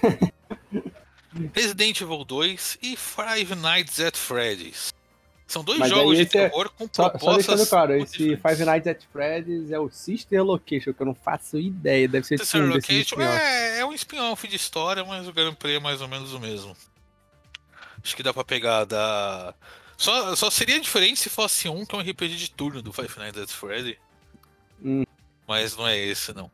Resident 1.52 2.00
Evil 2.00 2.24
2 2.24 2.78
e 2.82 2.96
Five 2.96 3.54
Nights 3.54 4.00
at 4.00 4.16
Freddy's. 4.16 4.94
São 5.50 5.64
dois 5.64 5.80
Mas 5.80 5.88
jogos 5.90 6.16
de 6.16 6.22
é- 6.22 6.26
terror 6.26 6.70
com 6.78 6.88
Só, 6.92 7.08
propostas. 7.10 7.44
só 7.44 7.54
deixando 7.54 7.68
claro, 7.68 7.96
esse. 7.96 8.36
Five 8.36 8.64
Nights 8.64 8.86
at 8.86 9.02
Freddy's 9.12 9.72
é 9.72 9.80
o 9.80 9.90
Sister 9.90 10.44
Location, 10.44 10.92
que 10.92 11.02
eu 11.02 11.06
não 11.06 11.14
faço 11.14 11.58
ideia. 11.58 12.06
Deve 12.06 12.24
ser 12.24 12.38
Sister 12.38 12.68
Location 12.68 13.20
é, 13.20 13.80
é 13.80 13.84
um 13.84 13.92
spin-off 13.92 14.46
de 14.46 14.54
história, 14.54 15.04
mas 15.04 15.26
o 15.26 15.32
gameplay 15.32 15.74
é 15.74 15.80
mais 15.80 16.00
ou 16.00 16.06
menos 16.06 16.32
o 16.32 16.38
mesmo. 16.38 16.76
Acho 18.00 18.14
que 18.14 18.22
dá 18.22 18.32
pra 18.32 18.44
pegar 18.44 18.84
da. 18.84 19.52
Só, 19.96 20.36
só 20.36 20.50
seria 20.50 20.78
diferente 20.78 21.18
se 21.18 21.28
fosse 21.28 21.68
um 21.68 21.84
que 21.84 21.96
é 21.96 21.98
um 21.98 22.00
RPG 22.00 22.36
de 22.36 22.50
turno 22.52 22.80
do 22.80 22.92
Five 22.92 23.18
Nights 23.18 23.42
at 23.42 23.48
Freddy. 23.50 23.98
Hum. 24.80 25.02
Mas 25.48 25.76
não 25.76 25.88
é 25.88 25.98
esse, 25.98 26.32
não. 26.32 26.48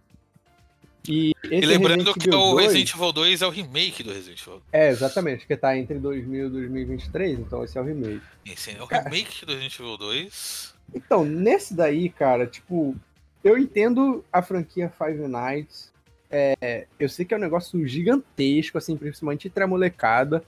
E, 1.08 1.34
E 1.44 1.60
lembrando 1.60 2.04
Resident 2.04 2.22
que 2.22 2.28
Evil 2.28 2.40
o 2.40 2.52
2 2.52 2.66
Resident 2.66 2.94
Evil 2.94 3.12
2 3.12 3.42
é 3.42 3.46
o 3.46 3.50
remake 3.50 4.02
do 4.02 4.12
Resident 4.12 4.42
Evil. 4.42 4.62
É, 4.72 4.88
exatamente, 4.88 5.46
que 5.46 5.56
tá 5.56 5.76
entre 5.76 5.98
2000 5.98 6.46
e 6.46 6.50
2023, 6.50 7.40
então 7.40 7.64
esse 7.64 7.78
é 7.78 7.80
o 7.80 7.84
remake. 7.84 8.22
Esse 8.44 8.70
é 8.72 8.82
o 8.82 8.86
Cara. 8.86 9.04
remake 9.04 9.44
do 9.44 9.52
Resident 9.52 9.78
Evil 9.78 9.96
2. 9.96 10.74
Então, 10.94 11.24
nesse 11.24 11.74
daí, 11.74 12.08
cara, 12.08 12.46
tipo, 12.46 12.96
eu 13.42 13.58
entendo 13.58 14.24
a 14.32 14.42
franquia 14.42 14.90
Five 14.90 15.26
Nights. 15.28 15.92
É, 16.30 16.86
eu 16.98 17.08
sei 17.08 17.24
que 17.24 17.34
é 17.34 17.36
um 17.36 17.40
negócio 17.40 17.86
gigantesco, 17.86 18.78
assim, 18.78 18.96
principalmente 18.96 19.48
entre 19.48 19.62
a 19.62 19.66
molecada. 19.66 20.44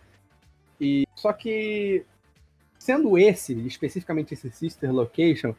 E 0.81 1.07
só 1.15 1.33
que 1.33 2.05
sendo 2.79 3.19
esse, 3.19 3.53
especificamente 3.67 4.35
esse 4.35 4.51
Sister 4.51 4.93
Location, 4.93 5.55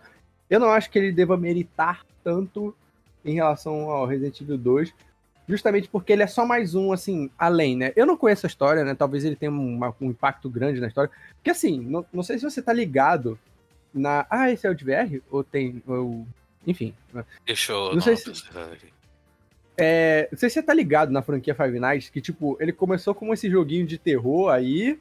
eu 0.50 0.60
não 0.60 0.70
acho 0.70 0.90
que 0.90 0.98
ele 0.98 1.12
deva 1.12 1.38
meritar 1.38 2.06
tanto 2.24 2.76
em 3.24 3.34
relação 3.34 3.90
ao 3.90 4.06
Resident 4.06 4.40
Evil 4.42 4.58
2, 4.58 4.94
justamente 5.48 5.88
porque 5.90 6.14
ele 6.14 6.24
é 6.24 6.28
só 6.28 6.46
mais 6.46 6.76
um, 6.76 6.92
assim, 6.94 7.30
além, 7.38 7.76
né? 7.76 7.92
Eu 7.96 8.06
não 8.06 8.16
conheço 8.18 8.46
a 8.46 8.50
história, 8.50 8.84
né? 8.84 8.94
Talvez 8.96 9.26
ele 9.26 9.36
tenha 9.36 9.52
uma- 9.52 9.94
um 10.00 10.10
impacto 10.10 10.50
grande 10.50 10.80
na 10.80 10.88
história. 10.88 11.12
Porque, 11.36 11.50
assim, 11.50 11.80
não, 11.80 12.06
não 12.14 12.24
sei 12.24 12.38
se 12.38 12.44
você 12.44 12.62
tá 12.62 12.72
ligado 12.72 13.38
na. 13.94 14.26
Ah, 14.30 14.52
esse 14.52 14.68
é 14.68 14.70
o 14.70 14.76
de 14.76 14.86
VR? 14.86 15.22
Ou 15.32 15.44
tem. 15.44 15.82
Ou... 15.88 16.26
Enfim. 16.68 16.94
Deixa 17.46 17.72
eu. 17.72 17.94
Não 17.94 18.02
sei 18.02 18.16
se-. 18.16 18.32
É, 19.78 20.28
não 20.32 20.38
sei 20.38 20.50
se 20.50 20.56
você 20.56 20.64
tá 20.64 20.74
ligado 20.74 21.10
na 21.12 21.22
franquia 21.22 21.56
Five 21.56 21.80
Nights, 21.80 22.10
que, 22.10 22.20
tipo, 22.20 22.58
ele 22.60 22.74
começou 22.74 23.16
como 23.16 23.34
esse 23.34 23.50
joguinho 23.50 23.86
de 23.88 23.98
terror 23.98 24.50
aí. 24.52 25.00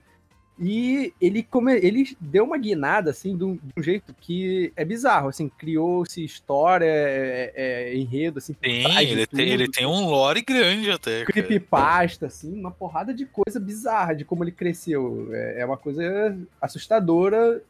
E 0.61 1.13
ele, 1.21 1.43
come... 1.43 1.77
ele 1.77 2.17
deu 2.21 2.45
uma 2.45 2.59
guinada, 2.59 3.11
assim, 3.11 3.37
de 3.37 3.45
um, 3.45 3.55
de 3.55 3.73
um 3.77 3.83
jeito 3.83 4.15
que 4.21 4.73
é 4.75 4.85
bizarro, 4.85 5.29
assim, 5.29 5.49
criou-se 5.49 6.25
história, 6.25 6.85
é, 6.85 7.53
é, 7.55 7.97
enredo, 7.97 8.39
assim, 8.39 8.55
Tem, 8.55 8.85
ele 8.99 9.27
tem, 9.27 9.27
tudo. 9.27 9.41
ele 9.41 9.71
tem 9.71 9.87
um 9.87 10.07
lore 10.07 10.43
grande 10.43 10.91
até. 10.91 11.25
creepypasta, 11.25 12.27
assim, 12.27 12.53
uma 12.59 12.73
porrada 12.73 13.15
de 13.15 13.25
coisa 13.25 13.61
bizarra 13.61 14.15
de 14.15 14.25
como 14.25 14.43
ele 14.43 14.53
cresceu. 14.53 15.29
É, 15.33 15.61
é 15.61 15.65
uma 15.65 15.77
coisa 15.77 16.37
assustadora 16.61 17.63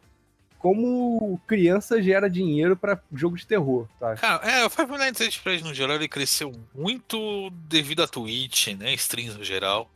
como 0.59 1.41
criança 1.47 2.03
gera 2.03 2.29
dinheiro 2.29 2.77
pra 2.77 3.01
jogo 3.13 3.37
de 3.37 3.47
terror, 3.47 3.87
tá? 4.01 4.17
Cara, 4.17 4.51
é, 4.51 4.65
o 4.65 4.71
Five 4.71 4.91
Nights 4.91 5.21
at 5.21 5.39
Freddy's 5.39 5.65
no 5.65 5.73
geral 5.73 5.97
ele 5.97 6.09
cresceu 6.09 6.53
muito 6.75 7.51
devido 7.69 8.03
à 8.03 8.09
Twitch, 8.09 8.69
né? 8.69 8.93
Streams 8.95 9.39
no 9.39 9.45
geral. 9.45 9.89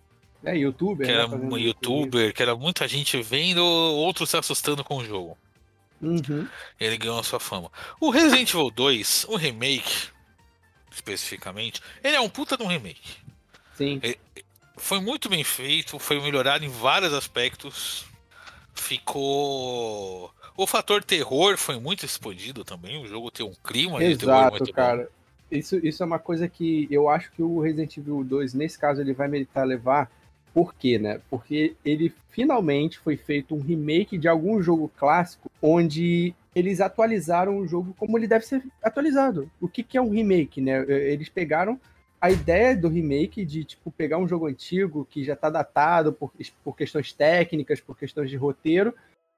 É, 0.45 0.57
youtuber, 0.57 1.07
Que 1.07 1.13
né, 1.13 1.19
era 1.19 1.29
um 1.29 1.57
youtuber, 1.57 2.35
que 2.35 2.43
era 2.43 2.57
muita 2.57 2.89
gente 2.89 3.21
vendo, 3.23 3.65
outros 3.65 4.31
se 4.31 4.37
assustando 4.37 4.83
com 4.83 4.97
o 4.97 5.05
jogo. 5.05 5.39
Uhum. 6.01 6.49
Ele 6.81 6.97
ganhou 6.97 7.19
a 7.21 7.23
sua 7.23 7.39
fama. 7.39 7.71
O 8.01 8.11
Resident 8.11 8.51
Evil 8.51 8.71
2, 8.71 9.27
o 9.29 9.37
remake, 9.37 10.09
especificamente, 10.91 11.81
ele 12.03 12.17
é 12.17 12.21
um 12.21 12.29
puta 12.29 12.57
de 12.57 12.63
um 12.65 12.67
remake. 12.67 13.17
Sim. 13.75 14.01
Foi 14.77 15.01
muito 15.01 15.29
bem 15.29 15.45
feito, 15.45 15.99
foi 15.99 16.21
melhorado 16.21 16.65
em 16.65 16.69
vários 16.69 17.13
aspectos. 17.13 18.05
Ficou. 18.75 20.33
O 20.57 20.67
fator 20.67 21.05
terror 21.05 21.57
foi 21.57 21.79
muito 21.79 22.05
expandido 22.05 22.65
também. 22.65 23.01
O 23.01 23.07
jogo 23.07 23.31
tem 23.31 23.47
um 23.47 23.55
clima 23.63 24.01
de 24.01 24.17
terror 24.17 24.35
Exato, 24.35 24.51
muito 24.51 24.67
bom. 24.67 24.73
cara. 24.73 25.09
Isso, 25.51 25.77
isso 25.87 26.03
é 26.03 26.07
uma 26.07 26.19
coisa 26.19 26.49
que 26.49 26.89
eu 26.91 27.09
acho 27.09 27.31
que 27.33 27.43
o 27.43 27.61
Resident 27.61 27.97
Evil 27.99 28.25
2, 28.25 28.55
nesse 28.55 28.79
caso, 28.79 29.01
ele 29.01 29.13
vai 29.13 29.29
meritar 29.29 29.67
levar. 29.67 30.11
Por 30.55 30.75
quê, 30.75 30.99
né? 30.99 31.21
Porque 31.31 31.75
ele 31.85 32.13
finalmente 32.31 32.99
foi 32.99 33.17
feito 33.17 33.55
um 33.55 33.61
remake 33.61 34.19
de 34.19 34.29
algum 34.29 34.63
jogo 34.63 34.91
clássico 34.97 35.51
onde 35.61 36.35
eles 36.55 36.81
atualizaram 36.81 37.59
o 37.59 37.67
jogo 37.67 37.95
como 37.99 38.19
ele 38.19 38.27
deve 38.27 38.45
ser 38.45 38.63
atualizado. 38.83 39.51
O 39.61 39.69
que, 39.69 39.83
que 39.83 39.97
é 39.97 40.03
um 40.03 40.11
remake, 40.11 40.61
né? 40.61 40.85
Eles 40.89 41.29
pegaram 41.29 41.81
a 42.21 42.31
ideia 42.31 42.77
do 42.77 42.89
remake 42.89 43.45
de, 43.45 43.65
tipo, 43.65 43.91
pegar 43.91 44.19
um 44.19 44.29
jogo 44.29 44.47
antigo 44.47 45.07
que 45.11 45.25
já 45.25 45.35
tá 45.35 45.51
datado 45.51 46.13
por, 46.13 46.31
por 46.63 46.77
questões 46.77 47.13
técnicas, 47.13 47.81
por 47.81 47.99
questões 47.99 48.31
de 48.31 48.37
roteiro, 48.37 48.95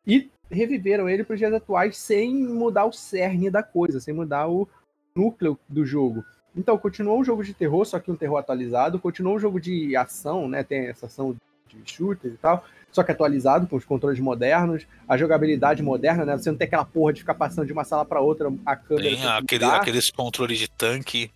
e 0.07 0.31
reviveram 0.51 1.09
ele 1.09 1.25
para 1.25 1.33
os 1.33 1.39
dias 1.39 1.55
atuais 1.55 1.97
sem 1.97 2.35
mudar 2.35 2.85
o 2.85 2.93
cerne 2.93 3.49
da 3.49 3.63
coisa, 3.63 4.01
sem 4.01 4.13
mudar 4.13 4.49
o 4.49 4.69
núcleo 5.15 5.59
do 5.67 5.87
jogo. 5.87 6.25
Então, 6.57 6.79
continuou 6.79 7.19
um 7.21 7.25
jogo 7.25 7.43
de 7.43 7.53
terror, 7.53 7.85
só 7.85 7.99
que 7.99 8.11
um 8.11 8.17
terror 8.17 8.39
atualizado, 8.39 8.99
continuou 8.99 9.37
um 9.37 9.41
jogo 9.41 9.61
de 9.61 9.97
ação, 9.97 10.49
né? 10.49 10.63
Tem 10.63 10.87
essa 10.87 11.07
ação 11.07 11.37
de 11.69 11.93
shooter 11.93 12.31
e 12.33 12.37
tal, 12.37 12.65
só 12.93 13.03
que 13.03 13.11
atualizado, 13.11 13.67
com 13.67 13.77
os 13.77 13.85
controles 13.85 14.21
modernos, 14.21 14.87
a 15.09 15.17
jogabilidade 15.17 15.83
moderna, 15.83 16.25
né? 16.25 16.39
Você 16.39 16.51
não 16.51 16.57
tem 16.57 16.67
aquela 16.67 16.85
porra 16.85 17.13
de 17.13 17.21
ficar 17.21 17.35
passando 17.35 17.67
de 17.67 17.73
uma 17.73 17.83
sala 17.83 18.05
para 18.05 18.21
outra, 18.21 18.53
a 18.65 18.77
câmera. 18.77 19.17
Tem 19.17 19.27
aquele, 19.27 19.65
aqueles 19.65 20.11
controles 20.11 20.59
de 20.59 20.69
tanque. 20.69 21.31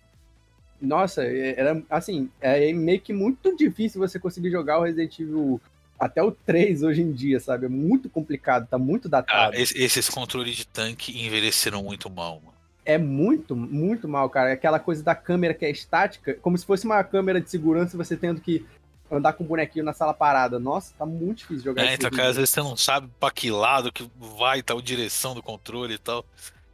Nossa, 0.81 1.25
é, 1.25 1.59
era 1.59 1.83
assim, 1.89 2.29
é 2.39 2.71
meio 2.71 3.01
que 3.01 3.11
muito 3.11 3.55
difícil 3.57 3.99
você 3.99 4.17
conseguir 4.17 4.49
jogar 4.49 4.79
o 4.79 4.83
Resident 4.83 5.19
Evil 5.19 5.59
até 5.99 6.23
o 6.23 6.31
3 6.31 6.83
hoje 6.83 7.01
em 7.01 7.11
dia, 7.11 7.41
sabe? 7.41 7.65
É 7.65 7.69
muito 7.69 8.09
complicado, 8.09 8.65
tá 8.65 8.77
muito 8.77 9.09
datado. 9.09 9.53
Ah, 9.53 9.59
esses 9.59 10.07
controles 10.07 10.55
de 10.55 10.65
tanque 10.65 11.25
envelheceram 11.25 11.83
muito 11.83 12.09
mal, 12.09 12.35
mano. 12.35 12.58
É 12.89 12.97
muito, 12.97 13.55
muito 13.55 14.07
mal, 14.07 14.27
cara. 14.31 14.53
Aquela 14.53 14.79
coisa 14.79 15.03
da 15.03 15.13
câmera 15.13 15.53
que 15.53 15.63
é 15.63 15.69
estática, 15.69 16.33
como 16.41 16.57
se 16.57 16.65
fosse 16.65 16.85
uma 16.85 17.03
câmera 17.03 17.39
de 17.39 17.47
segurança, 17.47 17.95
você 17.95 18.17
tendo 18.17 18.41
que 18.41 18.65
andar 19.11 19.33
com 19.33 19.43
o 19.43 19.47
bonequinho 19.47 19.85
na 19.85 19.93
sala 19.93 20.11
parada. 20.11 20.57
Nossa, 20.57 20.91
tá 20.97 21.05
muito 21.05 21.37
difícil 21.37 21.65
jogar 21.65 21.83
É, 21.83 21.93
então, 21.93 22.09
cara, 22.09 22.29
às 22.29 22.35
vezes 22.35 22.49
você 22.49 22.61
não 22.61 22.75
sabe 22.75 23.07
pra 23.19 23.29
que 23.29 23.51
lado 23.51 23.91
que 23.91 24.09
vai 24.17 24.63
tal 24.63 24.81
direção 24.81 25.35
do 25.35 25.43
controle 25.43 25.93
e 25.93 25.97
tal. 25.99 26.25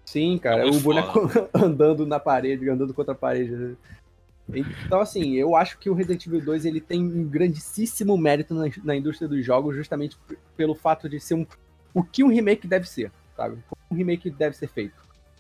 Sim, 0.05 0.38
cara, 0.38 0.61
é 0.61 0.66
o 0.66 0.80
boneco 0.80 1.30
andando 1.53 2.05
na 2.05 2.18
parede, 2.18 2.70
andando 2.70 2.93
contra 2.93 3.11
a 3.11 3.18
parede. 3.18 3.51
Né? 3.51 3.76
Então, 4.86 5.01
assim, 5.01 5.34
eu 5.34 5.53
acho 5.53 5.78
que 5.78 5.89
o 5.89 5.93
Resident 5.93 6.26
Evil 6.28 6.39
2 6.39 6.63
ele 6.63 6.80
tem 6.80 7.03
um 7.03 7.28
grandíssimo 7.28 8.18
mérito 8.18 8.53
na, 8.53 8.70
na 8.86 8.95
indústria 8.95 9.28
dos 9.28 9.45
jogos, 9.45 9.76
justamente 9.76 10.18
pelo 10.55 10.76
fato 10.76 11.09
de 11.09 11.20
ser 11.20 11.34
um, 11.34 11.45
o 11.93 12.01
que 12.01 12.24
um 12.24 12.30
remake 12.30 12.68
deve 12.68 12.88
ser, 12.88 13.11
sabe? 13.36 13.57
Como 13.68 13.82
um 13.91 13.95
remake 13.95 14.30
deve 14.30 14.55
ser 14.55 14.68
feito. 14.68 14.95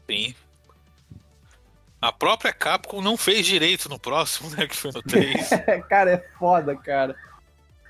Sim. 0.05 0.35
A 2.05 2.11
própria 2.11 2.53
Capcom 2.53 3.01
não 3.01 3.17
fez 3.17 3.47
direito 3.47 3.89
no 3.89 3.97
próximo, 3.97 4.51
né? 4.51 4.67
Que 4.67 4.75
foi 4.75 4.91
no 4.91 5.01
3. 5.01 5.49
cara, 5.89 6.11
é 6.11 6.17
foda, 6.37 6.75
cara. 6.75 7.15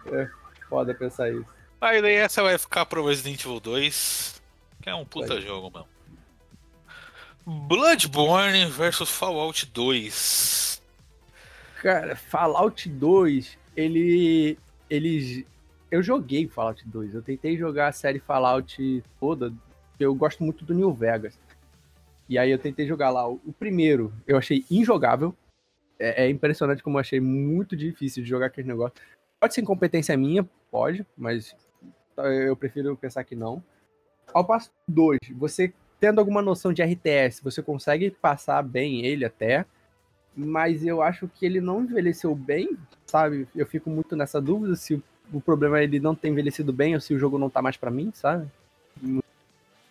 É 0.05 0.29
foda 0.69 0.93
pensar 0.93 1.29
isso. 1.29 1.45
Aí 1.81 2.01
daí 2.01 2.13
essa 2.13 2.41
vai 2.41 2.57
ficar 2.57 2.85
pro 2.85 3.05
Resident 3.05 3.43
Evil 3.43 3.59
2, 3.59 4.41
que 4.81 4.89
é 4.89 4.95
um 4.95 5.03
puta 5.03 5.41
jogo, 5.41 5.69
mano. 5.69 5.85
Bloodborne 7.45 8.67
versus 8.67 9.09
Fallout 9.09 9.65
2. 9.65 10.81
Cara, 11.81 12.15
Fallout 12.15 12.87
2, 12.87 13.57
ele. 13.75 14.57
Eles. 14.89 15.43
Eu 15.91 16.01
joguei 16.01 16.47
Fallout 16.47 16.81
2. 16.87 17.15
Eu 17.15 17.21
tentei 17.21 17.57
jogar 17.57 17.89
a 17.89 17.91
série 17.91 18.19
Fallout 18.19 19.03
toda. 19.19 19.51
Eu 19.99 20.15
gosto 20.15 20.41
muito 20.41 20.63
do 20.63 20.73
New 20.73 20.93
Vegas. 20.93 21.37
E 22.27 22.37
aí 22.37 22.51
eu 22.51 22.59
tentei 22.59 22.87
jogar 22.87 23.09
lá. 23.09 23.27
O 23.27 23.53
primeiro, 23.57 24.13
eu 24.27 24.37
achei 24.37 24.65
injogável. 24.69 25.35
É, 25.99 26.25
é 26.25 26.29
impressionante 26.29 26.83
como 26.83 26.97
eu 26.97 27.01
achei 27.01 27.19
muito 27.19 27.75
difícil 27.75 28.23
de 28.23 28.29
jogar 28.29 28.47
aquele 28.47 28.67
negócio. 28.67 28.95
Pode 29.39 29.53
ser 29.53 29.61
incompetência 29.61 30.17
minha, 30.17 30.47
pode, 30.71 31.05
mas 31.17 31.55
eu 32.17 32.55
prefiro 32.55 32.95
pensar 32.97 33.23
que 33.23 33.35
não. 33.35 33.63
Ao 34.33 34.43
passo 34.43 34.71
2, 34.87 35.19
você 35.35 35.73
tendo 35.99 36.19
alguma 36.19 36.41
noção 36.41 36.73
de 36.73 36.81
RTS, 36.81 37.41
você 37.41 37.61
consegue 37.61 38.11
passar 38.11 38.61
bem 38.61 39.05
ele 39.05 39.23
até 39.23 39.65
mas 40.35 40.85
eu 40.85 41.01
acho 41.01 41.27
que 41.29 41.45
ele 41.45 41.61
não 41.61 41.83
envelheceu 41.83 42.35
bem, 42.35 42.77
sabe? 43.05 43.47
Eu 43.55 43.65
fico 43.65 43.89
muito 43.89 44.15
nessa 44.15 44.41
dúvida 44.41 44.75
se 44.75 45.01
o 45.31 45.39
problema 45.39 45.79
é 45.79 45.83
ele 45.83 45.99
não 45.99 46.13
ter 46.13 46.27
envelhecido 46.27 46.73
bem 46.73 46.93
ou 46.93 46.99
se 46.99 47.13
o 47.13 47.19
jogo 47.19 47.37
não 47.37 47.49
tá 47.49 47.61
mais 47.61 47.77
para 47.77 47.89
mim, 47.89 48.11
sabe? 48.13 48.47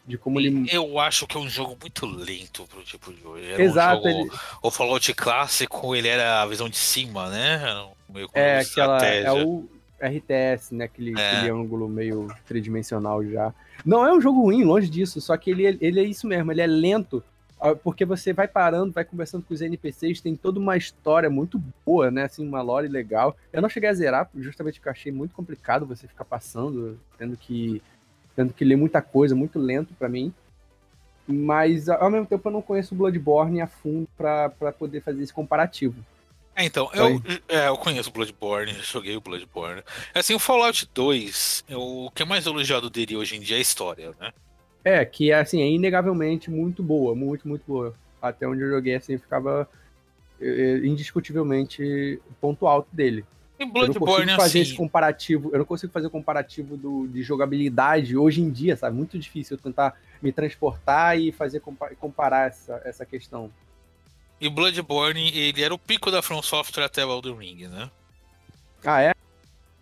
De 0.06 0.18
como 0.18 0.38
ele. 0.38 0.66
Eu 0.70 0.98
acho 0.98 1.26
que 1.26 1.36
é 1.36 1.40
um 1.40 1.48
jogo 1.48 1.76
muito 1.80 2.04
lento 2.04 2.66
pro 2.66 2.82
tipo 2.82 3.12
de 3.12 3.26
hoje. 3.26 3.50
Era 3.52 3.62
Exato. 3.62 4.06
Um 4.06 4.10
jogo... 4.10 4.24
ele... 4.24 4.30
O 4.62 4.70
Fallout 4.70 5.14
clássico, 5.14 5.94
ele 5.94 6.08
era 6.08 6.42
a 6.42 6.46
visão 6.46 6.68
de 6.68 6.76
cima, 6.76 7.30
né? 7.30 7.86
Meio 8.08 8.28
é, 8.34 8.58
aquela. 8.58 9.04
É 9.06 9.32
o 9.32 9.66
RTS, 10.00 10.74
né? 10.74 10.84
Aquele, 10.84 11.18
é. 11.18 11.30
aquele 11.30 11.50
ângulo 11.50 11.88
meio 11.88 12.28
tridimensional 12.46 13.24
já. 13.24 13.54
Não 13.84 14.04
é 14.06 14.12
um 14.12 14.20
jogo 14.20 14.42
ruim, 14.42 14.62
longe 14.62 14.88
disso, 14.88 15.20
só 15.20 15.36
que 15.36 15.50
ele, 15.50 15.78
ele 15.80 16.00
é 16.00 16.04
isso 16.04 16.26
mesmo, 16.26 16.52
ele 16.52 16.60
é 16.60 16.66
lento 16.66 17.22
ah, 17.64 17.74
porque 17.74 18.04
você 18.04 18.30
vai 18.30 18.46
parando, 18.46 18.92
vai 18.92 19.06
conversando 19.06 19.42
com 19.42 19.54
os 19.54 19.62
NPCs, 19.62 20.20
tem 20.20 20.36
toda 20.36 20.60
uma 20.60 20.76
história 20.76 21.30
muito 21.30 21.58
boa, 21.84 22.10
né? 22.10 22.24
Assim, 22.24 22.46
uma 22.46 22.60
lore 22.60 22.88
legal. 22.88 23.34
Eu 23.50 23.62
não 23.62 23.70
cheguei 23.70 23.88
a 23.88 23.94
zerar, 23.94 24.28
justamente 24.36 24.74
porque 24.74 24.88
eu 24.88 24.92
achei 24.92 25.10
muito 25.10 25.34
complicado 25.34 25.86
você 25.86 26.06
ficar 26.06 26.26
passando, 26.26 27.00
tendo 27.16 27.38
que, 27.38 27.80
tendo 28.34 28.52
que 28.52 28.64
ler 28.64 28.76
muita 28.76 29.00
coisa, 29.00 29.34
muito 29.34 29.58
lento 29.58 29.94
para 29.94 30.08
mim. 30.08 30.32
Mas, 31.26 31.88
ao 31.88 32.10
mesmo 32.10 32.26
tempo, 32.26 32.48
eu 32.48 32.52
não 32.52 32.62
conheço 32.62 32.94
o 32.94 32.98
Bloodborne 32.98 33.60
a 33.60 33.66
fundo 33.66 34.06
para 34.16 34.50
poder 34.78 35.00
fazer 35.00 35.22
esse 35.22 35.32
comparativo. 35.32 35.96
É, 36.56 36.64
então, 36.64 36.88
eu, 36.94 37.20
é, 37.48 37.68
eu 37.68 37.76
conheço 37.76 38.10
o 38.10 38.12
Bloodborne, 38.12 38.72
joguei 38.82 39.16
o 39.16 39.20
Bloodborne. 39.20 39.82
Assim, 40.14 40.34
o 40.34 40.38
Fallout 40.38 40.88
2, 40.94 41.64
eu, 41.68 41.80
o 41.80 42.10
que 42.10 42.22
é 42.22 42.26
mais 42.26 42.46
elogiado 42.46 42.88
dele 42.88 43.16
hoje 43.16 43.36
em 43.36 43.40
dia 43.40 43.56
é 43.56 43.58
a 43.58 43.62
história, 43.62 44.12
né? 44.20 44.32
É, 44.84 45.04
que 45.04 45.32
assim, 45.32 45.62
é 45.62 45.68
inegavelmente 45.68 46.50
muito 46.50 46.82
boa, 46.82 47.14
muito, 47.14 47.48
muito 47.48 47.64
boa. 47.66 47.94
Até 48.20 48.46
onde 48.46 48.62
eu 48.62 48.70
joguei, 48.70 48.94
assim, 48.94 49.18
ficava 49.18 49.68
é, 50.40 50.46
é, 50.46 50.86
indiscutivelmente 50.86 52.20
o 52.30 52.34
ponto 52.40 52.66
alto 52.66 52.88
dele. 52.92 53.24
Em 53.58 53.70
Bloodborne, 53.70 53.92
eu 53.92 53.98
não 53.98 54.06
consigo 54.06 54.36
fazer 54.36 54.60
assim... 54.60 54.60
esse 54.60 54.74
comparativo, 54.74 55.50
eu 55.52 55.58
não 55.58 55.64
consigo 55.64 55.92
fazer 55.92 56.08
o 56.08 56.10
comparativo 56.10 56.76
do, 56.76 57.06
de 57.06 57.22
jogabilidade 57.22 58.16
hoje 58.16 58.40
em 58.40 58.50
dia, 58.50 58.76
sabe? 58.76 58.96
Muito 58.96 59.18
difícil 59.18 59.56
eu 59.56 59.62
tentar 59.62 59.96
me 60.20 60.32
transportar 60.32 61.18
e 61.18 61.30
fazer 61.30 61.62
comparar 62.00 62.48
essa, 62.48 62.80
essa 62.84 63.06
questão. 63.06 63.50
E 64.40 64.48
Bloodborne, 64.48 65.30
ele 65.36 65.62
era 65.62 65.72
o 65.72 65.78
pico 65.78 66.10
da 66.10 66.20
From 66.20 66.42
Software 66.42 66.84
até 66.84 67.04
o 67.06 67.12
Elden 67.12 67.36
Ring, 67.36 67.68
né? 67.68 67.90
Ah, 68.84 69.00
é? 69.00 69.14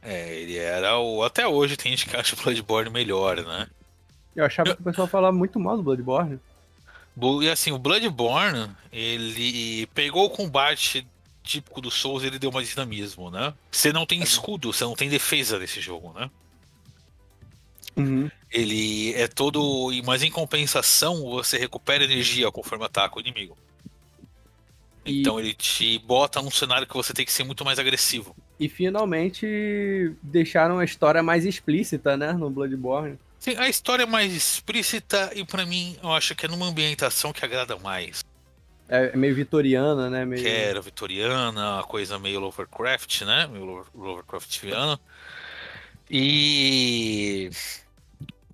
É, 0.03 0.35
ele 0.35 0.57
era 0.57 0.99
o. 0.99 1.23
Até 1.23 1.47
hoje 1.47 1.77
tem 1.77 1.93
gente 1.93 2.09
que 2.09 2.17
acha 2.17 2.35
o 2.35 2.43
Bloodborne 2.43 2.91
melhor, 2.91 3.37
né? 3.37 3.69
Eu 4.37 4.45
achava 4.45 4.71
eu... 4.71 4.77
que 4.77 4.83
o 4.83 4.85
pessoal 4.85 5.09
falava 5.09 5.37
muito 5.37 5.59
mal 5.59 5.77
do 5.77 5.83
Bloodborne. 5.83 6.39
E 7.43 7.49
assim, 7.49 7.73
o 7.73 7.79
Bloodborne, 7.79 8.71
ele 8.93 9.87
pegou 9.89 10.27
o 10.27 10.31
combate 10.31 11.07
típico 11.43 11.81
do 11.81 11.91
Souls, 11.91 12.23
ele 12.25 12.39
deu 12.39 12.53
mais 12.53 12.69
dinamismo, 12.69 13.31
né? 13.31 13.53
Você 13.71 13.93
não 13.93 14.07
tem 14.07 14.21
é. 14.21 14.25
escudo, 14.25 14.73
você 14.73 14.85
não 14.85 14.95
tem 14.95 15.09
defesa 15.09 15.59
nesse 15.59 15.81
jogo, 15.81 16.13
né? 16.13 16.31
Uhum. 17.97 18.31
Ele 18.51 19.13
é 19.15 19.29
todo. 19.29 19.91
Mas 20.05 20.23
em 20.23 20.31
compensação, 20.31 21.23
você 21.23 21.59
recupera 21.59 22.05
energia 22.05 22.51
conforme 22.51 22.85
ataca 22.85 23.17
o 23.17 23.21
inimigo. 23.21 23.57
E... 25.05 25.21
Então 25.21 25.39
ele 25.39 25.53
te 25.53 25.99
bota 25.99 26.41
num 26.41 26.51
cenário 26.51 26.87
que 26.87 26.95
você 26.95 27.13
tem 27.13 27.25
que 27.25 27.33
ser 27.33 27.45
muito 27.45 27.65
mais 27.65 27.79
agressivo. 27.79 28.37
E 28.59 28.69
finalmente 28.69 30.15
deixaram 30.23 30.79
a 30.79 30.85
história 30.85 31.23
mais 31.23 31.45
explícita, 31.45 32.17
né? 32.17 32.33
No 32.33 32.49
Bloodborne. 32.49 33.19
Sim, 33.39 33.57
a 33.57 33.69
história 33.69 34.05
é 34.05 34.07
mais 34.07 34.33
explícita 34.33 35.33
e 35.35 35.45
para 35.45 35.67
mim 35.67 35.97
eu 36.01 36.13
acho 36.13 36.35
que 36.37 36.47
é 36.47 36.49
numa 36.49 36.67
ambientação 36.67 37.33
que 37.33 37.45
agrada 37.45 37.77
mais. 37.77 38.23
É, 38.93 39.07
é 39.15 39.17
meio 39.17 39.35
vitoriana, 39.35 40.11
né? 40.11 40.23
Meio... 40.27 40.43
Que 40.43 40.49
era 40.49 40.83
vitoriana, 40.83 41.77
uma 41.77 41.85
coisa 41.85 42.19
meio 42.19 42.39
Lovecraft, 42.41 43.23
né? 43.23 43.47
Meio 43.47 43.87
Lovecraftiana. 43.95 45.01
E 46.11 47.49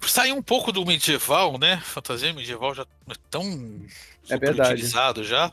saiu 0.01 0.37
um 0.37 0.43
pouco 0.43 0.71
do 0.71 0.87
medieval, 0.87 1.59
né? 1.59 1.79
Fantasia 1.79 2.33
medieval 2.33 2.73
já 2.73 2.87
é 3.11 3.15
tão 3.29 3.43
é 4.31 4.39
verdade. 4.39 4.75
utilizado 4.75 5.25
já. 5.25 5.53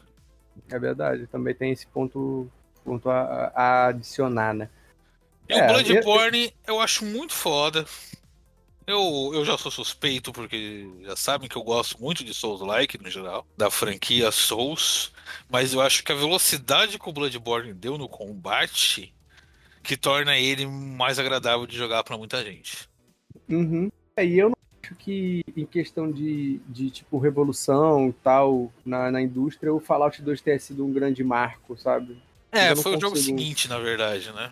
É 0.69 0.77
verdade, 0.77 1.25
também 1.27 1.55
tem 1.55 1.71
esse 1.71 1.87
ponto, 1.87 2.47
ponto 2.83 3.09
a, 3.09 3.51
a 3.55 3.87
adicionar, 3.87 4.53
né? 4.53 4.69
E 5.49 5.53
é, 5.53 5.63
o 5.63 5.67
Bloodborne 5.67 6.53
eu... 6.67 6.75
eu 6.75 6.79
acho 6.79 7.03
muito 7.03 7.33
foda. 7.33 7.85
Eu, 8.87 9.31
eu 9.33 9.43
já 9.43 9.57
sou 9.57 9.71
suspeito 9.71 10.31
porque 10.31 10.87
já 11.01 11.15
sabem 11.15 11.49
que 11.49 11.55
eu 11.55 11.63
gosto 11.63 11.99
muito 11.99 12.23
de 12.23 12.33
Souls-like 12.33 13.01
no 13.01 13.09
geral, 13.09 13.45
da 13.57 13.71
franquia 13.71 14.31
Souls, 14.31 15.11
mas 15.49 15.73
eu 15.73 15.81
acho 15.81 16.03
que 16.03 16.11
a 16.11 16.15
velocidade 16.15 16.99
que 16.99 17.09
o 17.09 17.13
Bloodborne 17.13 17.73
deu 17.73 17.97
no 17.97 18.07
combate 18.07 19.11
que 19.81 19.97
torna 19.97 20.37
ele 20.37 20.67
mais 20.67 21.17
agradável 21.17 21.65
de 21.65 21.75
jogar 21.75 22.03
para 22.03 22.17
muita 22.17 22.43
gente. 22.43 22.87
Uhum. 23.49 23.91
É, 24.15 24.25
e 24.25 24.37
eu 24.37 24.49
não 24.49 24.57
acho 24.83 24.95
que 24.95 25.43
em 25.57 25.65
questão 25.65 26.11
de, 26.11 26.59
de 26.67 26.91
tipo 26.91 27.17
revolução 27.17 28.09
e 28.09 28.13
tal 28.13 28.71
na, 28.85 29.11
na 29.11 29.21
indústria, 29.21 29.73
o 29.73 29.79
Fallout 29.79 30.21
2 30.21 30.41
tenha 30.41 30.59
sido 30.59 30.85
um 30.85 30.93
grande 30.93 31.23
marco, 31.23 31.75
sabe? 31.75 32.21
É, 32.51 32.75
foi 32.75 32.93
consigo... 32.93 32.97
o 32.97 33.01
jogo 33.01 33.17
seguinte, 33.17 33.67
na 33.67 33.79
verdade, 33.79 34.31
né? 34.31 34.51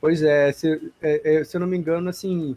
Pois 0.00 0.22
é, 0.22 0.52
se, 0.52 0.92
é, 1.00 1.36
é, 1.36 1.44
se 1.44 1.56
eu 1.56 1.60
não 1.60 1.66
me 1.66 1.76
engano, 1.76 2.08
assim, 2.08 2.56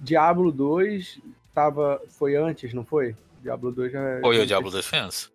Diablo 0.00 0.50
2 0.50 1.20
tava, 1.54 2.00
foi 2.08 2.36
antes, 2.36 2.72
não 2.72 2.84
foi? 2.84 3.14
Diablo 3.42 3.70
2 3.70 3.92
já. 3.92 4.20
Foi 4.20 4.38
o 4.38 4.46
Diablo 4.46 4.70
Defense. 4.70 5.28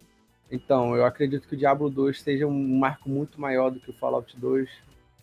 Então, 0.52 0.96
eu 0.96 1.06
acredito 1.06 1.48
que 1.48 1.56
o 1.56 1.58
Diablo 1.58 1.90
2 1.90 2.22
seja 2.22 2.46
um 2.46 2.78
marco 2.78 3.10
muito 3.10 3.40
maior 3.40 3.72
do 3.72 3.80
que 3.80 3.90
o 3.90 3.94
Fallout 3.94 4.36
2, 4.38 4.70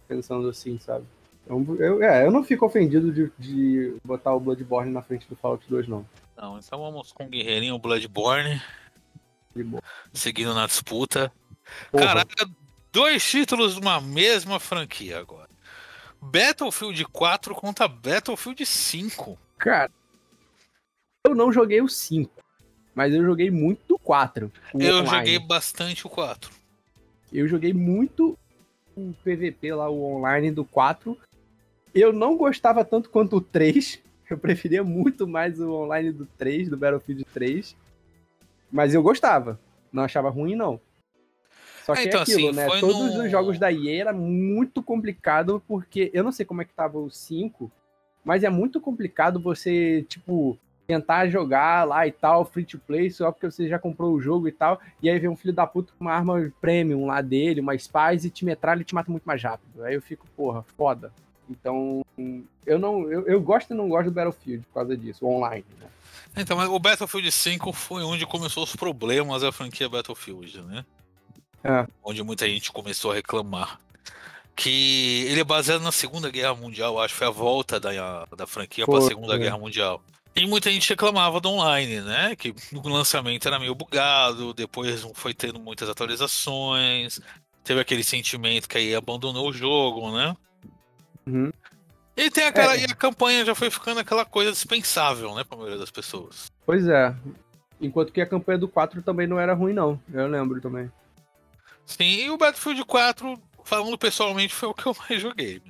pensando 0.09 0.49
assim, 0.49 0.78
sabe? 0.78 1.05
Eu, 1.47 1.76
eu, 1.78 2.03
é, 2.03 2.26
eu 2.26 2.30
não 2.30 2.45
fico 2.45 2.66
ofendido 2.66 3.12
de, 3.12 3.32
de 3.38 3.97
botar 4.05 4.34
o 4.34 4.40
Bloodborne 4.40 4.93
na 4.93 5.03
frente 5.03 5.28
do 5.28 5.36
Fallout 5.36 5.64
2, 5.68 5.88
não. 5.88 6.07
Não, 6.36 6.59
então 6.59 6.78
vamos 6.78 7.12
com 7.12 7.24
o 7.24 7.28
Guerreirinho 7.28 7.78
Bloodborne. 7.78 8.61
Seguindo 10.12 10.55
na 10.55 10.66
disputa. 10.66 11.32
Porra. 11.90 12.07
Caraca, 12.07 12.51
dois 12.93 13.24
títulos 13.28 13.74
de 13.74 13.80
uma 13.80 14.01
mesma 14.01 14.59
franquia 14.59 15.18
agora. 15.18 15.51
Battlefield 16.23 17.05
4 17.07 17.55
contra 17.55 17.89
Battlefield 17.89 18.64
5. 18.64 19.37
Cara, 19.59 19.91
eu 21.27 21.35
não 21.35 21.53
joguei 21.53 21.83
o 21.83 21.89
5, 21.89 22.31
mas 22.95 23.12
eu 23.12 23.25
joguei 23.25 23.51
muito 23.51 23.97
o 23.97 23.99
4. 23.99 24.51
o 24.73 24.81
Eu 24.81 24.99
online. 24.99 25.11
joguei 25.11 25.39
bastante 25.41 26.07
o 26.07 26.11
4. 26.11 26.51
Eu 27.33 27.49
joguei 27.49 27.73
muito 27.73 28.39
o 28.97 29.12
PVP 29.25 29.75
lá, 29.75 29.89
o 29.89 30.16
online 30.16 30.51
do 30.51 30.64
4. 30.64 31.18
Eu 31.95 32.12
não 32.12 32.37
gostava 32.37 32.85
tanto 32.85 33.11
quanto 33.11 33.37
o 33.37 33.41
3. 33.41 34.01
Eu 34.31 34.39
preferia 34.39 34.83
muito 34.83 35.29
mais 35.29 35.61
o 35.61 35.70
online 35.70 36.11
do 36.11 36.25
3, 36.25 36.70
do 36.70 36.77
Battlefield 36.79 37.23
3. 37.35 37.77
Mas 38.70 38.95
eu 38.95 39.03
gostava. 39.03 39.61
Não 39.93 40.03
achava 40.03 40.31
ruim, 40.31 40.55
não. 40.57 40.81
Só 41.85 41.95
que 41.95 42.03
então, 42.03 42.20
é 42.20 42.22
aquilo, 42.22 42.49
assim, 42.49 42.57
né? 42.57 42.68
Todos 42.80 43.14
no- 43.14 43.24
os 43.24 43.30
jogos 43.30 43.59
da 43.59 43.72
EA 43.72 44.01
era 44.01 44.12
muito 44.12 44.83
complicado, 44.83 45.62
porque 45.66 46.11
eu 46.14 46.22
não 46.22 46.33
sei 46.33 46.47
como 46.47 46.62
é 46.62 46.64
que 46.64 46.72
tava 46.72 46.99
o 46.99 47.11
5, 47.11 47.70
mas 48.24 48.45
é 48.45 48.51
muito 48.51 48.80
complicado 48.80 49.41
você, 49.41 50.05
tipo, 50.09 50.57
tentar 50.87 51.28
jogar 51.28 51.85
lá 51.85 52.07
e 52.07 52.12
tal, 52.12 52.45
free 52.45 52.64
to 52.64 52.78
play, 52.78 53.11
só 53.11 53.33
porque 53.33 53.51
você 53.51 53.68
já 53.68 53.78
comprou 53.78 54.12
o 54.12 54.20
jogo 54.20 54.47
e 54.49 54.53
tal, 54.53 54.80
e 55.03 55.09
aí 55.09 55.18
vem 55.18 55.30
um 55.30 55.37
filho 55.37 55.55
da 55.55 55.66
puta 55.66 55.93
com 55.99 56.05
uma 56.05 56.12
arma 56.12 56.53
premium 56.61 57.07
lá 57.07 57.20
dele, 57.20 57.61
uma 57.61 57.76
Spice, 57.76 58.26
e 58.26 58.30
te 58.30 58.45
metralha 58.45 58.83
e 58.83 58.85
te 58.85 58.95
mata 58.95 59.11
muito 59.11 59.24
mais 59.24 59.43
rápido. 59.43 59.85
Aí 59.85 59.95
eu 59.95 60.03
fico, 60.03 60.26
porra, 60.37 60.62
foda. 60.76 61.12
Então, 61.51 62.05
eu 62.64 62.78
não. 62.78 63.11
Eu, 63.11 63.26
eu 63.26 63.41
gosto 63.41 63.72
e 63.72 63.76
não 63.76 63.89
gosto 63.89 64.07
do 64.07 64.12
Battlefield 64.12 64.64
por 64.66 64.74
causa 64.74 64.97
disso, 64.97 65.26
online. 65.26 65.64
Né? 65.80 65.87
Então, 66.37 66.57
mas 66.57 66.68
o 66.68 66.78
Battlefield 66.78 67.30
5 67.30 67.72
foi 67.72 68.03
onde 68.03 68.24
começou 68.24 68.62
os 68.62 68.74
problemas 68.76 69.43
da 69.43 69.51
franquia 69.53 69.89
Battlefield, 69.89 70.62
né? 70.62 70.85
É. 71.65 71.87
Onde 72.03 72.23
muita 72.23 72.47
gente 72.47 72.73
começou 72.73 73.13
a 73.13 73.15
reclamar. 73.15 73.79
Que 74.55 75.25
ele 75.29 75.41
é 75.41 75.45
baseado 75.45 75.81
na 75.81 75.93
Segunda 75.93 76.31
Guerra 76.31 76.55
Mundial, 76.55 77.01
acho 77.01 77.15
que 77.15 77.19
foi 77.19 77.27
a 77.27 77.31
volta 77.31 77.81
da, 77.81 78.27
da 78.37 78.47
franquia 78.47 78.85
para 78.85 78.99
a 78.99 79.03
Segunda 79.03 79.29
foi. 79.29 79.39
Guerra 79.39 79.59
Mundial. 79.59 80.03
E 80.35 80.47
muita 80.47 80.71
gente 80.71 80.89
reclamava 80.89 81.41
do 81.41 81.51
online, 81.51 82.01
né? 82.01 82.37
Que 82.37 82.55
no 82.71 82.87
lançamento 82.89 83.47
era 83.47 83.59
meio 83.59 83.75
bugado, 83.75 84.53
depois 84.53 85.03
não 85.05 85.15
foi 85.15 85.33
tendo 85.35 85.59
muitas 85.59 85.89
atualizações, 85.89 87.21
teve 87.65 87.81
aquele 87.81 88.05
sentimento 88.05 88.69
que 88.69 88.79
aí 88.79 88.95
abandonou 88.95 89.49
o 89.49 89.53
jogo, 89.53 90.11
né? 90.13 90.37
Uhum. 91.27 91.53
E 92.17 92.31
tem 92.31 92.45
aquela. 92.45 92.77
É. 92.77 92.81
E 92.81 92.85
a 92.85 92.95
campanha 92.95 93.45
já 93.45 93.55
foi 93.55 93.71
ficando 93.71 94.01
aquela 94.01 94.25
coisa 94.25 94.53
dispensável, 94.53 95.35
né, 95.35 95.45
pra 95.45 95.57
maioria 95.57 95.79
das 95.79 95.91
pessoas. 95.91 96.51
Pois 96.65 96.87
é. 96.87 97.15
Enquanto 97.81 98.13
que 98.13 98.21
a 98.21 98.27
campanha 98.27 98.59
do 98.59 98.69
4 98.69 99.03
também 99.03 99.27
não 99.27 99.41
era 99.41 99.55
ruim, 99.55 99.73
não. 99.73 100.01
Eu 100.13 100.29
lembro 100.29 100.61
também. 100.61 100.91
Sim, 101.97 102.24
e 102.24 102.30
o 102.30 102.36
Battlefield 102.38 102.84
4, 102.84 103.38
falando 103.64 103.97
pessoalmente, 103.99 104.55
foi 104.55 104.68
o 104.68 104.74
que 104.74 104.86
eu 104.86 104.97
mais 105.09 105.20
joguei. 105.20 105.61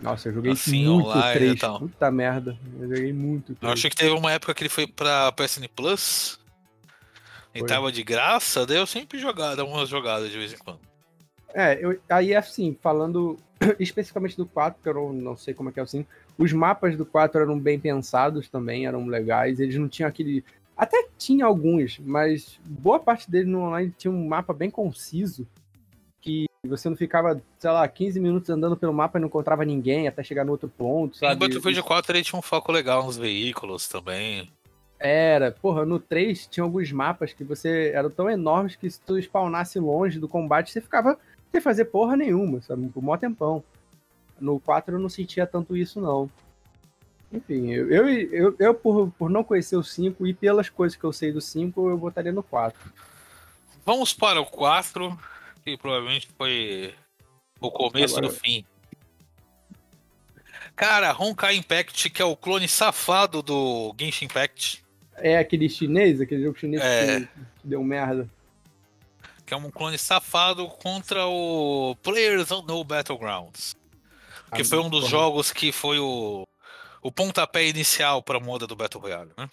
Nossa, 0.00 0.28
eu 0.28 0.34
joguei 0.34 0.52
Assim, 0.52 0.84
muito 0.84 1.06
online 1.06 1.30
e 1.30 1.38
3. 1.38 1.60
tal. 1.60 1.78
Puta 1.78 2.10
merda. 2.10 2.58
Eu 2.80 2.88
joguei 2.88 3.12
muito 3.12 3.52
Eu 3.52 3.56
3. 3.56 3.72
achei 3.72 3.90
que 3.90 3.96
teve 3.96 4.10
uma 4.10 4.32
época 4.32 4.52
que 4.52 4.62
ele 4.62 4.68
foi 4.68 4.86
pra 4.86 5.30
PSN 5.32 5.68
Plus. 5.74 6.40
E 7.54 7.58
Foi. 7.60 7.68
tava 7.68 7.92
de 7.92 8.02
graça, 8.02 8.64
daí 8.66 8.78
eu 8.78 8.86
sempre 8.86 9.18
jogava, 9.18 9.54
dava 9.56 9.68
umas 9.68 9.88
jogadas 9.88 10.30
de 10.30 10.38
vez 10.38 10.52
em 10.54 10.56
quando. 10.56 10.80
É, 11.54 11.78
eu, 11.84 12.00
aí 12.08 12.34
assim, 12.34 12.76
falando 12.82 13.38
especificamente 13.78 14.36
do 14.38 14.46
4, 14.46 14.82
que 14.82 14.88
eu 14.88 14.94
não, 14.94 15.12
não 15.12 15.36
sei 15.36 15.52
como 15.52 15.68
é 15.68 15.72
que 15.72 15.78
é 15.78 15.84
5, 15.86 16.08
os 16.38 16.50
mapas 16.52 16.96
do 16.96 17.04
4 17.04 17.42
eram 17.42 17.60
bem 17.60 17.78
pensados 17.78 18.48
também, 18.48 18.86
eram 18.86 19.06
legais, 19.06 19.60
eles 19.60 19.76
não 19.76 19.86
tinham 19.88 20.08
aquele. 20.08 20.42
Até 20.82 21.06
tinha 21.16 21.46
alguns, 21.46 22.00
mas 22.00 22.58
boa 22.64 22.98
parte 22.98 23.30
dele 23.30 23.48
no 23.48 23.60
online 23.60 23.94
tinha 23.96 24.10
um 24.10 24.26
mapa 24.26 24.52
bem 24.52 24.68
conciso, 24.68 25.46
que 26.20 26.46
você 26.66 26.88
não 26.88 26.96
ficava, 26.96 27.40
sei 27.56 27.70
lá, 27.70 27.86
15 27.86 28.18
minutos 28.18 28.50
andando 28.50 28.76
pelo 28.76 28.92
mapa 28.92 29.16
e 29.16 29.20
não 29.20 29.28
encontrava 29.28 29.64
ninguém 29.64 30.08
até 30.08 30.24
chegar 30.24 30.44
no 30.44 30.50
outro 30.50 30.68
ponto, 30.68 31.18
sabe? 31.18 31.36
Battlefield 31.36 31.80
4 31.84 32.16
ele 32.16 32.24
tinha 32.24 32.36
um 32.36 32.42
foco 32.42 32.72
legal 32.72 33.06
nos 33.06 33.16
veículos 33.16 33.86
também. 33.86 34.50
Era, 34.98 35.52
porra, 35.52 35.86
no 35.86 36.00
3 36.00 36.48
tinha 36.48 36.64
alguns 36.64 36.90
mapas 36.90 37.32
que 37.32 37.44
você 37.44 37.92
eram 37.94 38.10
tão 38.10 38.28
enormes 38.28 38.74
que 38.74 38.90
se 38.90 39.00
tu 39.02 39.16
spawnasse 39.22 39.78
longe 39.78 40.18
do 40.18 40.26
combate, 40.26 40.72
você 40.72 40.80
ficava 40.80 41.16
sem 41.52 41.60
fazer 41.60 41.84
porra 41.84 42.16
nenhuma, 42.16 42.60
sabe? 42.60 42.88
Por 42.88 43.04
mó 43.04 43.16
tempão. 43.16 43.62
No 44.40 44.58
4 44.58 44.96
eu 44.96 45.00
não 45.00 45.08
sentia 45.08 45.46
tanto 45.46 45.76
isso, 45.76 46.00
não. 46.00 46.28
Enfim, 47.32 47.70
eu, 47.72 47.90
eu, 47.90 48.08
eu, 48.08 48.56
eu 48.58 48.74
por, 48.74 49.10
por 49.18 49.30
não 49.30 49.42
conhecer 49.42 49.76
o 49.76 49.82
5 49.82 50.26
e 50.26 50.34
pelas 50.34 50.68
coisas 50.68 50.96
que 50.96 51.04
eu 51.04 51.12
sei 51.12 51.32
do 51.32 51.40
5, 51.40 51.88
eu 51.88 51.96
botaria 51.96 52.30
no 52.32 52.42
4. 52.42 52.78
Vamos 53.86 54.12
para 54.12 54.40
o 54.40 54.46
4, 54.46 55.18
que 55.64 55.76
provavelmente 55.78 56.28
foi 56.36 56.94
o 57.60 57.70
começo 57.70 58.18
Agora- 58.18 58.32
do 58.32 58.38
fim. 58.38 58.64
Cara, 60.76 61.14
Honkai 61.18 61.56
Impact, 61.56 62.10
que 62.10 62.22
é 62.22 62.24
o 62.24 62.36
clone 62.36 62.66
safado 62.68 63.42
do 63.42 63.94
Genshin 63.98 64.24
Impact, 64.26 64.82
É 65.16 65.38
aquele 65.38 65.68
chinês, 65.68 66.20
aquele 66.20 66.42
jogo 66.42 66.58
chinês 66.58 66.82
É. 66.82 67.20
que, 67.20 67.26
que 67.26 67.30
deu 67.64 67.82
merda. 67.84 68.28
que 69.46 69.52
é 69.54 69.56
um 69.56 69.70
clone 69.70 69.98
safado 69.98 70.66
contra 70.68 71.26
o 71.26 71.94
Players 72.02 72.50
Unknown 72.50 72.84
Battlegrounds. 72.84 73.74
Que 74.54 74.62
Ah, 74.62 74.64
foi 74.64 74.78
um 74.78 74.88
dos 74.90 75.00
porra. 75.00 75.10
jogos 75.10 75.52
que 75.52 75.70
foi 75.72 75.98
o, 75.98 76.46
o 77.02 77.10
pontapé 77.10 77.66
inicial 77.66 78.22
para 78.22 78.38
a 78.38 78.40
moda 78.40 78.66
do 78.66 78.76
Battle 78.76 79.02
Royale, 79.02 79.30
né? 79.36 79.48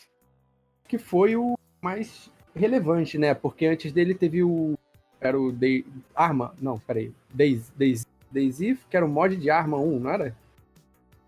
que 0.87 0.97
foi 0.97 1.35
o 1.35 1.57
mais 1.81 2.31
relevante, 2.55 3.17
né? 3.17 3.33
Porque 3.33 3.65
antes 3.67 3.91
dele 3.91 4.15
teve 4.15 4.43
o. 4.43 4.77
Era 5.21 5.39
o 5.39 5.51
Day... 5.51 5.85
Arma. 6.15 6.53
Não, 6.59 6.79
peraí. 6.79 7.11
Daisy, 7.31 7.71
Daisy, 7.75 8.05
Daisy, 8.31 8.79
que 8.89 8.97
era 8.97 9.05
o 9.05 9.09
mod 9.09 9.35
de 9.35 9.49
arma 9.51 9.77
1, 9.77 9.99
não 9.99 10.09
era? 10.09 10.35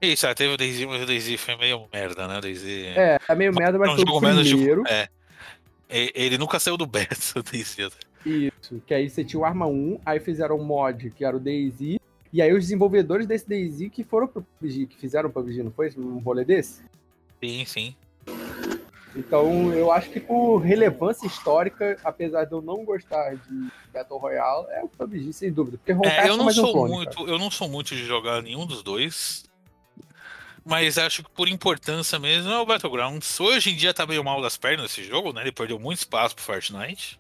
Isso, 0.02 0.26
é, 0.26 0.34
teve 0.34 0.54
o 0.56 0.58
Daisy, 0.58 0.88
mas 0.88 1.04
o 1.04 1.06
Daisy 1.06 1.38
foi 1.38 1.56
meio 1.58 1.88
merda, 1.94 2.28
né? 2.28 2.40
O 2.40 2.42
Daisy 2.42 2.86
É, 2.88 3.20
é 3.28 3.36
meio 3.36 3.54
merda, 3.54 3.78
mas 3.78 3.92
um 3.92 3.96
foi 3.96 4.04
o 4.04 4.08
jogo 4.08 4.22
menos 4.22 4.48
de- 4.48 4.56
primeiro. 4.56 4.84
É. 4.88 5.08
Ele 5.90 6.40
nunca 6.40 6.60
saiu 6.60 6.76
do 6.78 6.88
beta, 6.88 7.16
o 7.38 7.44
Daisy. 7.44 7.88
Isso. 8.26 8.82
Que 8.88 8.96
aí 8.96 9.08
você 9.08 9.24
tinha 9.24 9.40
o 9.40 9.46
Arma 9.46 9.68
1, 9.68 10.00
aí 10.04 10.20
fizeram 10.20 10.58
um 10.58 10.64
mod, 10.64 11.12
que 11.12 11.24
era 11.24 11.38
o 11.38 11.40
Daisy. 11.40 12.01
E 12.34 12.42
aí 12.42 12.54
os 12.54 12.64
desenvolvedores 12.64 13.28
desse 13.28 13.48
Daisy 13.48 13.90
que 13.90 14.04
foram 14.04 14.28
pro 14.28 14.42
PUBG, 14.42 14.88
que 14.88 14.98
fizeram 14.98 15.30
o 15.30 15.32
PUBG, 15.32 15.64
não 15.64 15.72
foi? 15.72 15.92
Um 15.98 16.20
rolê 16.20 16.46
desse? 16.46 16.82
Sim, 17.44 17.66
sim. 17.66 17.96
Então, 19.14 19.74
eu 19.74 19.92
acho 19.92 20.10
que 20.10 20.22
por 20.22 20.60
relevância 20.60 21.28
histórica, 21.28 21.98
apesar 22.04 22.46
de 22.46 22.54
eu 22.54 22.62
não 22.62 22.86
gostar 22.86 23.36
de 23.36 23.70
Battle 23.94 24.18
Royale, 24.18 24.68
é 24.70 24.82
o 24.82 24.88
PUBG, 24.88 25.34
sem 25.34 25.52
dúvida. 25.52 25.78
Porque 25.78 26.08
É, 26.08 26.22
é 26.22 26.30
eu 26.30 26.32
só 26.32 26.38
não 26.38 26.46
mais 26.46 26.58
um 26.58 26.62
sou 26.62 26.72
clone, 26.72 26.92
muito, 26.94 27.18
cara. 27.18 27.30
eu 27.30 27.38
não 27.38 27.52
sou 27.52 27.68
muito 27.68 27.90
de 27.94 28.06
jogar 28.06 28.42
nenhum 28.42 28.66
dos 28.66 28.82
dois. 28.82 29.44
Mas 30.64 30.98
acho 30.98 31.24
que 31.24 31.32
por 31.32 31.50
importância 31.50 32.18
mesmo 32.20 32.50
é 32.52 32.60
o 32.60 32.66
Battlegrounds. 32.66 33.38
Hoje 33.40 33.72
em 33.72 33.76
dia 33.76 33.94
tá 33.94 34.06
meio 34.06 34.24
mal 34.24 34.42
das 34.42 34.56
pernas 34.56 34.92
esse 34.92 35.04
jogo, 35.04 35.34
né? 35.34 35.42
Ele 35.42 35.52
perdeu 35.52 35.80
muito 35.80 35.98
espaço 35.98 36.36
pro 36.36 36.44
Fortnite. 36.46 37.20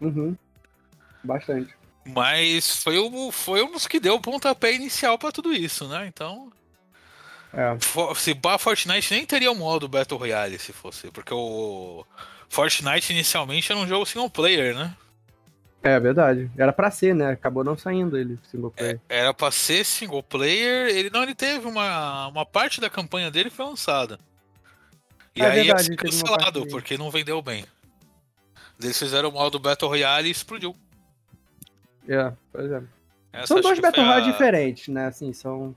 Uhum. 0.00 0.36
Bastante. 1.24 1.74
Mas 2.14 2.82
foi, 2.82 2.98
o, 2.98 3.30
foi 3.32 3.62
um 3.62 3.72
dos 3.72 3.86
que 3.86 4.00
deu 4.00 4.14
o 4.14 4.20
pontapé 4.20 4.72
inicial 4.72 5.18
pra 5.18 5.32
tudo 5.32 5.52
isso, 5.52 5.86
né? 5.88 6.06
Então, 6.06 6.50
É. 7.52 7.76
se 8.14 8.34
pá, 8.34 8.58
Fortnite 8.58 9.12
nem 9.14 9.26
teria 9.26 9.50
o 9.52 9.54
modo 9.54 9.88
Battle 9.88 10.18
Royale 10.18 10.58
se 10.58 10.72
fosse, 10.72 11.10
porque 11.10 11.32
o 11.34 12.04
Fortnite 12.48 13.12
inicialmente 13.12 13.70
era 13.70 13.80
um 13.80 13.86
jogo 13.86 14.06
single 14.06 14.30
player, 14.30 14.74
né? 14.74 14.94
É 15.82 15.98
verdade. 16.00 16.50
Era 16.58 16.72
pra 16.72 16.90
ser, 16.90 17.14
né? 17.14 17.30
Acabou 17.30 17.62
não 17.62 17.76
saindo 17.78 18.16
ele, 18.16 18.38
single 18.50 18.70
player. 18.72 19.00
Era 19.08 19.32
pra 19.32 19.50
ser 19.50 19.84
single 19.84 20.22
player, 20.22 20.88
ele 20.88 21.08
não, 21.10 21.22
ele 21.22 21.34
teve 21.34 21.66
uma, 21.66 22.26
uma 22.28 22.44
parte 22.44 22.80
da 22.80 22.90
campanha 22.90 23.30
dele 23.30 23.48
foi 23.50 23.64
lançada. 23.64 24.18
E 25.36 25.40
É 25.42 25.46
aí 25.46 25.58
ia 25.58 25.64
verdade, 25.74 25.84
ser 25.84 25.96
teve 25.96 26.16
uma 26.16 26.24
cancelado, 26.24 26.66
porque 26.66 26.98
não 26.98 27.10
vendeu 27.10 27.40
bem. 27.40 27.64
Eles 28.82 28.98
fizeram 28.98 29.28
o 29.28 29.32
modo 29.32 29.58
Battle 29.58 29.88
Royale 29.88 30.28
e 30.28 30.32
explodiu. 30.32 30.74
É, 32.08 32.32
pois 32.52 32.70
é. 32.72 32.82
Essa 33.32 33.46
São 33.48 33.60
dois 33.60 33.78
Battle 33.78 34.04
Royale 34.04 34.28
a- 34.28 34.32
diferentes, 34.32 34.88
né? 34.88 35.06
Assim, 35.06 35.32
são. 35.32 35.76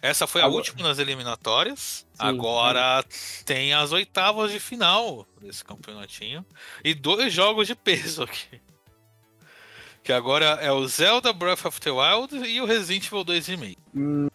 Essa 0.00 0.26
foi 0.28 0.42
a 0.42 0.44
Agora- 0.44 0.58
última 0.58 0.86
das 0.86 0.98
eliminatórias. 0.98 2.06
Sim, 2.12 2.16
Agora 2.20 3.02
tem 3.44 3.72
as 3.74 3.90
oitavas 3.90 4.52
de 4.52 4.60
final 4.60 5.26
desse 5.40 5.64
campeonatinho. 5.64 6.44
E 6.84 6.94
dois 6.94 7.32
jogos 7.32 7.66
de 7.66 7.74
peso 7.74 8.22
aqui. 8.22 8.60
Que 10.04 10.12
agora 10.12 10.44
é 10.60 10.70
o 10.70 10.86
Zelda 10.86 11.32
Breath 11.32 11.64
of 11.64 11.80
the 11.80 11.90
Wild 11.90 12.36
e 12.46 12.60
o 12.60 12.64
Resident 12.64 13.06
Evil 13.06 13.24
2 13.24 13.46
Remake. 13.48 13.78
hum, 13.94 14.28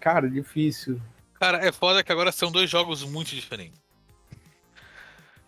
cara, 0.00 0.28
difícil. 0.28 1.00
Cara, 1.40 1.66
é 1.66 1.72
foda 1.72 2.02
que 2.04 2.12
agora 2.12 2.30
são 2.30 2.52
dois 2.52 2.68
jogos 2.68 3.02
muito 3.02 3.34
diferentes. 3.34 3.80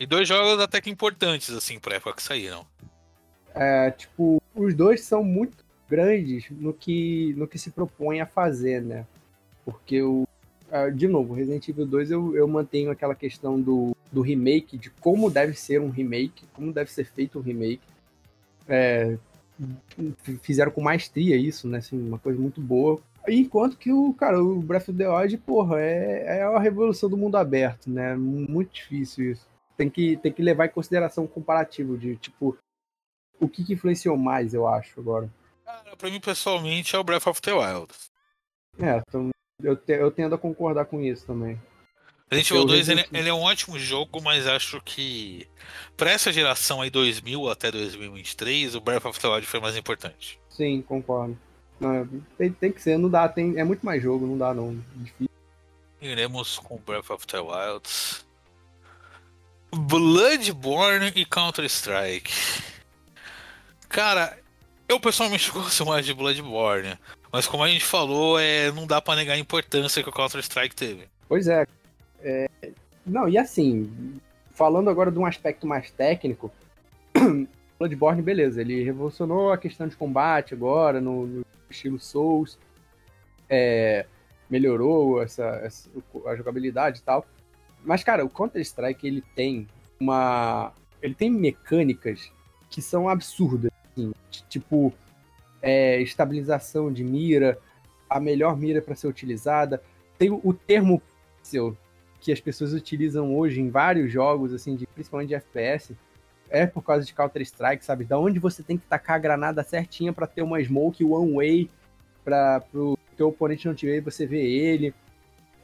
E 0.01 0.07
dois 0.07 0.26
jogos 0.26 0.61
até 0.62 0.80
que 0.80 0.91
importantes, 0.91 1.51
assim, 1.55 1.78
pra 1.78 1.97
época 1.97 2.14
que 2.16 2.22
saíram. 2.22 2.66
É, 3.57 3.91
tipo, 3.91 4.41
os 4.55 4.75
dois 4.75 5.01
são 5.01 5.25
muito 5.25 5.65
grandes 5.89 6.51
no 6.51 6.75
que, 6.75 7.35
no 7.37 7.49
que 7.49 7.59
se 7.59 7.71
propõe 7.71 8.21
a 8.21 8.27
fazer, 8.27 8.83
né? 8.83 9.07
Porque 9.65 10.03
o. 10.03 10.29
ah, 10.71 10.91
De 10.91 11.09
novo, 11.09 11.33
Resident 11.33 11.67
Evil 11.69 11.87
2 11.87 12.11
eu, 12.11 12.37
eu 12.37 12.47
mantenho 12.47 12.91
aquela 12.91 13.15
questão 13.15 13.61
do, 13.61 13.97
do 14.13 14.21
remake, 14.21 14.77
de 14.77 14.91
como 14.91 15.31
deve 15.31 15.55
ser 15.55 15.81
um 15.81 15.89
remake, 15.89 16.45
como 16.53 16.73
deve 16.73 16.91
ser 16.93 17.05
feito 17.05 17.39
um 17.39 17.43
remake. 17.43 17.81
É, 18.69 19.17
fizeram 20.43 20.71
com 20.71 20.83
maestria 20.83 21.37
isso, 21.37 21.67
né? 21.67 21.79
Assim, 21.79 21.99
uma 21.99 22.19
coisa 22.19 22.39
muito 22.39 22.61
boa. 22.61 23.01
Enquanto 23.29 23.77
que 23.77 23.91
o, 23.91 24.13
cara, 24.13 24.41
o 24.41 24.61
Breath 24.61 24.89
of 24.89 24.99
the 24.99 25.09
Wild, 25.09 25.39
porra, 25.39 25.81
é, 25.81 26.39
é 26.39 26.43
a 26.43 26.59
revolução 26.59 27.09
do 27.09 27.17
mundo 27.17 27.37
aberto, 27.37 27.91
né? 27.91 28.15
Muito 28.15 28.75
difícil 28.75 29.33
isso. 29.33 29.47
Tem 29.77 29.91
que, 29.91 30.17
tem 30.19 30.33
que 30.33 30.43
levar 30.43 30.67
em 30.67 30.71
consideração 30.71 31.25
o 31.25 31.29
comparativo 31.29 31.99
de, 31.99 32.17
tipo, 32.17 32.57
o 33.41 33.49
que, 33.49 33.64
que 33.64 33.72
influenciou 33.74 34.16
mais, 34.16 34.55
eu 34.55 34.66
acho, 34.66 34.99
agora. 35.01 35.30
Cara, 35.64 35.97
pra 35.97 36.11
mim, 36.11 36.20
pessoalmente, 36.20 36.95
é 36.95 36.99
o 36.99 37.05
Breath 37.05 37.26
of 37.26 37.41
the 37.43 37.53
Wild. 37.53 37.89
É, 38.78 39.03
então, 39.09 39.30
eu, 39.62 39.76
te- 39.76 39.93
eu 39.93 40.11
tendo 40.11 40.34
a 40.34 40.39
concordar 40.39 40.84
com 40.87 41.01
isso 41.01 41.26
também. 41.26 41.61
Resident 42.30 42.51
Evil 42.51 42.62
o 42.62 42.66
2 42.66 42.89
ele, 42.89 43.05
ele 43.12 43.28
é 43.28 43.32
um 43.34 43.43
ótimo 43.43 43.78
jogo, 43.78 44.20
mas 44.20 44.47
acho 44.49 44.80
que 44.82 45.47
pra 45.97 46.11
essa 46.11 46.32
geração 46.32 46.82
aí 46.82 46.91
2000 46.91 47.49
até 47.49 47.70
2023, 47.70 48.74
o 48.74 48.80
Breath 48.80 49.05
of 49.07 49.20
the 49.20 49.28
Wild 49.28 49.47
foi 49.47 49.61
mais 49.61 49.76
importante. 49.76 50.39
Sim, 50.51 50.82
concordo. 50.82 51.39
Não, 51.78 51.93
é- 51.95 52.07
tem, 52.37 52.53
tem 52.53 52.72
que 52.72 52.82
ser, 52.82 52.99
não 52.99 53.09
dá, 53.09 53.28
tem, 53.28 53.59
é 53.59 53.64
muito 53.64 53.84
mais 53.87 54.03
jogo, 54.03 54.26
não 54.26 54.37
dá 54.37 54.53
não. 54.53 54.82
Difícil. 54.97 55.28
Iremos 56.01 56.59
com 56.59 56.76
Breath 56.78 57.11
of 57.11 57.26
the 57.26 57.39
Wild. 57.41 57.89
Bloodborne 59.72 61.12
e 61.14 61.24
Counter-Strike. 61.24 62.32
Cara, 63.89 64.39
eu 64.89 64.99
pessoalmente 65.01 65.51
gosto 65.53 65.87
mais 65.87 66.05
de 66.05 66.14
Bloodborne. 66.14 66.99
Mas 67.32 67.47
como 67.47 67.62
a 67.64 67.68
gente 67.68 67.84
falou, 67.84 68.39
é, 68.39 68.70
não 68.72 68.87
dá 68.87 69.01
pra 69.01 69.16
negar 69.16 69.34
a 69.34 69.39
importância 69.39 70.03
que 70.03 70.09
o 70.09 70.12
Counter-Strike 70.12 70.74
teve. 70.74 71.09
Pois 71.28 71.49
é. 71.49 71.66
É, 72.20 72.49
Não, 73.05 73.28
e 73.28 73.37
assim, 73.37 74.18
falando 74.53 74.89
agora 74.89 75.11
de 75.11 75.18
um 75.18 75.26
aspecto 75.26 75.66
mais 75.66 75.91
técnico, 75.91 76.51
Bloodborne, 77.78 78.22
beleza, 78.22 78.61
ele 78.61 78.82
revolucionou 78.82 79.53
a 79.53 79.59
questão 79.59 79.87
de 79.87 79.97
combate 79.97 80.55
agora, 80.55 81.01
no, 81.01 81.26
no 81.26 81.47
estilo 81.68 81.99
Souls, 82.01 82.59
é, 83.51 84.07
melhorou 84.49 85.22
essa, 85.22 85.45
essa- 85.62 85.91
a 86.26 86.37
jogabilidade 86.37 87.01
e 87.01 87.03
tal. 87.03 87.26
Mas, 87.84 88.03
cara, 88.03 88.24
o 88.24 88.30
Counter-Strike, 88.30 89.07
ele 89.07 89.22
tem 89.34 89.68
uma... 90.01 90.72
ele 91.03 91.14
tem 91.14 91.30
mecânicas 91.30 92.32
que 92.70 92.80
são 92.80 93.09
absurdas, 93.09 93.70
assim, 93.97 94.12
tipo, 94.49 94.92
é, 95.62 96.01
estabilização 96.01 96.92
de 96.92 97.03
mira, 97.03 97.59
a 98.09 98.20
melhor 98.20 98.57
mira 98.57 98.82
para 98.82 98.94
ser 98.94 99.07
utilizada, 99.09 99.82
tem 100.18 100.30
o, 100.30 100.40
o 100.44 100.53
termo 100.53 101.03
pixel 101.42 101.76
que 102.20 102.32
as 102.32 102.40
pessoas 102.40 102.72
utilizam 102.72 103.34
hoje 103.36 103.61
em 103.61 103.70
vários 103.70 104.11
jogos, 104.12 104.53
assim, 104.53 104.76
de, 104.76 104.86
principalmente 104.86 105.28
de 105.28 105.34
FPS, 105.34 105.97
é 106.49 106.66
por 106.66 106.82
causa 106.82 107.05
de 107.05 107.12
Counter-Strike, 107.12 107.84
sabe? 107.84 108.05
Da 108.05 108.18
onde 108.18 108.38
você 108.38 108.62
tem 108.62 108.78
que 108.78 108.86
tacar 108.86 109.16
a 109.16 109.18
granada 109.18 109.62
certinha 109.62 110.12
para 110.12 110.26
ter 110.26 110.42
uma 110.42 110.62
smoke 110.62 111.05
one 111.05 111.34
way, 111.34 111.70
para 112.24 112.62
o 112.74 112.97
teu 113.16 113.28
oponente 113.28 113.66
não 113.66 113.74
te 113.74 113.86
ver 113.86 113.97
e 113.99 114.01
você 114.01 114.26
ver 114.26 114.44
ele. 114.44 114.94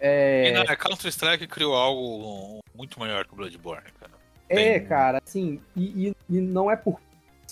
É, 0.01 0.49
E 0.49 0.53
na 0.53 0.77
Counter-Strike 0.77 1.47
criou 1.47 1.75
algo 1.75 2.61
muito 2.75 2.99
maior 2.99 3.25
que 3.27 3.33
o 3.33 3.37
Bloodborne, 3.37 3.87
cara. 3.99 4.13
é 4.49 4.81
cara, 4.81 5.21
assim, 5.25 5.61
e, 5.77 6.09
e- 6.09 6.17
e 6.29 6.41
não 6.41 6.71
é 6.71 6.77
por, 6.77 7.01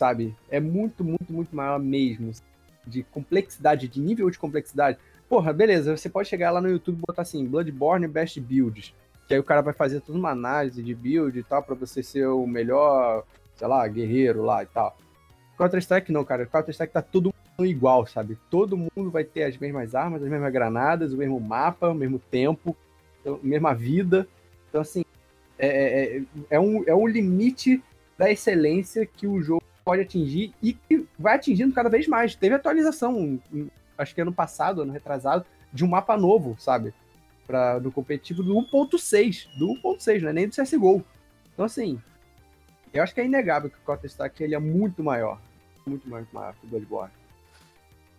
sabe? 0.00 0.34
É 0.50 0.58
muito, 0.58 1.04
muito, 1.04 1.30
muito 1.30 1.54
maior 1.54 1.78
mesmo. 1.78 2.32
De 2.86 3.02
complexidade, 3.02 3.86
de 3.86 4.00
nível 4.00 4.30
de 4.30 4.38
complexidade. 4.38 4.96
Porra, 5.28 5.52
beleza, 5.52 5.94
você 5.94 6.08
pode 6.08 6.26
chegar 6.26 6.50
lá 6.50 6.60
no 6.60 6.70
YouTube 6.70 6.96
e 6.96 7.06
botar 7.06 7.22
assim, 7.22 7.46
Bloodborne 7.46 8.08
Best 8.08 8.40
Builds. 8.40 8.94
Que 9.28 9.34
aí 9.34 9.40
o 9.40 9.44
cara 9.44 9.60
vai 9.60 9.74
fazer 9.74 10.00
toda 10.00 10.18
uma 10.18 10.30
análise 10.30 10.82
de 10.82 10.94
build 10.94 11.38
e 11.38 11.42
tal, 11.42 11.62
pra 11.62 11.74
você 11.74 12.02
ser 12.02 12.26
o 12.26 12.46
melhor, 12.46 13.24
sei 13.54 13.68
lá, 13.68 13.86
guerreiro 13.86 14.42
lá 14.42 14.62
e 14.62 14.66
tal. 14.66 14.96
Counter-Strike 15.58 16.10
não, 16.10 16.24
cara. 16.24 16.46
Counter-Strike 16.46 16.94
tá 16.94 17.04
mundo 17.12 17.66
igual, 17.66 18.06
sabe? 18.06 18.38
Todo 18.48 18.78
mundo 18.78 19.10
vai 19.10 19.22
ter 19.22 19.44
as 19.44 19.58
mesmas 19.58 19.94
armas, 19.94 20.22
as 20.22 20.30
mesmas 20.30 20.50
granadas, 20.50 21.12
o 21.12 21.18
mesmo 21.18 21.38
mapa, 21.38 21.90
o 21.90 21.94
mesmo 21.94 22.18
tempo, 22.18 22.74
então, 23.20 23.38
mesma 23.42 23.74
vida. 23.74 24.26
Então, 24.68 24.80
assim, 24.80 25.04
é, 25.58 25.68
é, 25.68 26.22
é, 26.48 26.58
um, 26.58 26.82
é 26.86 26.94
um 26.94 27.06
limite 27.06 27.82
da 28.16 28.30
excelência 28.30 29.04
que 29.04 29.26
o 29.26 29.42
jogo 29.42 29.62
pode 29.84 30.02
atingir 30.02 30.52
e 30.62 30.72
que 30.72 31.06
vai 31.18 31.36
atingindo 31.36 31.74
cada 31.74 31.88
vez 31.88 32.06
mais. 32.06 32.34
Teve 32.34 32.54
atualização, 32.54 33.40
acho 33.96 34.14
que 34.14 34.20
ano 34.20 34.32
passado, 34.32 34.82
ano 34.82 34.92
retrasado, 34.92 35.44
de 35.72 35.84
um 35.84 35.88
mapa 35.88 36.16
novo, 36.16 36.56
sabe? 36.58 36.94
Pra, 37.46 37.78
do 37.78 37.90
competitivo 37.90 38.42
do 38.42 38.54
1.6. 38.54 39.46
Do 39.58 39.68
1.6, 39.82 40.22
não 40.22 40.30
é 40.30 40.32
nem 40.32 40.48
do 40.48 40.54
CSGO. 40.54 41.04
Então, 41.52 41.64
assim, 41.64 42.00
eu 42.92 43.02
acho 43.02 43.14
que 43.14 43.20
é 43.20 43.24
inegável 43.24 43.70
que 43.70 43.76
o 43.76 43.84
Counter-Strike 43.84 44.42
ele 44.42 44.54
é 44.54 44.58
muito 44.58 45.02
maior. 45.02 45.40
Muito 45.86 46.08
mais 46.08 46.26
maior 46.32 46.54
que 46.54 46.66
o 46.66 46.68
Bloodborne. 46.68 47.12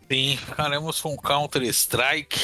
Sim, 0.09 0.35
ficaremos 0.37 0.99
com 0.99 1.15
Counter-Strike. 1.15 2.39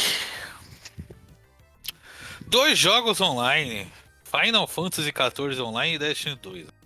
Dois 2.47 2.78
jogos 2.78 3.20
online. 3.20 3.91
Final 4.24 4.68
Fantasy 4.68 5.11
XIV 5.11 5.61
Online 5.61 5.95
e 5.95 5.99
Destiny 5.99 6.36
2. 6.36 6.77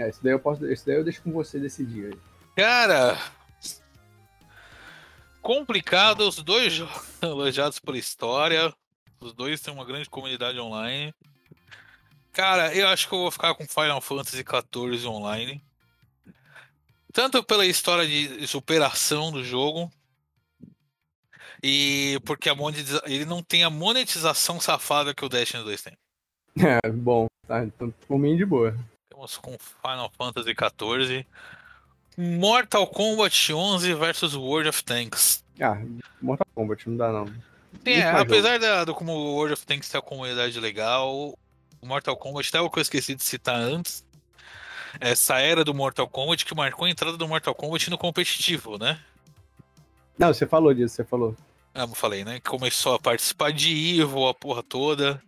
É, 0.00 0.08
isso 0.08 0.20
daí 0.22 0.32
eu 0.32 0.40
posso. 0.40 0.64
Isso 0.70 0.86
daí 0.86 0.96
eu 0.96 1.04
deixo 1.04 1.22
com 1.22 1.32
você 1.32 1.58
decidir 1.58 2.06
aí. 2.06 2.18
Cara, 2.56 3.18
complicado. 5.42 6.20
Os 6.28 6.36
dois 6.42 6.72
jogos 6.72 7.02
elogiados 7.22 7.78
por 7.78 7.96
história. 7.96 8.72
Os 9.20 9.32
dois 9.32 9.60
têm 9.60 9.72
uma 9.74 9.84
grande 9.84 10.08
comunidade 10.08 10.58
online. 10.60 11.12
Cara, 12.32 12.72
eu 12.74 12.86
acho 12.88 13.08
que 13.08 13.14
eu 13.14 13.18
vou 13.20 13.30
ficar 13.30 13.54
com 13.54 13.66
Final 13.66 14.00
Fantasy 14.00 14.44
XIV 14.44 15.06
Online. 15.08 15.62
Tanto 17.12 17.42
pela 17.42 17.66
história 17.66 18.06
de 18.06 18.46
superação 18.46 19.32
do 19.32 19.42
jogo. 19.42 19.90
E 21.60 22.20
porque 22.24 22.48
a 22.48 22.54
monetiza- 22.54 23.02
ele 23.06 23.24
não 23.24 23.42
tem 23.42 23.64
a 23.64 23.70
monetização 23.70 24.60
safada 24.60 25.12
que 25.12 25.24
o 25.24 25.28
Destiny 25.28 25.64
2 25.64 25.82
tem. 25.82 25.96
É, 26.84 26.90
bom, 26.90 27.26
tá. 27.46 27.64
Então, 27.64 27.90
por 28.06 28.18
mim, 28.18 28.36
de 28.36 28.44
boa. 28.44 28.76
Temos 29.18 29.36
com 29.36 29.56
Final 29.58 30.12
Fantasy 30.16 30.54
XIV. 30.54 31.26
Mortal 32.16 32.86
Kombat 32.86 33.52
11 33.52 33.94
versus 33.94 34.36
World 34.36 34.68
of 34.68 34.84
Tanks. 34.84 35.42
Ah, 35.60 35.76
Mortal 36.22 36.46
Kombat, 36.54 36.88
não 36.88 36.96
dá 36.96 37.10
não. 37.10 37.34
É, 37.84 38.00
apesar 38.02 38.60
da, 38.60 38.84
do 38.84 38.94
como 38.94 39.10
o 39.10 39.34
World 39.34 39.54
of 39.54 39.66
Tanks 39.66 39.88
ter 39.88 39.98
a 39.98 40.02
comunidade 40.02 40.60
legal, 40.60 41.36
o 41.82 41.86
Mortal 41.86 42.16
Kombat, 42.16 42.48
até 42.48 42.60
o 42.60 42.70
que 42.70 42.78
eu 42.78 42.82
esqueci 42.82 43.16
de 43.16 43.24
citar 43.24 43.56
antes, 43.56 44.06
essa 45.00 45.40
era 45.40 45.64
do 45.64 45.74
Mortal 45.74 46.06
Kombat 46.06 46.46
que 46.46 46.54
marcou 46.54 46.84
a 46.84 46.90
entrada 46.90 47.16
do 47.16 47.26
Mortal 47.26 47.56
Kombat 47.56 47.90
no 47.90 47.98
competitivo, 47.98 48.78
né? 48.78 49.00
Não, 50.16 50.32
você 50.32 50.46
falou 50.46 50.72
disso, 50.72 50.94
você 50.94 51.02
falou. 51.02 51.34
Ah, 51.74 51.82
eu 51.82 51.88
falei, 51.88 52.24
né? 52.24 52.38
Começou 52.38 52.94
a 52.94 53.00
participar 53.00 53.52
de 53.52 54.00
Evo, 54.00 54.28
a 54.28 54.34
porra 54.34 54.62
toda. 54.62 55.20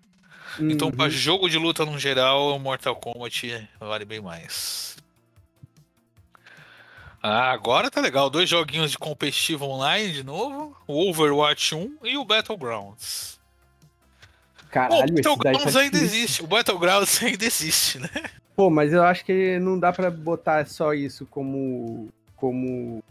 Então, 0.59 0.89
Uhum. 0.89 0.93
pra 0.97 1.09
jogo 1.09 1.49
de 1.49 1.57
luta 1.59 1.85
no 1.85 1.99
geral, 1.99 2.55
o 2.57 2.59
Mortal 2.59 2.97
Kombat 2.97 3.69
vale 3.79 4.05
bem 4.05 4.21
mais. 4.21 4.97
Ah, 7.23 7.51
agora 7.51 7.91
tá 7.91 8.01
legal. 8.01 8.31
Dois 8.31 8.49
joguinhos 8.49 8.91
de 8.93 8.99
competitivo 8.99 9.67
online 9.67 10.13
de 10.13 10.25
novo. 10.25 10.77
O 10.87 11.09
Overwatch 11.11 11.75
1 11.75 11.99
e 12.03 12.17
o 12.17 12.25
Battlegrounds. 12.25 13.39
O 14.65 14.67
Caralho, 14.71 15.05
esse 15.05 15.13
daí 15.15 15.23
tá 15.23 15.31
Battlegrounds 15.37 15.77
ainda 15.77 15.99
difícil. 15.99 16.19
existe. 16.19 16.43
O 16.43 16.47
Battlegrounds 16.47 17.21
ainda 17.23 17.45
existe, 17.45 17.99
né? 17.99 18.09
Pô, 18.57 18.71
mas 18.71 18.93
eu 18.93 19.03
acho 19.03 19.25
que 19.25 19.59
não 19.59 19.79
dá 19.79 19.93
pra 19.93 20.11
botar 20.11 20.67
só 20.67 20.95
isso 20.95 21.27
como, 21.27 22.09
como 22.37 23.03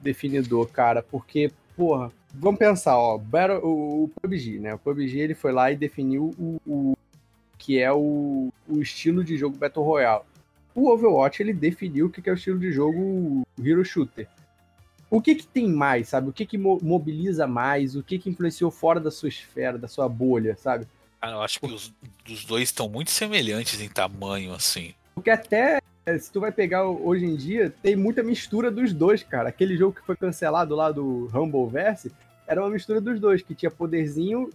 definidor, 0.00 0.66
cara, 0.68 1.02
porque, 1.02 1.50
porra, 1.80 2.12
vamos 2.34 2.58
pensar, 2.58 2.98
ó, 2.98 3.16
Battle, 3.16 3.58
o, 3.64 4.04
o 4.04 4.08
PUBG, 4.20 4.58
né? 4.58 4.74
O 4.74 4.78
PUBG 4.78 5.18
ele 5.18 5.34
foi 5.34 5.50
lá 5.50 5.72
e 5.72 5.76
definiu 5.76 6.34
o, 6.38 6.60
o 6.66 6.98
que 7.56 7.78
é 7.78 7.90
o, 7.90 8.52
o 8.68 8.82
estilo 8.82 9.24
de 9.24 9.34
jogo 9.38 9.56
Battle 9.56 9.82
Royale. 9.82 10.24
O 10.74 10.90
Overwatch 10.90 11.42
ele 11.42 11.54
definiu 11.54 12.06
o 12.06 12.10
que 12.10 12.20
que 12.20 12.28
é 12.28 12.32
o 12.32 12.36
estilo 12.36 12.58
de 12.58 12.70
jogo 12.70 13.46
Hero 13.58 13.82
Shooter. 13.82 14.28
O 15.10 15.22
que 15.22 15.34
que 15.34 15.46
tem 15.46 15.66
mais, 15.68 16.10
sabe? 16.10 16.28
O 16.28 16.32
que 16.34 16.44
que 16.44 16.58
mo- 16.58 16.78
mobiliza 16.82 17.46
mais? 17.46 17.96
O 17.96 18.02
que 18.02 18.18
que 18.18 18.28
influenciou 18.28 18.70
fora 18.70 19.00
da 19.00 19.10
sua 19.10 19.30
esfera, 19.30 19.78
da 19.78 19.88
sua 19.88 20.06
bolha, 20.06 20.56
sabe? 20.56 20.86
Cara, 21.18 21.32
eu 21.32 21.42
acho 21.42 21.58
que 21.60 21.66
os, 21.66 21.94
os 22.28 22.44
dois 22.44 22.64
estão 22.64 22.90
muito 22.90 23.10
semelhantes 23.10 23.80
em 23.80 23.88
tamanho, 23.88 24.52
assim. 24.52 24.92
Porque 25.14 25.30
até 25.30 25.80
se 26.18 26.32
tu 26.32 26.40
vai 26.40 26.50
pegar 26.50 26.84
hoje 26.84 27.24
em 27.24 27.36
dia, 27.36 27.72
tem 27.82 27.94
muita 27.94 28.22
mistura 28.22 28.70
dos 28.70 28.92
dois, 28.92 29.22
cara. 29.22 29.48
Aquele 29.48 29.76
jogo 29.76 29.94
que 29.94 30.06
foi 30.06 30.16
cancelado 30.16 30.74
lá 30.74 30.90
do 30.90 31.26
Rumbleverse 31.26 32.12
era 32.46 32.60
uma 32.60 32.70
mistura 32.70 33.00
dos 33.00 33.20
dois, 33.20 33.42
que 33.42 33.54
tinha 33.54 33.70
poderzinho 33.70 34.50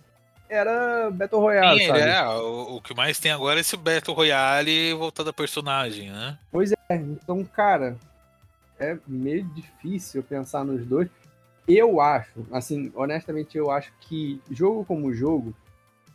era 0.50 1.10
Battle 1.10 1.42
Royale, 1.42 1.80
Sim, 1.80 1.88
sabe? 1.88 2.02
é, 2.02 2.24
o, 2.28 2.76
o 2.76 2.82
que 2.82 2.94
mais 2.94 3.20
tem 3.20 3.32
agora 3.32 3.60
é 3.60 3.62
esse 3.62 3.76
Battle 3.76 4.16
Royale 4.16 4.94
voltado 4.94 5.30
a 5.30 5.34
personagem, 5.34 6.12
né? 6.12 6.38
Então, 6.90 7.44
cara, 7.44 7.98
é 8.80 8.98
meio 9.08 9.44
difícil 9.46 10.22
pensar 10.24 10.64
nos 10.64 10.86
dois. 10.86 11.10
Eu 11.68 12.00
acho, 12.00 12.46
assim, 12.52 12.92
honestamente, 12.94 13.58
eu 13.58 13.72
acho 13.72 13.92
que 14.02 14.40
jogo 14.52 14.86
como 14.86 15.14
jogo, 15.14 15.54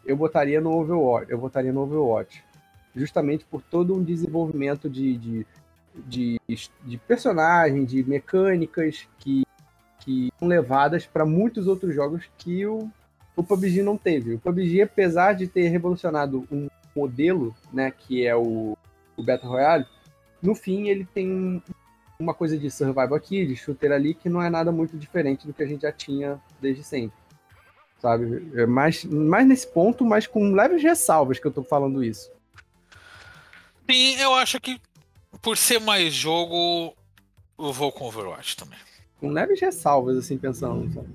eu 0.07 0.17
botaria 0.17 0.61
no 0.61 0.73
Overwatch. 0.73 1.31
Eu 1.31 1.39
botaria 1.39 1.73
no 1.73 1.81
Overwatch. 1.83 2.45
Justamente 2.95 3.45
por 3.45 3.63
todo 3.63 3.95
um 3.95 4.03
desenvolvimento 4.03 4.89
de, 4.89 5.17
de, 5.17 5.47
de, 6.07 6.41
de 6.85 6.99
personagem, 6.99 7.85
de 7.85 8.03
mecânicas 8.03 9.09
que, 9.19 9.45
que 10.01 10.33
são 10.39 10.49
levadas 10.49 11.07
para 11.07 11.25
muitos 11.25 11.67
outros 11.67 11.95
jogos 11.95 12.25
que 12.39 12.67
o, 12.67 12.91
o 13.37 13.43
PUBG 13.43 13.83
não 13.83 13.97
teve. 13.97 14.35
O 14.35 14.39
PUBG, 14.39 14.83
apesar 14.83 15.35
de 15.35 15.47
ter 15.47 15.69
revolucionado 15.69 16.47
um 16.51 16.69
modelo, 16.95 17.55
né, 17.73 17.91
que 17.91 18.27
é 18.27 18.35
o, 18.35 18.77
o 19.17 19.23
Battle 19.23 19.51
Royale, 19.51 19.87
no 20.43 20.55
fim 20.55 20.89
ele 20.89 21.05
tem 21.05 21.63
uma 22.19 22.35
coisa 22.35 22.57
de 22.59 22.71
survival 22.71 23.15
aqui, 23.15 23.47
de 23.47 23.57
shooter 23.57 23.93
ali, 23.93 24.15
que 24.15 24.29
não 24.29 24.43
é 24.43 24.51
nada 24.51 24.71
muito 24.71 24.97
diferente 24.97 25.47
do 25.47 25.55
que 25.55 25.63
a 25.63 25.67
gente 25.67 25.83
já 25.83 25.93
tinha 25.93 26.41
desde 26.61 26.83
sempre. 26.85 27.19
Sabe? 27.99 28.51
É 28.55 28.67
mais, 28.67 29.05
mais 29.05 29.47
nesse 29.47 29.67
ponto, 29.67 30.05
mas 30.05 30.27
com 30.27 30.53
leves 30.53 30.83
ressalvas 30.83 31.39
que 31.39 31.47
eu 31.47 31.51
tô 31.51 31.63
falando 31.63 32.03
isso. 32.05 32.31
Sim, 33.89 34.17
eu 34.17 34.35
acho 34.35 34.61
que 34.61 34.81
por 35.43 35.57
ser 35.57 35.81
mais 35.81 36.13
jogo, 36.13 36.95
eu 37.59 37.73
vou 37.73 37.93
com 37.93 38.07
Overwatch 38.07 38.57
também. 38.57 38.79
Com 39.19 39.31
leves 39.31 39.61
ressalvas, 39.61 40.17
assim, 40.17 40.39
pensando. 40.39 40.93
Sabe? 40.93 41.09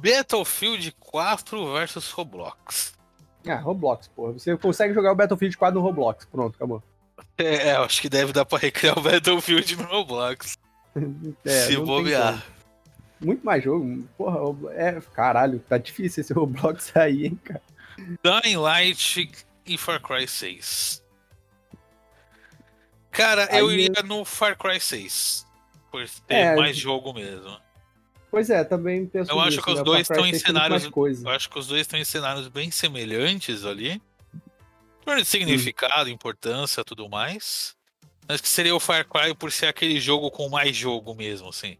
Battlefield 0.00 0.92
4 1.00 1.72
versus 1.72 2.10
Roblox. 2.10 2.94
Ah, 3.46 3.56
Roblox, 3.56 4.08
porra. 4.08 4.32
Você 4.32 4.56
consegue 4.56 4.92
jogar 4.92 5.12
o 5.12 5.14
Battlefield 5.14 5.56
4 5.56 5.78
no 5.78 5.84
Roblox. 5.84 6.24
Pronto, 6.26 6.54
acabou. 6.56 6.82
É, 7.38 7.74
eu 7.74 7.82
acho 7.82 8.00
que 8.00 8.08
deve 8.08 8.32
dar 8.32 8.44
pra 8.44 8.58
recriar 8.58 8.98
o 8.98 9.02
Battlefield 9.02 9.76
no 9.76 9.84
Roblox. 9.84 10.56
É, 11.44 11.66
se 11.66 11.76
bobear. 11.76 12.42
Muito 13.20 13.44
mais 13.44 13.62
jogo. 13.62 14.02
Porra, 14.16 14.72
é, 14.72 14.98
caralho, 15.12 15.58
tá 15.60 15.76
difícil 15.76 16.22
esse 16.22 16.32
Roblox 16.34 16.90
aí, 16.96 17.26
hein, 17.26 17.38
cara. 17.44 17.60
Dying 18.22 18.56
Light 18.56 19.45
e 19.66 19.76
Far 19.78 20.00
Cry 20.00 20.26
6. 20.26 21.04
Cara, 23.10 23.48
Aí 23.50 23.60
eu 23.60 23.72
iria 23.72 24.02
no 24.04 24.24
Far 24.24 24.56
Cry 24.56 24.80
6. 24.80 25.46
Por 25.90 26.06
ter 26.26 26.34
É, 26.34 26.56
mais 26.56 26.76
jogo 26.76 27.12
mesmo. 27.12 27.58
Pois 28.30 28.50
é, 28.50 28.62
também 28.64 29.06
penso 29.06 29.30
Eu 29.30 29.40
acho 29.40 29.50
nisso, 29.52 29.62
que 29.62 29.70
os 29.70 29.78
né? 29.78 29.84
Dois 29.84 30.00
estão 30.02 30.26
em 30.26 30.30
6 30.32 30.42
tem 30.42 30.52
muito 30.52 30.80
cenários-. 30.90 31.24
Eu 31.24 31.30
acho 31.30 31.48
que 31.48 31.58
os 31.58 31.66
dois 31.66 31.80
estão 31.82 31.98
em 31.98 32.04
cenários 32.04 32.48
bem 32.48 32.70
semelhantes 32.70 33.64
ali. 33.64 33.92
Em 33.92 35.04
termos 35.04 35.22
de 35.22 35.28
significado, 35.28 36.10
importância 36.10 36.84
tudo 36.84 37.08
mais. 37.08 37.74
Mas 38.28 38.40
que 38.40 38.48
seria 38.48 38.74
o 38.74 38.80
Far 38.80 39.06
Cry 39.08 39.34
por 39.34 39.52
ser 39.52 39.66
aquele 39.66 40.00
jogo 40.00 40.30
com 40.30 40.48
mais 40.48 40.76
jogo 40.76 41.14
mesmo, 41.14 41.48
assim. 41.48 41.78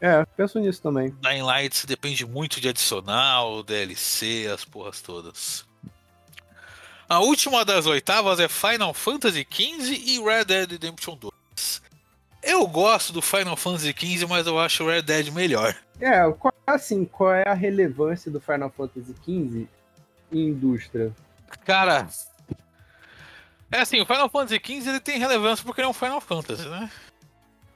É, 0.00 0.24
penso 0.36 0.58
nisso 0.58 0.82
também. 0.82 1.14
Dying 1.20 1.42
Light 1.42 1.86
depende 1.86 2.26
muito 2.26 2.60
de 2.60 2.68
adicional, 2.68 3.62
DLC, 3.62 4.50
as 4.52 4.64
porras 4.64 5.00
todas. 5.02 5.66
A 7.08 7.20
última 7.20 7.64
das 7.64 7.86
oitavas 7.86 8.40
é 8.40 8.48
Final 8.48 8.94
Fantasy 8.94 9.46
XV 9.50 9.92
e 9.94 10.22
Red 10.22 10.44
Dead 10.44 10.70
Redemption 10.72 11.16
2. 11.16 11.82
Eu 12.42 12.66
gosto 12.66 13.12
do 13.12 13.22
Final 13.22 13.56
Fantasy 13.56 13.94
XV, 13.96 14.26
mas 14.26 14.46
eu 14.46 14.58
acho 14.58 14.84
o 14.84 14.88
Red 14.88 15.02
Dead 15.02 15.28
melhor. 15.32 15.74
É, 16.00 16.20
qual, 16.32 16.52
assim, 16.66 17.04
qual 17.04 17.32
é 17.32 17.48
a 17.48 17.54
relevância 17.54 18.30
do 18.30 18.40
Final 18.40 18.70
Fantasy 18.70 19.14
XV 19.22 19.66
em 20.32 20.48
indústria? 20.48 21.12
Cara, 21.64 22.08
é 23.70 23.80
assim, 23.80 24.00
o 24.00 24.06
Final 24.06 24.28
Fantasy 24.28 24.60
XV 24.62 24.90
ele 24.90 25.00
tem 25.00 25.18
relevância 25.18 25.64
porque 25.64 25.80
ele 25.80 25.86
é 25.86 25.90
um 25.90 25.94
Final 25.94 26.20
Fantasy, 26.20 26.68
né? 26.68 26.90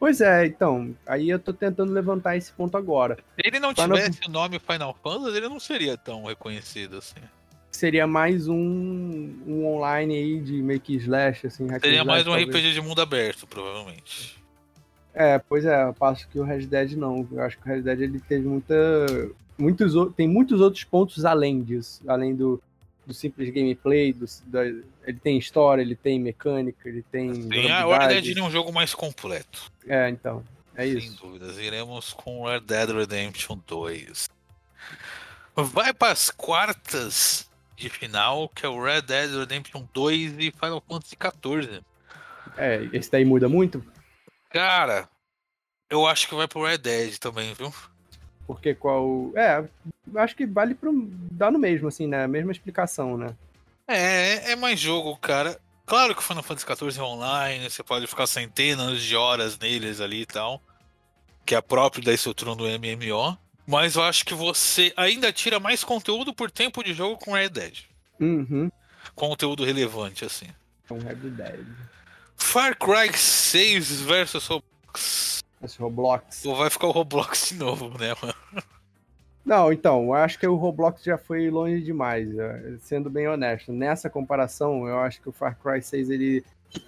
Pois 0.01 0.21
é, 0.21 0.47
então, 0.47 0.95
aí 1.07 1.29
eu 1.29 1.39
tô 1.39 1.53
tentando 1.53 1.93
levantar 1.93 2.37
esse 2.37 2.53
ponto 2.53 2.77
agora. 2.77 3.17
Se 3.35 3.43
ele 3.49 3.59
não 3.59 3.75
Final- 3.75 3.97
tivesse 3.97 4.21
o 4.27 4.31
nome 4.31 4.59
Final 4.61 4.97
Fantasy, 5.03 5.37
ele 5.37 5.49
não 5.49 5.59
seria 5.59 5.97
tão 5.97 6.25
reconhecido 6.27 6.99
assim. 6.99 7.21
Seria 7.79 8.09
mais 8.09 8.49
um, 8.49 9.33
um 9.47 9.65
online 9.65 10.17
aí 10.17 10.41
de 10.41 10.55
meio 10.61 10.81
que 10.81 10.97
slash, 10.97 11.47
assim. 11.47 11.69
Seria 11.79 12.05
mais 12.05 12.23
slash, 12.23 12.29
um 12.29 12.43
talvez. 12.45 12.49
RPG 12.49 12.73
de 12.75 12.81
mundo 12.81 13.01
aberto, 13.01 13.47
provavelmente. 13.47 14.37
É, 15.15 15.39
pois 15.39 15.65
é, 15.65 15.85
eu 15.85 15.95
passo 15.95 16.27
que 16.29 16.41
o 16.41 16.43
Red 16.43 16.67
Dead 16.67 16.93
não. 16.95 17.25
Eu 17.31 17.41
acho 17.41 17.57
que 17.57 17.65
o 17.65 17.73
Red 17.73 17.83
Dead 17.83 18.01
ele 18.01 18.19
teve 18.19 18.49
muita. 18.49 18.75
Muitos, 19.57 19.93
tem 20.17 20.27
muitos 20.27 20.61
outros 20.61 20.83
pontos 20.83 21.25
além 21.25 21.63
disso. 21.63 22.03
Além 22.09 22.35
do, 22.35 22.61
do 23.07 23.15
simples 23.15 23.49
gameplay, 23.51 24.13
do, 24.13 24.27
da- 24.47 24.65
ele 24.67 25.19
tem 25.23 25.39
história, 25.39 25.81
ele 25.81 25.95
tem 25.95 26.19
mecânica, 26.19 26.89
ele 26.89 27.05
tem. 27.13 27.33
Sim, 27.33 27.49
a 27.53 27.55
Red 27.55 27.83
jogabilidade. 27.83 28.27
Dead 28.27 28.39
é 28.39 28.43
um 28.43 28.51
jogo 28.51 28.73
mais 28.73 28.93
completo. 28.93 29.71
É, 29.87 30.09
então. 30.09 30.43
É 30.75 30.83
Sem 30.85 30.99
isso. 30.99 31.17
dúvidas. 31.23 31.57
Iremos 31.59 32.13
com 32.13 32.45
Red 32.45 32.61
Dead 32.63 32.91
Redemption 32.91 33.57
2. 33.69 34.29
Vai 35.55 35.93
para 35.95 36.13
as 36.13 36.29
quartas 36.31 37.48
de 37.79 37.89
final, 37.89 38.49
que 38.49 38.67
é 38.67 38.69
o 38.69 38.83
Red 38.83 39.03
Dead 39.03 39.31
Redemption 39.31 39.87
2 39.95 40.35
e 40.39 40.51
Final 40.51 40.83
Fantasy 40.89 41.17
XIV. 41.17 41.81
É, 42.57 42.89
esse 42.93 43.11
daí 43.11 43.25
muda 43.25 43.49
muito, 43.49 43.85
Cara, 44.51 45.09
eu 45.91 46.07
acho 46.07 46.27
que 46.27 46.35
vai 46.35 46.49
pro 46.49 46.65
Red 46.65 46.79
Dead 46.79 47.19
também, 47.19 47.53
viu? 47.55 47.73
porque 48.49 48.75
qual. 48.75 49.31
É, 49.37 49.63
eu 50.11 50.19
acho 50.19 50.35
que 50.35 50.47
vale 50.47 50.75
pro. 50.75 50.91
dá 51.31 51.51
no 51.51 51.59
mesmo, 51.59 51.87
assim, 51.87 52.07
né? 52.07 52.25
A 52.25 52.29
mesma 52.29 52.51
explicação, 52.51 53.19
né? 53.19 53.37
É, 53.87 54.53
é 54.53 54.57
mais 54.57 54.81
jogo, 54.81 55.15
cara. 55.19 55.61
Claro 55.85 56.15
que 56.15 56.21
o 56.21 56.25
Final 56.25 56.43
Fantasy 56.43 56.67
XIV 56.67 56.99
é 56.99 57.03
online, 57.03 57.71
você 57.71 57.83
pode 57.83 58.07
ficar 58.07 58.27
centenas 58.27 59.03
de 59.03 59.15
horas 59.15 59.59
neles 59.59 60.01
ali 60.01 60.23
e 60.23 60.27
tal. 60.27 60.63
Que 61.45 61.55
é 61.55 61.61
próprio 61.61 62.03
da 62.03 62.13
estrutura 62.13 62.55
do 62.55 62.65
MMO. 62.65 63.39
Mas 63.71 63.97
eu 63.97 64.03
acho 64.03 64.25
que 64.25 64.33
você 64.33 64.95
ainda 64.97 65.31
tira 65.31 65.61
mais 65.61 65.85
conteúdo 65.85 66.33
por 66.33 66.51
tempo 66.51 66.83
de 66.83 66.95
jogo 66.95 67.19
com 67.19 67.35
Red 67.35 67.51
Dead. 67.51 67.81
Uhum. 68.19 68.71
Conteúdo 69.15 69.63
relevante, 69.63 70.25
assim. 70.25 70.47
Então, 70.83 70.99
Red 70.99 71.17
Dead. 71.17 71.67
Far 72.35 72.75
Cry 72.79 73.13
6 73.13 74.01
versus 74.01 74.47
Roblox. 74.47 75.45
Esse 75.63 75.79
Roblox. 75.79 76.47
Ou 76.47 76.57
vai 76.57 76.71
ficar 76.71 76.87
o 76.87 76.93
Roblox 76.93 77.51
de 77.51 77.57
novo, 77.57 77.91
né, 77.99 78.15
mano? 78.23 78.65
Não, 79.45 79.71
então, 79.71 80.05
eu 80.05 80.15
acho 80.15 80.39
que 80.39 80.47
o 80.47 80.57
Roblox 80.57 81.03
já 81.03 81.19
foi 81.19 81.51
longe 81.51 81.83
demais, 81.83 82.27
sendo 82.81 83.11
bem 83.11 83.29
honesto. 83.29 83.71
Nessa 83.71 84.09
comparação, 84.09 84.89
eu 84.89 84.99
acho 84.99 85.21
que 85.21 85.29
o 85.29 85.33
Far 85.33 85.59
Cry 85.59 85.83
6, 85.83 86.09
ele. 86.09 86.43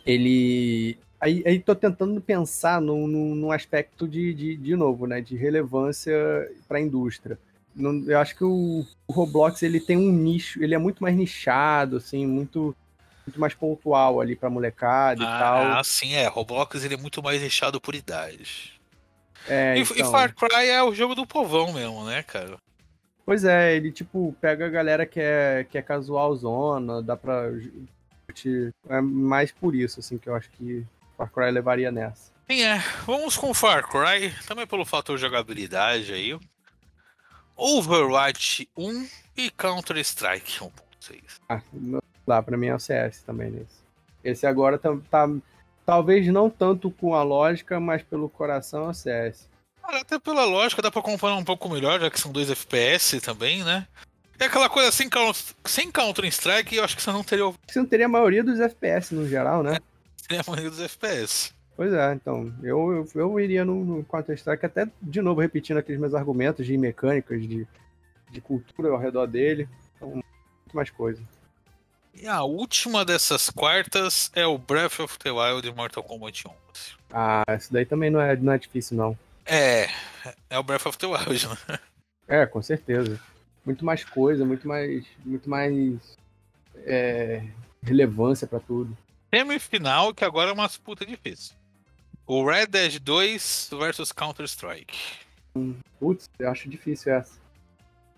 ele... 0.07 0.99
Aí, 1.21 1.43
aí 1.47 1.61
tô 1.61 1.75
tentando 1.75 2.19
pensar 2.21 2.81
num, 2.81 3.07
num, 3.07 3.35
num 3.35 3.53
aspecto 3.53 4.09
de, 4.09 4.33
de, 4.33 4.57
de 4.57 4.75
novo, 4.75 5.07
né? 5.07 5.21
De 5.21 5.37
relevância 5.37 6.15
para 6.67 6.79
a 6.79 6.81
indústria. 6.81 7.39
Não- 7.77 8.03
eu 8.07 8.19
acho 8.19 8.35
que 8.35 8.43
o, 8.45 8.85
o 9.07 9.13
Roblox 9.13 9.63
ele 9.63 9.81
tem 9.81 9.97
um 9.99 10.11
nicho, 10.11 10.63
ele 10.63 10.75
é 10.75 10.79
muito 10.79 11.03
mais 11.03 11.15
nichado, 11.15 11.99
assim, 11.99 12.27
muito, 12.27 12.75
muito 13.27 13.39
mais 13.39 13.53
pontual 13.53 14.21
ali 14.21 14.35
pra 14.35 14.49
molecada 14.49 15.23
e 15.23 15.27
tal. 15.27 15.59
Ah, 15.59 15.83
sim, 15.85 16.15
é. 16.15 16.27
Roblox 16.27 16.83
ele 16.85 16.95
é 16.95 16.97
muito 16.97 17.23
mais 17.23 17.41
recheado 17.41 17.81
por 17.81 17.95
idade. 17.95 18.81
É, 19.47 19.77
e, 19.77 19.81
e 19.81 19.83
então. 19.83 20.11
Far 20.11 20.35
Cry 20.35 20.69
é 20.69 20.83
o 20.83 20.95
jogo 20.95 21.15
do 21.15 21.27
povão 21.27 21.73
mesmo, 21.73 22.05
né, 22.07 22.23
cara? 22.23 22.57
Pois 23.27 23.45
é, 23.45 23.77
ele 23.77 23.93
tipo 23.93 24.35
pega 24.41 24.67
a 24.67 24.71
galera 24.71 25.07
que 25.07 25.21
é, 25.21 25.65
que 25.71 25.79
é 25.79 25.83
casual 25.83 26.35
zona, 26.35 27.03
dá 27.03 27.17
pra. 27.17 27.51
É 28.89 29.01
mais 29.01 29.53
por 29.53 29.75
isso, 29.75 30.01
assim, 30.01 30.19
que 30.19 30.29
eu 30.29 30.35
acho 30.35 30.51
que 30.51 30.85
Far 31.21 31.31
Cry 31.31 31.51
levaria 31.51 31.91
nessa. 31.93 32.33
Sim, 32.51 32.63
é. 32.63 32.79
Vamos 33.05 33.37
com 33.37 33.53
Far 33.53 33.87
Cry, 33.87 34.33
também 34.47 34.67
pelo 34.67 34.85
fator 34.87 35.19
jogabilidade 35.19 36.13
aí. 36.13 36.39
Overwatch 37.57 38.69
1 38.77 39.07
e 39.37 39.51
Counter-Strike 39.51 40.61
1.6. 40.61 41.21
Ah, 41.49 41.61
não 41.73 42.01
dá, 42.27 42.43
pra 42.43 42.57
mim 42.57 42.69
é 42.69 42.75
o 42.75 42.79
CS 42.81 43.23
também 43.23 43.51
nesse. 43.51 43.81
Esse 44.25 44.47
agora 44.47 44.79
tá, 44.79 44.97
tá- 45.11 45.29
Talvez 45.85 46.27
não 46.29 46.49
tanto 46.49 46.91
com 46.91 47.15
a 47.15 47.23
lógica, 47.23 47.81
mas 47.81 48.03
pelo 48.03 48.29
coração 48.29 48.87
é 48.87 48.89
o 48.91 48.95
CS. 48.95 49.49
Cara, 49.83 50.01
até 50.01 50.19
pela 50.19 50.45
lógica 50.45 50.81
dá 50.81 50.91
pra 50.91 51.03
comparar 51.03 51.35
um 51.37 51.45
pouco 51.45 51.69
melhor, 51.69 51.99
já 52.01 52.09
que 52.11 52.21
são 52.21 52.31
dois 52.31 52.49
FPS 52.49 53.21
também, 53.21 53.65
né? 53.65 53.87
É 54.39 54.45
aquela 54.47 54.69
coisa 54.71 54.91
sem, 54.93 55.09
sem 55.67 55.91
Counter-Strike, 55.91 56.77
eu 56.77 56.85
acho 56.85 56.97
que 56.97 57.03
você 57.03 57.11
não 57.13 57.25
teria, 57.25 57.45
Você 57.67 57.79
não 57.79 57.87
teria 57.87 58.07
a 58.07 58.09
maioria 58.09 58.43
dos 58.45 58.61
FPS 58.61 59.13
no 59.15 59.29
geral, 59.29 59.63
né? 59.63 59.79
A 60.39 60.45
maioria 60.47 60.71
dos 60.71 60.81
FPS. 60.81 61.53
Pois 61.77 61.93
é, 61.93 62.13
então, 62.13 62.53
eu, 62.63 62.93
eu, 62.93 63.09
eu 63.15 63.41
iria 63.41 63.65
no, 63.65 63.85
no 63.85 64.05
Counter-Strike, 64.05 64.67
até 64.67 64.87
de 65.01 65.23
novo 65.23 65.41
repetindo 65.41 65.79
aqueles 65.79 66.01
meus 66.01 66.15
argumentos 66.15 66.67
de 66.67 66.77
mecânicas, 66.77 67.41
de, 67.41 67.67
de 68.31 68.41
cultura 68.41 68.91
ao 68.91 68.99
redor 68.99 69.27
dele. 69.27 69.69
Então, 69.97 70.11
muito 70.11 70.75
mais 70.75 70.91
coisa. 70.91 71.23
E 72.15 72.27
a 72.27 72.43
última 72.43 73.05
dessas 73.05 73.49
quartas 73.49 74.31
é 74.35 74.47
o 74.47 74.59
Breath 74.59 75.01
of 75.01 75.19
the 75.19 75.31
Wild 75.31 75.63
de 75.63 75.75
Mortal 75.75 76.03
Kombat 76.03 76.47
11. 76.47 76.55
Ah, 77.13 77.45
isso 77.57 77.73
daí 77.73 77.87
também 77.87 78.11
não 78.11 78.21
é, 78.21 78.37
não 78.37 78.53
é 78.53 78.59
difícil, 78.59 78.97
não. 78.97 79.19
É, 79.47 79.89
é 80.51 80.59
o 80.59 80.63
Breath 80.63 80.87
of 80.87 80.99
the 80.99 81.07
Wild, 81.07 81.49
né? 81.49 81.79
É, 82.29 82.47
com 82.47 82.61
certeza. 82.63 83.19
muito 83.65 83.85
mais 83.85 84.05
coisa, 84.05 84.45
muito 84.45 84.69
mais, 84.69 85.05
muito 85.25 85.49
mais 85.49 86.17
é, 86.85 87.43
relevância 87.83 88.47
pra 88.47 88.61
tudo. 88.61 88.97
Semifinal, 89.33 90.13
que 90.13 90.25
agora 90.25 90.51
é 90.51 90.53
uma 90.53 90.67
disputa 90.67 91.07
difícil. 91.07 91.55
O 92.27 92.45
Red 92.45 92.67
Dead 92.67 92.99
2 92.99 93.71
versus 93.79 94.13
Counter-Strike. 94.13 94.99
Putz, 95.99 96.29
eu 96.39 96.51
acho 96.51 96.69
difícil 96.69 97.13
essa. 97.13 97.39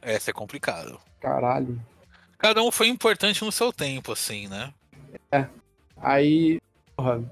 Essa 0.01 0.31
é 0.31 0.35
complicado. 0.35 0.99
Caralho. 1.21 1.81
Cada 2.39 2.63
um 2.63 2.71
foi 2.73 2.89
importante 2.89 3.45
no 3.45 3.53
seu 3.53 3.73
tempo, 3.73 4.13
assim, 4.13 4.49
né? 4.49 4.73
Aí, 5.97 6.61
porra, 6.97 7.23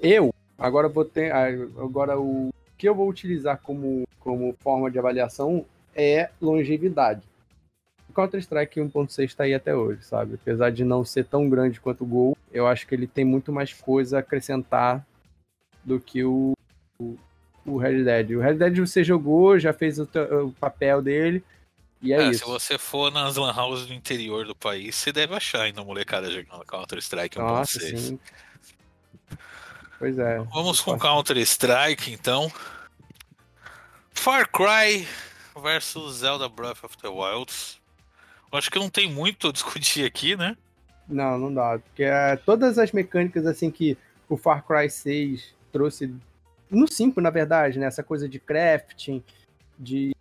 eu 0.00 0.34
agora 0.58 0.88
vou 0.88 1.04
ter, 1.04 1.32
ah, 1.32 1.46
agora 1.78 2.18
o 2.18 2.52
que 2.76 2.88
eu 2.88 2.94
vou 2.94 3.08
utilizar 3.08 3.60
como, 3.62 4.06
como 4.18 4.56
forma 4.60 4.90
de 4.90 4.98
avaliação 4.98 5.64
é 5.94 6.30
longevidade. 6.40 7.22
Counter-Strike 8.16 8.80
1.6 8.80 9.24
está 9.24 9.44
aí 9.44 9.52
até 9.52 9.74
hoje, 9.74 10.02
sabe? 10.02 10.34
Apesar 10.34 10.70
de 10.70 10.82
não 10.84 11.04
ser 11.04 11.26
tão 11.26 11.48
grande 11.50 11.78
quanto 11.78 12.02
o 12.02 12.06
Gol, 12.06 12.35
eu 12.52 12.66
acho 12.66 12.86
que 12.86 12.94
ele 12.94 13.06
tem 13.06 13.24
muito 13.24 13.52
mais 13.52 13.72
coisa 13.72 14.16
a 14.16 14.20
acrescentar 14.20 15.06
do 15.84 16.00
que 16.00 16.24
o, 16.24 16.52
o, 16.98 17.16
o 17.64 17.76
Red 17.76 18.04
Dead. 18.04 18.30
O 18.32 18.40
Red 18.40 18.54
Dead 18.54 18.78
você 18.78 19.04
jogou, 19.04 19.58
já 19.58 19.72
fez 19.72 19.98
o, 19.98 20.08
o 20.44 20.52
papel 20.52 21.00
dele, 21.02 21.44
e 22.02 22.12
é, 22.12 22.22
É, 22.22 22.30
isso. 22.30 22.40
se 22.40 22.44
você 22.44 22.78
for 22.78 23.10
nas 23.10 23.36
lan 23.36 23.52
houses 23.54 23.86
do 23.86 23.94
interior 23.94 24.46
do 24.46 24.54
país, 24.54 24.94
você 24.94 25.12
deve 25.12 25.34
achar 25.34 25.62
ainda 25.62 25.82
molecada 25.82 26.30
jogando 26.30 26.64
Counter-Strike 26.64 27.38
Nossa, 27.38 27.78
1.6. 27.78 27.98
sim. 27.98 28.20
Pois 29.98 30.18
é. 30.18 30.38
Vamos 30.52 30.80
com 30.80 30.98
Counter-Strike, 30.98 32.12
então. 32.12 32.52
Far 34.12 34.48
Cry 34.50 35.08
versus 35.62 36.16
Zelda 36.16 36.48
Breath 36.48 36.84
of 36.84 36.96
the 36.98 37.08
Wilds. 37.08 37.80
Eu 38.52 38.58
Acho 38.58 38.70
que 38.70 38.78
não 38.78 38.90
tem 38.90 39.10
muito 39.10 39.48
a 39.48 39.52
discutir 39.52 40.04
aqui, 40.04 40.36
né? 40.36 40.56
Não, 41.08 41.38
não 41.38 41.52
dá. 41.52 41.78
Porque 41.78 42.02
é, 42.02 42.36
todas 42.36 42.78
as 42.78 42.92
mecânicas 42.92 43.46
assim 43.46 43.70
que 43.70 43.96
o 44.28 44.36
Far 44.36 44.64
Cry 44.64 44.90
6 44.90 45.54
trouxe. 45.72 46.12
No 46.70 46.90
5, 46.90 47.20
na 47.20 47.30
verdade, 47.30 47.78
né? 47.78 47.86
Essa 47.86 48.02
coisa 48.02 48.28
de 48.28 48.40
crafting, 48.40 49.22
de, 49.78 50.14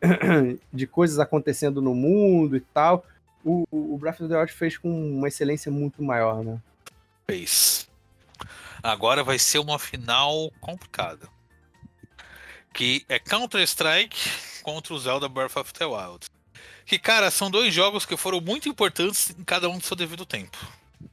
de 0.72 0.86
coisas 0.86 1.18
acontecendo 1.18 1.82
no 1.82 1.94
mundo 1.94 2.56
e 2.56 2.60
tal. 2.60 3.04
O, 3.44 3.64
o 3.70 3.98
Breath 3.98 4.20
of 4.20 4.28
the 4.28 4.38
Wild 4.38 4.52
fez 4.52 4.78
com 4.78 4.88
uma 4.88 5.28
excelência 5.28 5.70
muito 5.70 6.02
maior, 6.02 6.42
né? 6.42 6.58
Fez. 7.26 7.88
Agora 8.82 9.24
vai 9.24 9.38
ser 9.38 9.58
uma 9.58 9.78
final 9.78 10.50
complicada. 10.60 11.28
Que 12.72 13.04
é 13.08 13.18
Counter-Strike 13.18 14.62
contra 14.62 14.94
o 14.94 14.98
Zelda 14.98 15.28
Breath 15.28 15.56
of 15.56 15.72
the 15.72 15.84
Wild. 15.84 16.26
Que, 16.86 16.98
cara, 16.98 17.30
são 17.30 17.50
dois 17.50 17.72
jogos 17.72 18.04
que 18.04 18.16
foram 18.16 18.40
muito 18.40 18.68
importantes 18.68 19.30
em 19.38 19.42
cada 19.44 19.68
um 19.68 19.78
do 19.78 19.84
seu 19.84 19.96
devido 19.96 20.26
tempo. 20.26 20.58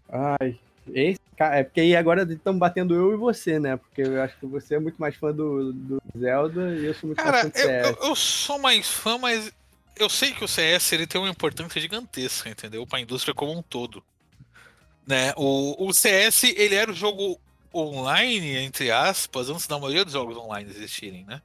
Ai. 0.09 0.59
Esse, 0.93 1.19
é 1.39 1.63
porque 1.63 1.80
aí 1.82 1.95
agora 1.95 2.24
estamos 2.24 2.59
batendo 2.59 2.93
eu 2.95 3.13
e 3.13 3.15
você, 3.15 3.59
né? 3.59 3.78
Porque 3.78 4.01
eu 4.01 4.22
acho 4.22 4.36
que 4.38 4.45
você 4.45 4.76
é 4.76 4.80
muito 4.80 4.97
mais 4.97 5.15
fã 5.15 5.32
do, 5.32 5.72
do 5.72 6.01
Zelda 6.17 6.76
e 6.76 6.86
eu 6.86 6.93
sou 6.93 7.07
muito 7.07 7.17
Cara, 7.22 7.32
mais 7.32 7.41
fã 7.43 7.49
do 7.49 7.57
eu, 7.57 7.67
CS. 7.67 7.97
eu- 8.01 8.09
eu 8.09 8.15
sou 8.15 8.59
mais 8.59 8.88
fã, 8.89 9.17
mas 9.17 9.51
eu 9.95 10.09
sei 10.09 10.34
que 10.34 10.43
o 10.43 10.47
CS 10.47 10.93
ele 10.93 11.07
tem 11.07 11.22
uma 11.22 11.30
importância 11.30 11.80
gigantesca, 11.80 12.49
entendeu? 12.49 12.86
Para 12.86 12.97
a 12.99 13.01
indústria 13.01 13.34
como 13.34 13.57
um 13.57 13.61
todo. 13.61 14.03
Né? 15.05 15.34
O, 15.38 15.88
o 15.88 15.93
CS 15.93 16.43
ele 16.55 16.76
era 16.76 16.91
o 16.91 16.95
jogo 16.95 17.39
online, 17.74 18.57
entre 18.57 18.91
aspas, 18.91 19.49
antes 19.49 19.67
da 19.67 19.80
maioria 19.80 20.03
dos 20.03 20.13
jogos 20.13 20.36
online 20.36 20.69
existirem, 20.69 21.26
né? 21.26 21.41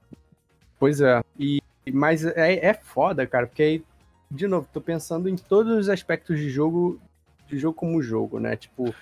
Pois 0.79 1.01
é. 1.01 1.23
E, 1.39 1.63
mas 1.93 2.25
é, 2.25 2.67
é 2.67 2.75
foda, 2.75 3.27
cara, 3.27 3.47
porque 3.47 3.63
aí, 3.63 3.83
de 4.31 4.47
novo, 4.47 4.69
tô 4.73 4.81
pensando 4.81 5.29
em 5.29 5.37
todos 5.37 5.77
os 5.79 5.89
aspectos 5.89 6.39
de 6.39 6.49
jogo, 6.51 7.01
de 7.49 7.59
jogo 7.59 7.75
como 7.77 8.03
jogo, 8.03 8.39
né? 8.41 8.57
Tipo, 8.57 8.95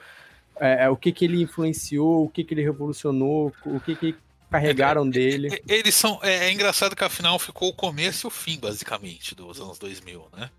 é, 0.56 0.84
é, 0.84 0.90
o 0.90 0.96
que 0.96 1.12
que 1.12 1.24
ele 1.24 1.42
influenciou, 1.42 2.24
o 2.24 2.28
que 2.28 2.44
que 2.44 2.54
ele 2.54 2.62
revolucionou, 2.62 3.52
o 3.64 3.80
que 3.80 3.96
que 3.96 4.16
carregaram 4.50 5.08
dele. 5.08 5.48
E- 5.66 5.72
Eles 5.74 5.94
são. 5.94 6.20
É, 6.22 6.46
é 6.46 6.52
engraçado 6.52 6.94
que 6.94 7.02
afinal 7.04 7.38
ficou 7.38 7.68
o 7.70 7.74
começo 7.74 8.26
e 8.26 8.28
o 8.28 8.30
fim, 8.30 8.58
basicamente, 8.58 9.34
dos 9.34 9.60
anos 9.60 9.78
2000, 9.78 10.28
né? 10.36 10.50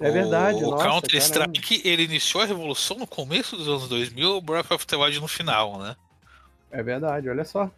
É 0.00 0.10
verdade, 0.10 0.64
O, 0.64 0.70
nossa, 0.72 0.84
Counter-Strike 0.88 1.82
ele 1.84 2.02
iniciou 2.02 2.42
a 2.42 2.46
revolução 2.46 2.98
no 2.98 3.06
começo 3.06 3.56
dos 3.56 3.68
anos 3.68 3.88
2000, 3.88 4.36
o 4.36 4.40
Breath 4.40 4.70
of 4.72 4.86
the 4.86 4.96
Wild 4.96 5.20
no 5.20 5.28
final, 5.28 5.78
né? 5.78 5.96
É 6.70 6.82
verdade, 6.82 7.28
olha 7.28 7.44
só. 7.44 7.70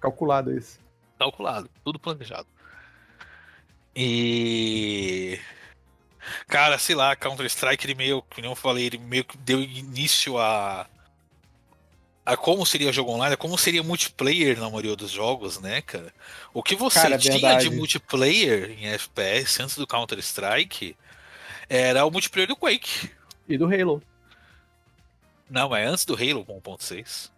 Calculado 0.00 0.56
isso. 0.56 0.78
calculado, 1.18 1.68
tudo 1.84 1.98
planejado. 1.98 2.46
E. 3.94 5.38
Cara, 6.46 6.78
sei 6.78 6.94
lá, 6.94 7.14
Counter-Strike, 7.16 7.86
ele 7.86 7.94
meio, 7.94 8.22
como 8.22 8.46
eu 8.46 8.54
falei, 8.54 8.86
ele 8.86 8.98
meio 8.98 9.24
que 9.24 9.36
deu 9.38 9.60
início 9.60 10.38
a. 10.38 10.86
a 12.24 12.36
como 12.36 12.64
seria 12.64 12.92
jogo 12.92 13.12
online, 13.12 13.34
a 13.34 13.36
como 13.36 13.56
seria 13.58 13.82
multiplayer 13.82 14.58
na 14.58 14.68
maioria 14.68 14.96
dos 14.96 15.10
jogos, 15.10 15.60
né, 15.60 15.82
cara? 15.82 16.12
O 16.52 16.62
que 16.62 16.74
você 16.74 17.02
Cara, 17.02 17.14
é 17.14 17.18
tinha 17.18 17.34
verdade. 17.34 17.68
de 17.68 17.76
multiplayer 17.76 18.70
em 18.78 18.86
FPS 18.86 19.62
antes 19.62 19.76
do 19.76 19.86
Counter-Strike 19.86 20.96
era 21.68 22.04
o 22.04 22.10
multiplayer 22.10 22.48
do 22.48 22.56
Quake. 22.56 23.10
E 23.48 23.56
do 23.56 23.66
Halo. 23.66 24.02
Não, 25.48 25.74
é 25.74 25.84
antes 25.84 26.04
do 26.04 26.14
Halo 26.14 26.44
1.6. 26.44 27.30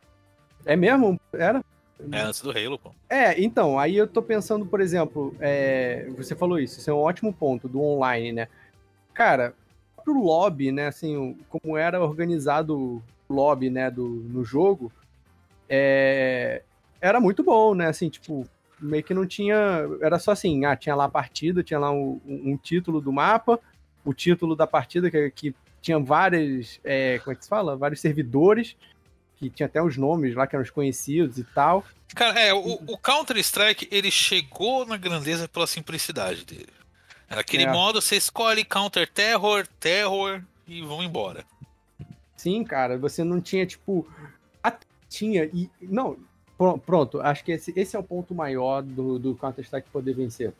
É 0.64 0.76
mesmo? 0.76 1.18
Era? 1.32 1.64
É 2.10 2.20
antes 2.20 2.42
do 2.42 2.50
Halo, 2.50 2.78
pô. 2.78 2.90
É, 3.08 3.40
então, 3.40 3.78
aí 3.78 3.96
eu 3.96 4.06
tô 4.06 4.22
pensando, 4.22 4.66
por 4.66 4.80
exemplo, 4.80 5.34
é, 5.38 6.08
você 6.16 6.34
falou 6.34 6.58
isso, 6.58 6.80
isso 6.80 6.90
é 6.90 6.94
um 6.94 6.98
ótimo 6.98 7.32
ponto 7.32 7.68
do 7.68 7.80
online, 7.80 8.32
né? 8.32 8.48
Cara, 9.14 9.54
pro 10.04 10.20
lobby, 10.20 10.72
né, 10.72 10.88
assim, 10.88 11.36
como 11.48 11.76
era 11.76 12.02
organizado 12.02 12.76
o 12.76 13.02
lobby, 13.32 13.70
né, 13.70 13.90
do, 13.90 14.06
no 14.06 14.44
jogo, 14.44 14.90
é, 15.68 16.62
era 17.00 17.20
muito 17.20 17.42
bom, 17.42 17.74
né, 17.74 17.86
assim, 17.86 18.08
tipo, 18.08 18.46
meio 18.80 19.04
que 19.04 19.14
não 19.14 19.26
tinha, 19.26 19.86
era 20.00 20.18
só 20.18 20.32
assim, 20.32 20.64
ah, 20.64 20.76
tinha 20.76 20.94
lá 20.94 21.04
a 21.04 21.08
partida, 21.10 21.62
tinha 21.62 21.78
lá 21.78 21.90
um, 21.90 22.20
um 22.26 22.56
título 22.56 23.00
do 23.00 23.12
mapa, 23.12 23.60
o 24.04 24.12
título 24.12 24.56
da 24.56 24.66
partida, 24.66 25.10
que, 25.10 25.30
que 25.30 25.54
tinha 25.80 25.98
várias, 25.98 26.80
é, 26.84 27.18
como 27.20 27.32
é 27.32 27.36
que 27.36 27.44
se 27.44 27.48
fala? 27.48 27.76
Vários 27.76 28.00
servidores, 28.00 28.76
que 29.50 29.56
tinha 29.56 29.66
até 29.66 29.82
os 29.82 29.96
nomes 29.96 30.34
lá 30.34 30.46
que 30.46 30.54
eram 30.54 30.62
os 30.62 30.70
conhecidos 30.70 31.38
e 31.38 31.44
tal. 31.44 31.84
Cara, 32.14 32.38
é, 32.38 32.52
o, 32.52 32.58
o 32.86 32.98
Counter-Strike, 32.98 33.88
ele 33.90 34.10
chegou 34.10 34.84
na 34.86 34.96
grandeza 34.96 35.48
pela 35.48 35.66
simplicidade 35.66 36.44
dele. 36.44 36.68
Era 37.28 37.40
aquele 37.40 37.64
É. 37.64 37.72
modo, 37.72 38.00
você 38.00 38.16
escolhe 38.16 38.64
Counter-Terror, 38.64 39.66
Terror 39.80 40.42
e 40.66 40.82
vão 40.82 41.02
embora. 41.02 41.44
Sim, 42.36 42.62
cara, 42.64 42.98
você 42.98 43.24
não 43.24 43.40
tinha, 43.40 43.64
tipo. 43.66 44.06
Tinha, 45.08 45.44
e. 45.44 45.68
Não, 45.82 46.16
pro- 46.56 46.78
pronto, 46.78 47.20
acho 47.20 47.44
que 47.44 47.52
esse, 47.52 47.70
esse 47.76 47.94
é 47.94 47.98
o 47.98 48.02
ponto 48.02 48.34
maior 48.34 48.82
do, 48.82 49.18
do 49.18 49.34
Counter-Strike 49.34 49.90
poder 49.90 50.14
vencer. 50.14 50.54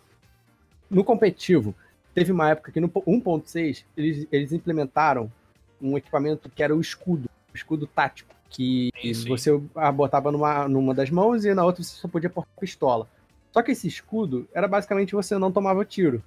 No 0.91 1.03
competitivo, 1.03 1.74
teve 2.14 2.33
uma 2.33 2.51
época 2.51 2.70
que 2.70 2.78
no 2.78 2.87
po- 2.89 3.03
1.6 3.07 3.83
eles, 3.97 4.26
eles 4.30 4.53
implementaram 4.53 5.33
um 5.80 5.97
equipamento 5.97 6.51
que 6.51 6.62
era 6.62 6.76
o 6.76 6.80
escudo, 6.83 7.30
o 7.53 7.57
escudo 7.57 7.87
tático, 7.87 8.35
que 8.53 8.90
Sim, 9.00 9.14
sim. 9.14 9.28
você 9.28 9.50
botava 9.94 10.30
numa, 10.30 10.68
numa 10.68 10.94
das 10.94 11.11
mãos 11.11 11.44
e 11.44 11.55
na 11.55 11.64
outra 11.64 11.82
você 11.82 11.96
só 11.96 12.09
podia 12.09 12.30
portar 12.30 12.55
pistola. 12.61 13.09
Só 13.53 13.62
que 13.62 13.72
esse 13.72 13.86
escudo 13.88 14.48
era 14.53 14.68
basicamente 14.68 15.14
você 15.14 15.36
não 15.38 15.53
tomava 15.53 15.84
tiro. 15.84 16.22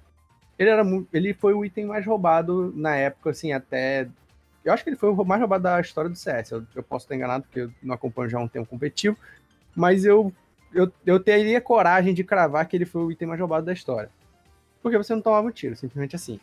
Ele, 0.58 0.70
era, 0.70 0.82
ele 1.12 1.34
foi 1.34 1.54
o 1.54 1.64
item 1.64 1.86
mais 1.86 2.06
roubado 2.06 2.72
na 2.74 2.96
época, 2.96 3.30
assim, 3.30 3.52
até 3.52 4.08
eu 4.66 4.72
acho 4.72 4.82
que 4.82 4.90
ele 4.90 4.96
foi 4.96 5.10
o 5.10 5.24
mais 5.24 5.40
roubado 5.40 5.62
da 5.62 5.80
história 5.80 6.10
do 6.10 6.16
CS. 6.16 6.50
Eu, 6.50 6.66
eu 6.74 6.82
posso 6.82 7.04
estar 7.04 7.14
enganado, 7.14 7.44
porque 7.44 7.60
eu 7.60 7.72
não 7.80 7.94
acompanho 7.94 8.28
já 8.28 8.40
um 8.40 8.48
tempo 8.48 8.68
competitivo. 8.68 9.16
Mas 9.76 10.04
eu, 10.04 10.32
eu, 10.74 10.92
eu 11.06 11.20
teria 11.20 11.60
coragem 11.60 12.12
de 12.12 12.24
cravar 12.24 12.66
que 12.66 12.76
ele 12.76 12.84
foi 12.84 13.02
o 13.02 13.12
item 13.12 13.28
mais 13.28 13.38
roubado 13.38 13.64
da 13.64 13.72
história. 13.72 14.10
Porque 14.82 14.98
você 14.98 15.14
não 15.14 15.22
tomava 15.22 15.52
tiro, 15.52 15.76
simplesmente 15.76 16.16
assim. 16.16 16.40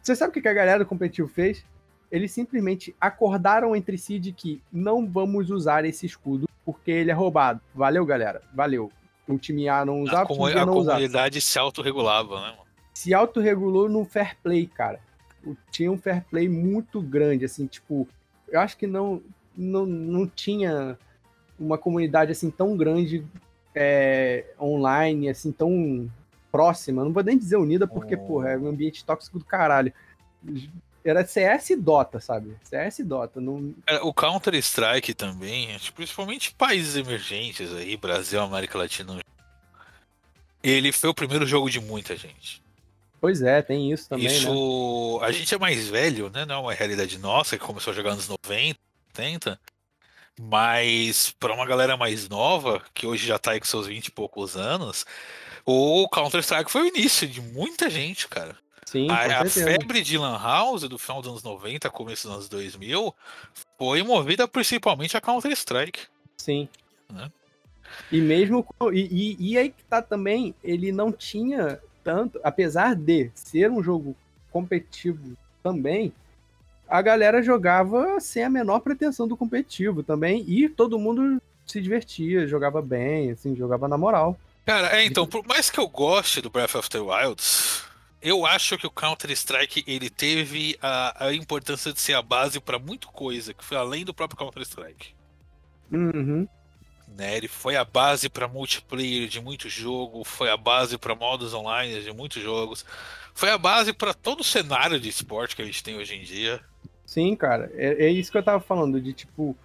Você 0.00 0.14
sabe 0.14 0.30
o 0.38 0.40
que 0.40 0.48
a 0.48 0.52
galera 0.52 0.78
do 0.78 0.86
competitivo 0.86 1.26
fez? 1.26 1.64
Eles 2.10 2.32
simplesmente 2.32 2.94
acordaram 3.00 3.74
entre 3.76 3.96
si 3.96 4.18
de 4.18 4.32
que 4.32 4.60
não 4.72 5.06
vamos 5.06 5.50
usar 5.50 5.84
esse 5.84 6.06
escudo 6.06 6.48
porque 6.64 6.90
ele 6.90 7.10
é 7.10 7.14
roubado. 7.14 7.60
Valeu, 7.74 8.04
galera. 8.04 8.42
Valeu. 8.54 8.90
O 9.28 9.38
time 9.38 9.68
A 9.68 9.84
não 9.84 10.00
A, 10.00 10.02
usava, 10.02 10.24
o 10.24 10.26
comu- 10.28 10.46
a 10.46 10.66
não 10.66 10.74
usava 10.76 10.96
comunidade 10.98 11.40
se 11.40 11.58
autorregulava, 11.58 12.34
né, 12.40 12.46
mano? 12.56 12.70
se 12.92 13.14
autorregulou 13.14 13.88
no 13.88 14.04
fair 14.04 14.36
play, 14.42 14.66
cara. 14.66 14.98
Tinha 15.70 15.90
um 15.90 15.96
fair 15.96 16.22
play 16.28 16.48
muito 16.48 17.00
grande, 17.00 17.44
assim, 17.46 17.66
tipo, 17.66 18.06
eu 18.48 18.60
acho 18.60 18.76
que 18.76 18.86
não, 18.86 19.22
não, 19.56 19.86
não 19.86 20.26
tinha 20.26 20.98
uma 21.58 21.78
comunidade 21.78 22.32
assim 22.32 22.50
tão 22.50 22.76
grande 22.76 23.24
é, 23.74 24.44
online, 24.60 25.28
assim, 25.30 25.50
tão 25.52 26.10
próxima. 26.52 27.04
Não 27.04 27.12
vou 27.12 27.22
nem 27.22 27.38
dizer 27.38 27.56
unida, 27.56 27.86
porque, 27.86 28.16
Oh. 28.16 28.26
porra, 28.26 28.50
é 28.50 28.58
um 28.58 28.66
ambiente 28.66 29.04
tóxico 29.04 29.38
do 29.38 29.44
caralho. 29.44 29.92
Era 31.04 31.26
CS 31.26 31.70
e 31.70 31.76
Dota, 31.76 32.20
sabe? 32.20 32.56
CS 32.64 32.98
e 32.98 33.04
Dota. 33.04 33.40
Não... 33.40 33.74
É, 33.86 33.96
O 34.00 34.12
Counter-Strike 34.12 35.14
também, 35.14 35.74
acho 35.74 35.86
que 35.86 35.92
principalmente 35.92 36.54
países 36.54 36.96
emergentes 36.96 37.72
aí, 37.74 37.96
Brasil, 37.96 38.40
América 38.40 38.78
Latina. 38.78 39.18
Ele 40.62 40.92
foi 40.92 41.08
o 41.08 41.14
primeiro 41.14 41.46
jogo 41.46 41.70
de 41.70 41.80
muita 41.80 42.14
gente. 42.16 42.62
Pois 43.20 43.42
é, 43.42 43.60
tem 43.60 43.92
isso 43.92 44.08
também, 44.08 44.26
Isso. 44.26 45.18
né? 45.20 45.26
A 45.26 45.30
gente 45.30 45.54
é 45.54 45.58
mais 45.58 45.88
velho, 45.88 46.30
né? 46.30 46.46
Não 46.46 46.54
é 46.54 46.58
uma 46.58 46.72
realidade 46.72 47.18
nossa, 47.18 47.58
que 47.58 47.64
começou 47.64 47.92
a 47.92 47.96
jogar 47.96 48.14
nos 48.14 48.28
90, 48.28 48.78
80. 49.08 49.60
Mas 50.40 51.34
para 51.38 51.52
uma 51.52 51.66
galera 51.66 51.98
mais 51.98 52.28
nova, 52.28 52.82
que 52.94 53.06
hoje 53.06 53.26
já 53.26 53.38
tá 53.38 53.50
aí 53.50 53.60
com 53.60 53.66
seus 53.66 53.86
20 53.86 54.06
e 54.06 54.10
poucos 54.10 54.56
anos, 54.56 55.04
o 55.66 56.08
Counter-Strike 56.08 56.70
foi 56.70 56.82
o 56.82 56.86
início 56.86 57.28
de 57.28 57.42
muita 57.42 57.90
gente, 57.90 58.26
cara. 58.26 58.56
Sim, 58.86 59.08
A, 59.10 59.42
a 59.42 59.44
febre 59.44 60.02
de 60.02 60.18
Lan 60.18 60.38
House 60.38 60.82
do 60.82 60.98
final 60.98 61.20
dos 61.20 61.30
anos 61.30 61.42
90, 61.42 61.88
começo 61.90 62.26
dos 62.26 62.36
anos 62.36 62.48
2000, 62.48 63.14
foi 63.78 64.02
movida 64.02 64.48
principalmente 64.48 65.16
a 65.16 65.20
Counter-Strike. 65.20 66.00
Sim. 66.36 66.68
Né? 67.12 67.30
E 68.10 68.20
mesmo. 68.20 68.66
E, 68.92 69.36
e, 69.40 69.52
e 69.52 69.58
aí 69.58 69.70
que 69.70 69.84
tá 69.84 70.02
também, 70.02 70.54
ele 70.62 70.92
não 70.92 71.12
tinha 71.12 71.80
tanto. 72.02 72.40
Apesar 72.42 72.94
de 72.94 73.30
ser 73.34 73.70
um 73.70 73.82
jogo 73.82 74.16
competitivo 74.50 75.36
também, 75.62 76.12
a 76.88 77.00
galera 77.00 77.42
jogava 77.42 78.18
sem 78.20 78.42
a 78.42 78.50
menor 78.50 78.80
pretensão 78.80 79.28
do 79.28 79.36
competitivo 79.36 80.02
também. 80.02 80.44
E 80.48 80.68
todo 80.68 80.98
mundo 80.98 81.40
se 81.66 81.80
divertia, 81.80 82.46
jogava 82.46 82.82
bem, 82.82 83.30
assim, 83.30 83.54
jogava 83.54 83.86
na 83.86 83.96
moral. 83.96 84.36
Cara, 84.66 84.96
é, 84.96 85.04
então, 85.04 85.26
por 85.26 85.46
mais 85.46 85.70
que 85.70 85.78
eu 85.78 85.88
goste 85.88 86.40
do 86.40 86.50
Breath 86.50 86.74
of 86.74 86.90
the 86.90 87.00
Wilds, 87.00 87.69
eu 88.22 88.44
acho 88.44 88.76
que 88.76 88.86
o 88.86 88.90
Counter-Strike 88.90 89.84
ele 89.86 90.10
teve 90.10 90.78
a, 90.82 91.26
a 91.26 91.34
importância 91.34 91.92
de 91.92 92.00
ser 92.00 92.14
a 92.14 92.22
base 92.22 92.60
pra 92.60 92.78
muita 92.78 93.06
coisa, 93.08 93.54
que 93.54 93.64
foi 93.64 93.76
além 93.76 94.04
do 94.04 94.14
próprio 94.14 94.38
Counter-Strike. 94.38 95.14
Uhum. 95.90 96.46
Né? 97.16 97.36
Ele 97.36 97.48
foi 97.48 97.76
a 97.76 97.84
base 97.84 98.28
pra 98.28 98.46
multiplayer 98.46 99.26
de 99.26 99.40
muito 99.40 99.68
jogo, 99.68 100.24
foi 100.24 100.50
a 100.50 100.56
base 100.56 100.96
pra 100.96 101.14
modos 101.14 101.54
online 101.54 102.02
de 102.02 102.12
muitos 102.12 102.42
jogos, 102.42 102.84
foi 103.34 103.50
a 103.50 103.58
base 103.58 103.92
pra 103.92 104.14
todo 104.14 104.40
o 104.40 104.44
cenário 104.44 105.00
de 105.00 105.08
esporte 105.08 105.56
que 105.56 105.62
a 105.62 105.64
gente 105.64 105.82
tem 105.82 105.96
hoje 105.96 106.14
em 106.14 106.22
dia. 106.22 106.60
Sim, 107.06 107.34
cara, 107.34 107.70
é, 107.74 108.06
é 108.06 108.08
isso 108.10 108.30
que 108.30 108.38
eu 108.38 108.42
tava 108.42 108.60
falando, 108.60 109.00
de 109.00 109.12
tipo, 109.12 109.56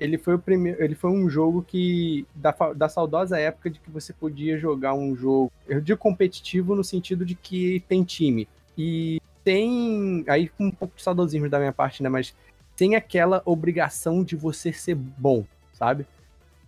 ele 0.00 0.18
foi 0.18 0.34
o 0.34 0.38
primeiro, 0.38 0.82
ele 0.82 0.94
foi 0.94 1.10
um 1.10 1.28
jogo 1.28 1.62
que 1.62 2.26
da, 2.34 2.54
da 2.74 2.88
saudosa 2.88 3.38
época 3.38 3.70
de 3.70 3.80
que 3.80 3.90
você 3.90 4.12
podia 4.12 4.58
jogar 4.58 4.94
um 4.94 5.16
jogo, 5.16 5.52
eu 5.66 5.80
digo 5.80 5.98
competitivo 5.98 6.74
no 6.74 6.84
sentido 6.84 7.24
de 7.24 7.34
que 7.34 7.82
tem 7.88 8.04
time 8.04 8.48
e 8.76 9.20
tem 9.44 10.24
aí 10.28 10.50
um 10.58 10.70
pouco 10.70 10.96
de 10.96 11.02
saudosismo 11.02 11.48
da 11.48 11.58
minha 11.58 11.72
parte, 11.72 12.02
né, 12.02 12.08
mas 12.08 12.34
tem 12.76 12.94
aquela 12.94 13.42
obrigação 13.44 14.22
de 14.22 14.36
você 14.36 14.72
ser 14.72 14.94
bom, 14.94 15.44
sabe? 15.72 16.06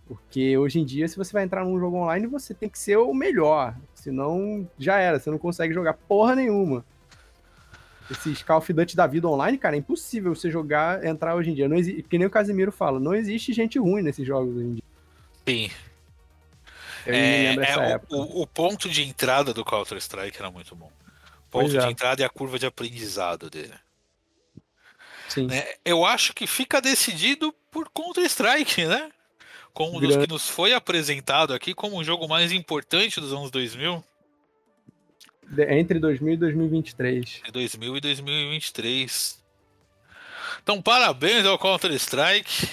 Porque 0.05 0.57
hoje 0.57 0.77
em 0.77 0.83
dia, 0.83 1.07
se 1.07 1.15
você 1.15 1.31
vai 1.31 1.45
entrar 1.45 1.63
num 1.63 1.79
jogo 1.79 1.95
online, 1.95 2.27
você 2.27 2.53
tem 2.53 2.67
que 2.67 2.77
ser 2.77 2.97
o 2.97 3.13
melhor. 3.13 3.73
Senão, 3.93 4.67
já 4.77 4.99
era. 4.99 5.17
Você 5.17 5.31
não 5.31 5.37
consegue 5.37 5.73
jogar 5.73 5.93
porra 5.93 6.35
nenhuma. 6.35 6.83
Esses 8.09 8.41
Call 8.43 8.57
of 8.57 8.73
Duty 8.73 8.95
da 8.95 9.07
vida 9.07 9.27
online, 9.27 9.57
cara, 9.57 9.75
é 9.75 9.79
impossível 9.79 10.33
você 10.35 10.49
jogar, 10.51 11.05
entrar 11.05 11.35
hoje 11.35 11.51
em 11.51 11.53
dia. 11.53 11.69
Não 11.69 11.77
exi... 11.77 12.03
Que 12.03 12.17
nem 12.17 12.27
o 12.27 12.31
Casimiro 12.31 12.71
fala, 12.71 12.99
não 12.99 13.13
existe 13.13 13.53
gente 13.53 13.79
ruim 13.79 14.01
nesses 14.01 14.25
jogos 14.25 14.55
hoje 14.55 14.65
em 14.65 14.73
dia. 14.75 14.83
Sim. 15.47 15.71
Eu 17.05 17.13
É, 17.13 17.55
é, 17.55 18.01
o- 18.09 18.41
o, 18.41 18.47
ponto 18.47 18.89
de 18.89 19.01
entrada 19.03 19.53
do 19.53 19.63
Counter-Strike 19.65 20.37
era 20.37 20.51
muito 20.51 20.75
bom. 20.75 20.91
O 21.47 21.49
ponto 21.51 21.75
é. 21.75 21.79
de 21.79 21.87
entrada 21.91 22.21
e 22.21 22.25
a 22.25 22.29
curva 22.29 22.59
de 22.59 22.65
aprendizado 22.65 23.49
dele. 23.49 23.73
Sim. 25.29 25.47
né? 25.47 25.63
Eu 25.85 26.05
acho 26.05 26.33
que 26.33 26.45
fica 26.45 26.81
decidido 26.81 27.53
por 27.71 27.89
Counter-Strike, 27.89 28.85
né? 28.85 29.09
Como 29.73 29.97
um 29.97 30.01
dos 30.01 30.17
que 30.17 30.27
nos 30.27 30.49
foi 30.49 30.73
apresentado 30.73 31.53
aqui 31.53 31.73
como 31.73 31.97
o 31.97 32.03
jogo 32.03 32.27
mais 32.27 32.51
importante 32.51 33.21
dos 33.21 33.31
anos 33.31 33.49
2000, 33.49 33.95
De- 33.97 34.03
Entre 35.69 35.99
2000 35.99 36.33
e 36.33 36.37
2023. 36.37 37.41
de 37.45 37.51
2000 37.51 37.97
e 37.97 38.01
2023. 38.01 39.41
Então, 40.63 40.81
parabéns 40.81 41.45
ao 41.45 41.57
Counter-Strike. 41.57 42.69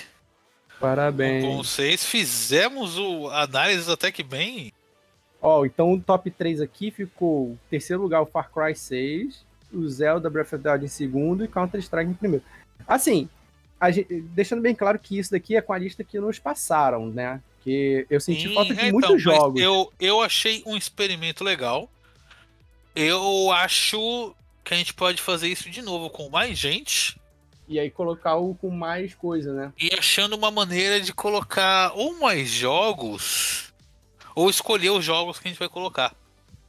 Parabéns. 0.79 1.45
Com 1.45 1.57
vocês 1.57 2.05
fizemos 2.05 2.97
o 2.99 3.29
análise 3.31 3.91
até 3.91 4.13
que 4.13 4.23
bem. 4.23 4.73
Ó, 5.41 5.65
então 5.65 5.93
o 5.93 6.01
top 6.01 6.31
3 6.31 6.61
aqui 6.61 6.91
ficou 6.91 7.51
em 7.53 7.71
terceiro 7.71 8.03
lugar 8.03 8.21
o 8.21 8.27
Far 8.27 8.51
Cry 8.51 8.75
6, 8.75 9.45
o 9.73 9.89
Zelda 9.89 10.29
Breath 10.29 10.53
of 10.53 10.63
the 10.63 10.71
Wild 10.71 10.85
em 10.85 10.89
segundo 10.89 11.45
e 11.45 11.49
Counter-Strike 11.49 12.11
em 12.11 12.15
primeiro. 12.15 12.45
Assim, 12.87 13.29
gente- 13.91 14.23
deixando 14.35 14.63
bem 14.63 14.75
claro 14.75 14.99
que 14.99 15.19
isso 15.19 15.31
daqui 15.31 15.57
é 15.57 15.61
com 15.61 15.73
a 15.73 15.79
lista 15.79 16.03
que 16.03 16.19
nos 16.19 16.39
passaram, 16.39 17.07
né? 17.07 17.41
Que 17.63 18.07
eu 18.11 18.21
senti 18.21 18.49
Sim, 18.49 18.55
falta 18.55 18.75
de 18.75 18.81
então, 18.81 18.93
muitos 18.93 19.23
jogos. 19.23 19.61
Eu, 19.61 19.93
eu 20.01 20.21
achei 20.21 20.63
um 20.67 20.77
experimento 20.77 21.45
legal. 21.45 21.89
Eu 22.95 23.51
acho 23.53 24.35
que 24.65 24.75
a 24.75 24.77
gente 24.77 24.93
pode 24.93 25.23
fazer 25.23 25.49
isso 25.49 25.71
de 25.71 25.83
novo 25.83 26.11
com 26.11 26.29
mais 26.29 26.59
gente. 26.59 27.19
E 27.69 27.79
aí 27.79 27.91
colocar 27.91 28.37
o 28.37 28.55
com 28.55 28.71
mais 28.71 29.15
coisa, 29.15 29.53
né? 29.53 29.73
E 29.79 29.91
achando 29.97 30.35
uma 30.35 30.51
maneira 30.51 31.01
de 31.01 31.13
colocar 31.13 31.93
ou 31.95 32.19
mais 32.19 32.49
jogos, 32.49 33.73
ou 34.35 34.49
escolher 34.49 34.91
os 34.91 35.05
jogos 35.05 35.39
que 35.39 35.49
a 35.49 35.51
gente 35.51 35.59
vai 35.59 35.69
colocar. 35.69 36.15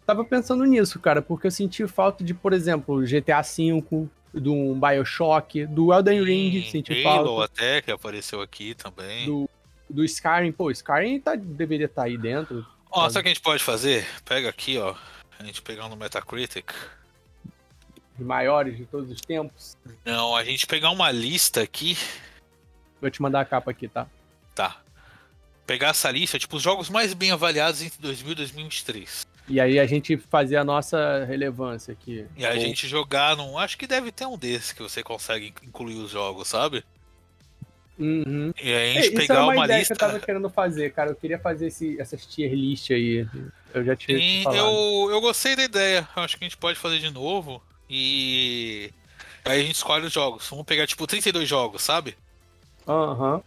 Tava 0.05 0.25
pensando 0.25 0.65
nisso, 0.65 0.99
cara, 0.99 1.21
porque 1.21 1.47
eu 1.47 1.51
senti 1.51 1.87
falta 1.87 2.23
de, 2.23 2.33
por 2.33 2.51
exemplo, 2.51 3.01
GTA 3.03 3.41
V, 3.41 4.09
do 4.33 4.53
um 4.53 4.79
Bioshock, 4.79 5.65
do 5.67 5.93
Elden 5.93 6.23
Ring, 6.23 6.63
Sim, 6.63 6.69
senti 6.69 7.05
Halo 7.05 7.37
falta. 7.37 7.45
até, 7.45 7.81
que 7.81 7.91
apareceu 7.91 8.41
aqui 8.41 8.73
também. 8.73 9.25
Do, 9.25 9.49
do 9.89 10.03
Skyrim, 10.03 10.51
pô, 10.51 10.71
Skyrim 10.71 11.19
tá, 11.19 11.35
deveria 11.35 11.85
estar 11.85 12.03
aí 12.03 12.17
dentro. 12.17 12.65
Ó, 12.91 13.07
sabe 13.09 13.19
o 13.19 13.23
que 13.23 13.27
a 13.29 13.33
gente 13.33 13.41
pode 13.41 13.63
fazer? 13.63 14.05
Pega 14.25 14.49
aqui, 14.49 14.77
ó. 14.77 14.95
A 15.39 15.43
gente 15.45 15.61
pegar 15.61 15.87
no 15.87 15.95
Metacritic. 15.95 16.69
Os 18.19 18.25
maiores 18.25 18.77
de 18.77 18.85
todos 18.85 19.09
os 19.09 19.21
tempos. 19.21 19.77
Não, 20.03 20.35
a 20.35 20.43
gente 20.43 20.67
pegar 20.67 20.89
uma 20.89 21.09
lista 21.09 21.61
aqui. 21.61 21.97
Vou 22.99 23.09
te 23.09 23.21
mandar 23.21 23.39
a 23.39 23.45
capa 23.45 23.71
aqui, 23.71 23.87
tá? 23.87 24.05
Tá. 24.53 24.81
Pegar 25.65 25.89
essa 25.89 26.11
lista, 26.11 26.37
tipo, 26.37 26.57
os 26.57 26.63
jogos 26.63 26.89
mais 26.89 27.13
bem 27.13 27.31
avaliados 27.31 27.81
entre 27.81 28.01
2000 28.01 28.31
e 28.33 28.35
2023. 28.35 29.25
E 29.47 29.61
aí 29.61 29.79
a 29.79 29.85
gente 29.85 30.17
fazer 30.17 30.57
a 30.57 30.63
nossa 30.63 31.23
relevância 31.25 31.93
aqui. 31.93 32.25
E 32.35 32.45
a 32.45 32.49
Ou- 32.51 32.59
gente 32.59 32.87
jogar 32.87 33.37
num. 33.37 33.57
Acho 33.57 33.77
que 33.77 33.87
deve 33.87 34.11
ter 34.11 34.25
um 34.25 34.37
desses 34.37 34.73
que 34.73 34.81
você 34.83 35.01
consegue 35.01 35.53
incluir 35.63 35.95
os 35.95 36.11
jogos, 36.11 36.47
sabe? 36.49 36.83
Uhum. 37.99 38.53
E 38.61 38.73
aí 38.73 38.91
a 38.91 38.95
É, 38.95 39.01
gente 39.03 39.13
isso 39.13 39.27
pegar 39.27 39.43
uma, 39.43 39.53
uma 39.53 39.65
ideia 39.65 39.79
lista. 39.79 39.87
que 39.87 39.93
eu 39.93 39.97
tava 39.97 40.19
querendo 40.19 40.49
fazer, 40.49 40.91
cara. 40.93 41.11
Eu 41.11 41.15
queria 41.15 41.39
fazer 41.39 41.67
esse, 41.67 41.99
essas 41.99 42.25
tier 42.25 42.53
list 42.53 42.91
aí. 42.91 43.27
Eu 43.73 43.83
já 43.83 43.95
tinha 43.95 44.17
Sim, 44.17 44.43
eu, 44.55 45.07
eu 45.11 45.21
gostei 45.21 45.55
da 45.55 45.63
ideia. 45.63 46.07
Eu 46.15 46.23
Acho 46.23 46.37
que 46.37 46.43
a 46.43 46.47
gente 46.47 46.57
pode 46.57 46.79
fazer 46.79 46.99
de 46.99 47.09
novo. 47.11 47.61
E. 47.89 48.91
Aí 49.45 49.61
a 49.61 49.63
gente 49.63 49.75
escolhe 49.75 50.05
os 50.05 50.13
jogos. 50.13 50.47
Vamos 50.49 50.65
pegar, 50.65 50.87
tipo, 50.87 51.05
32 51.07 51.47
jogos, 51.47 51.81
sabe? 51.81 52.15
Aham. 52.87 53.41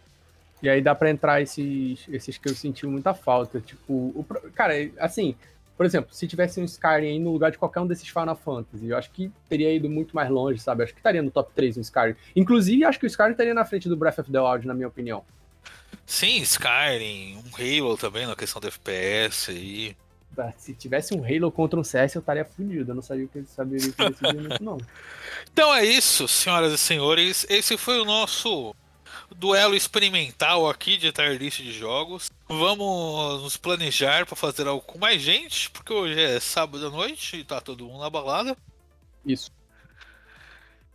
E 0.61 0.69
aí 0.69 0.81
dá 0.81 0.95
pra 0.95 1.09
entrar 1.09 1.41
esses, 1.41 2.05
esses 2.07 2.37
que 2.37 2.49
eu 2.49 2.55
senti 2.55 2.85
muita 2.87 3.13
falta. 3.13 3.59
Tipo, 3.59 3.93
o 3.93 4.25
cara, 4.55 4.73
assim, 4.99 5.35
por 5.75 5.85
exemplo, 5.85 6.13
se 6.13 6.27
tivesse 6.27 6.59
um 6.59 6.65
Skyrim 6.65 7.07
aí 7.07 7.19
no 7.19 7.31
lugar 7.31 7.51
de 7.51 7.57
qualquer 7.57 7.79
um 7.79 7.87
desses 7.87 8.07
Final 8.07 8.35
Fantasy, 8.35 8.87
eu 8.87 8.97
acho 8.97 9.09
que 9.11 9.31
teria 9.49 9.73
ido 9.73 9.89
muito 9.89 10.15
mais 10.15 10.29
longe, 10.29 10.59
sabe? 10.59 10.83
Acho 10.83 10.93
que 10.93 10.99
estaria 10.99 11.21
no 11.21 11.31
top 11.31 11.51
3 11.53 11.77
um 11.77 11.81
Skyrim. 11.81 12.15
Inclusive, 12.35 12.85
acho 12.85 12.99
que 12.99 13.05
o 13.05 13.07
Skyrim 13.07 13.31
estaria 13.31 13.53
na 13.53 13.65
frente 13.65 13.89
do 13.89 13.97
Breath 13.97 14.19
of 14.19 14.31
the 14.31 14.39
Wild, 14.39 14.67
na 14.67 14.73
minha 14.73 14.87
opinião. 14.87 15.23
Sim, 16.05 16.41
Skyrim, 16.41 17.37
um 17.37 17.51
Halo 17.57 17.97
também 17.97 18.27
na 18.27 18.35
questão 18.35 18.61
do 18.61 18.67
FPS 18.67 19.51
aí. 19.51 19.95
Se 20.57 20.73
tivesse 20.73 21.13
um 21.13 21.23
Halo 21.23 21.51
contra 21.51 21.79
um 21.79 21.83
CS, 21.83 22.15
eu 22.15 22.19
estaria 22.19 22.43
fudido. 22.43 22.91
Eu 22.91 22.95
não 22.95 23.01
sabia 23.01 23.25
o 23.25 23.27
que 23.27 23.43
saberia 23.45 23.89
o 23.89 23.93
que 23.93 24.09
decidir 24.09 24.41
muito, 24.41 24.63
não. 24.63 24.77
Então 25.51 25.73
é 25.73 25.85
isso, 25.85 26.27
senhoras 26.27 26.73
e 26.73 26.77
senhores. 26.77 27.45
Esse 27.49 27.77
foi 27.77 27.99
o 27.99 28.05
nosso 28.05 28.75
duelo 29.33 29.75
experimental 29.75 30.69
aqui 30.69 30.97
de 30.97 31.11
tier 31.11 31.37
list 31.37 31.61
de 31.61 31.71
jogos. 31.71 32.31
Vamos 32.47 33.43
nos 33.43 33.57
planejar 33.57 34.25
para 34.25 34.35
fazer 34.35 34.67
algo 34.67 34.81
com 34.81 34.97
mais 34.97 35.21
gente, 35.21 35.69
porque 35.71 35.93
hoje 35.93 36.19
é 36.19 36.39
sábado 36.39 36.87
à 36.87 36.89
noite 36.89 37.37
e 37.37 37.43
tá 37.43 37.61
todo 37.61 37.85
mundo 37.85 38.01
na 38.01 38.09
balada. 38.09 38.55
Isso. 39.25 39.51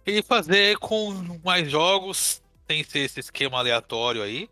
E 0.07 0.23
fazer 0.23 0.79
com 0.79 1.13
mais 1.45 1.71
jogos, 1.71 2.43
sem 2.71 2.83
ser 2.83 3.01
esse 3.01 3.21
esquema 3.21 3.59
aleatório 3.59 4.23
aí. 4.23 4.49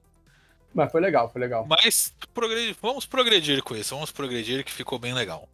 Mas 0.74 0.92
foi 0.92 1.00
legal, 1.00 1.30
foi 1.30 1.40
legal. 1.40 1.66
Mas 1.66 2.14
progredir, 2.34 2.76
vamos 2.82 3.06
progredir 3.06 3.62
com 3.62 3.74
isso, 3.74 3.94
vamos 3.94 4.12
progredir 4.12 4.64
que 4.64 4.72
ficou 4.72 4.98
bem 4.98 5.14
legal. 5.14 5.48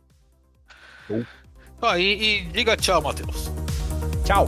Ó, 1.80 1.97
e, 1.97 2.41
e 2.41 2.45
diga 2.47 2.76
tchau, 2.76 3.01
Matheus. 3.01 3.51
Tchau! 4.24 4.47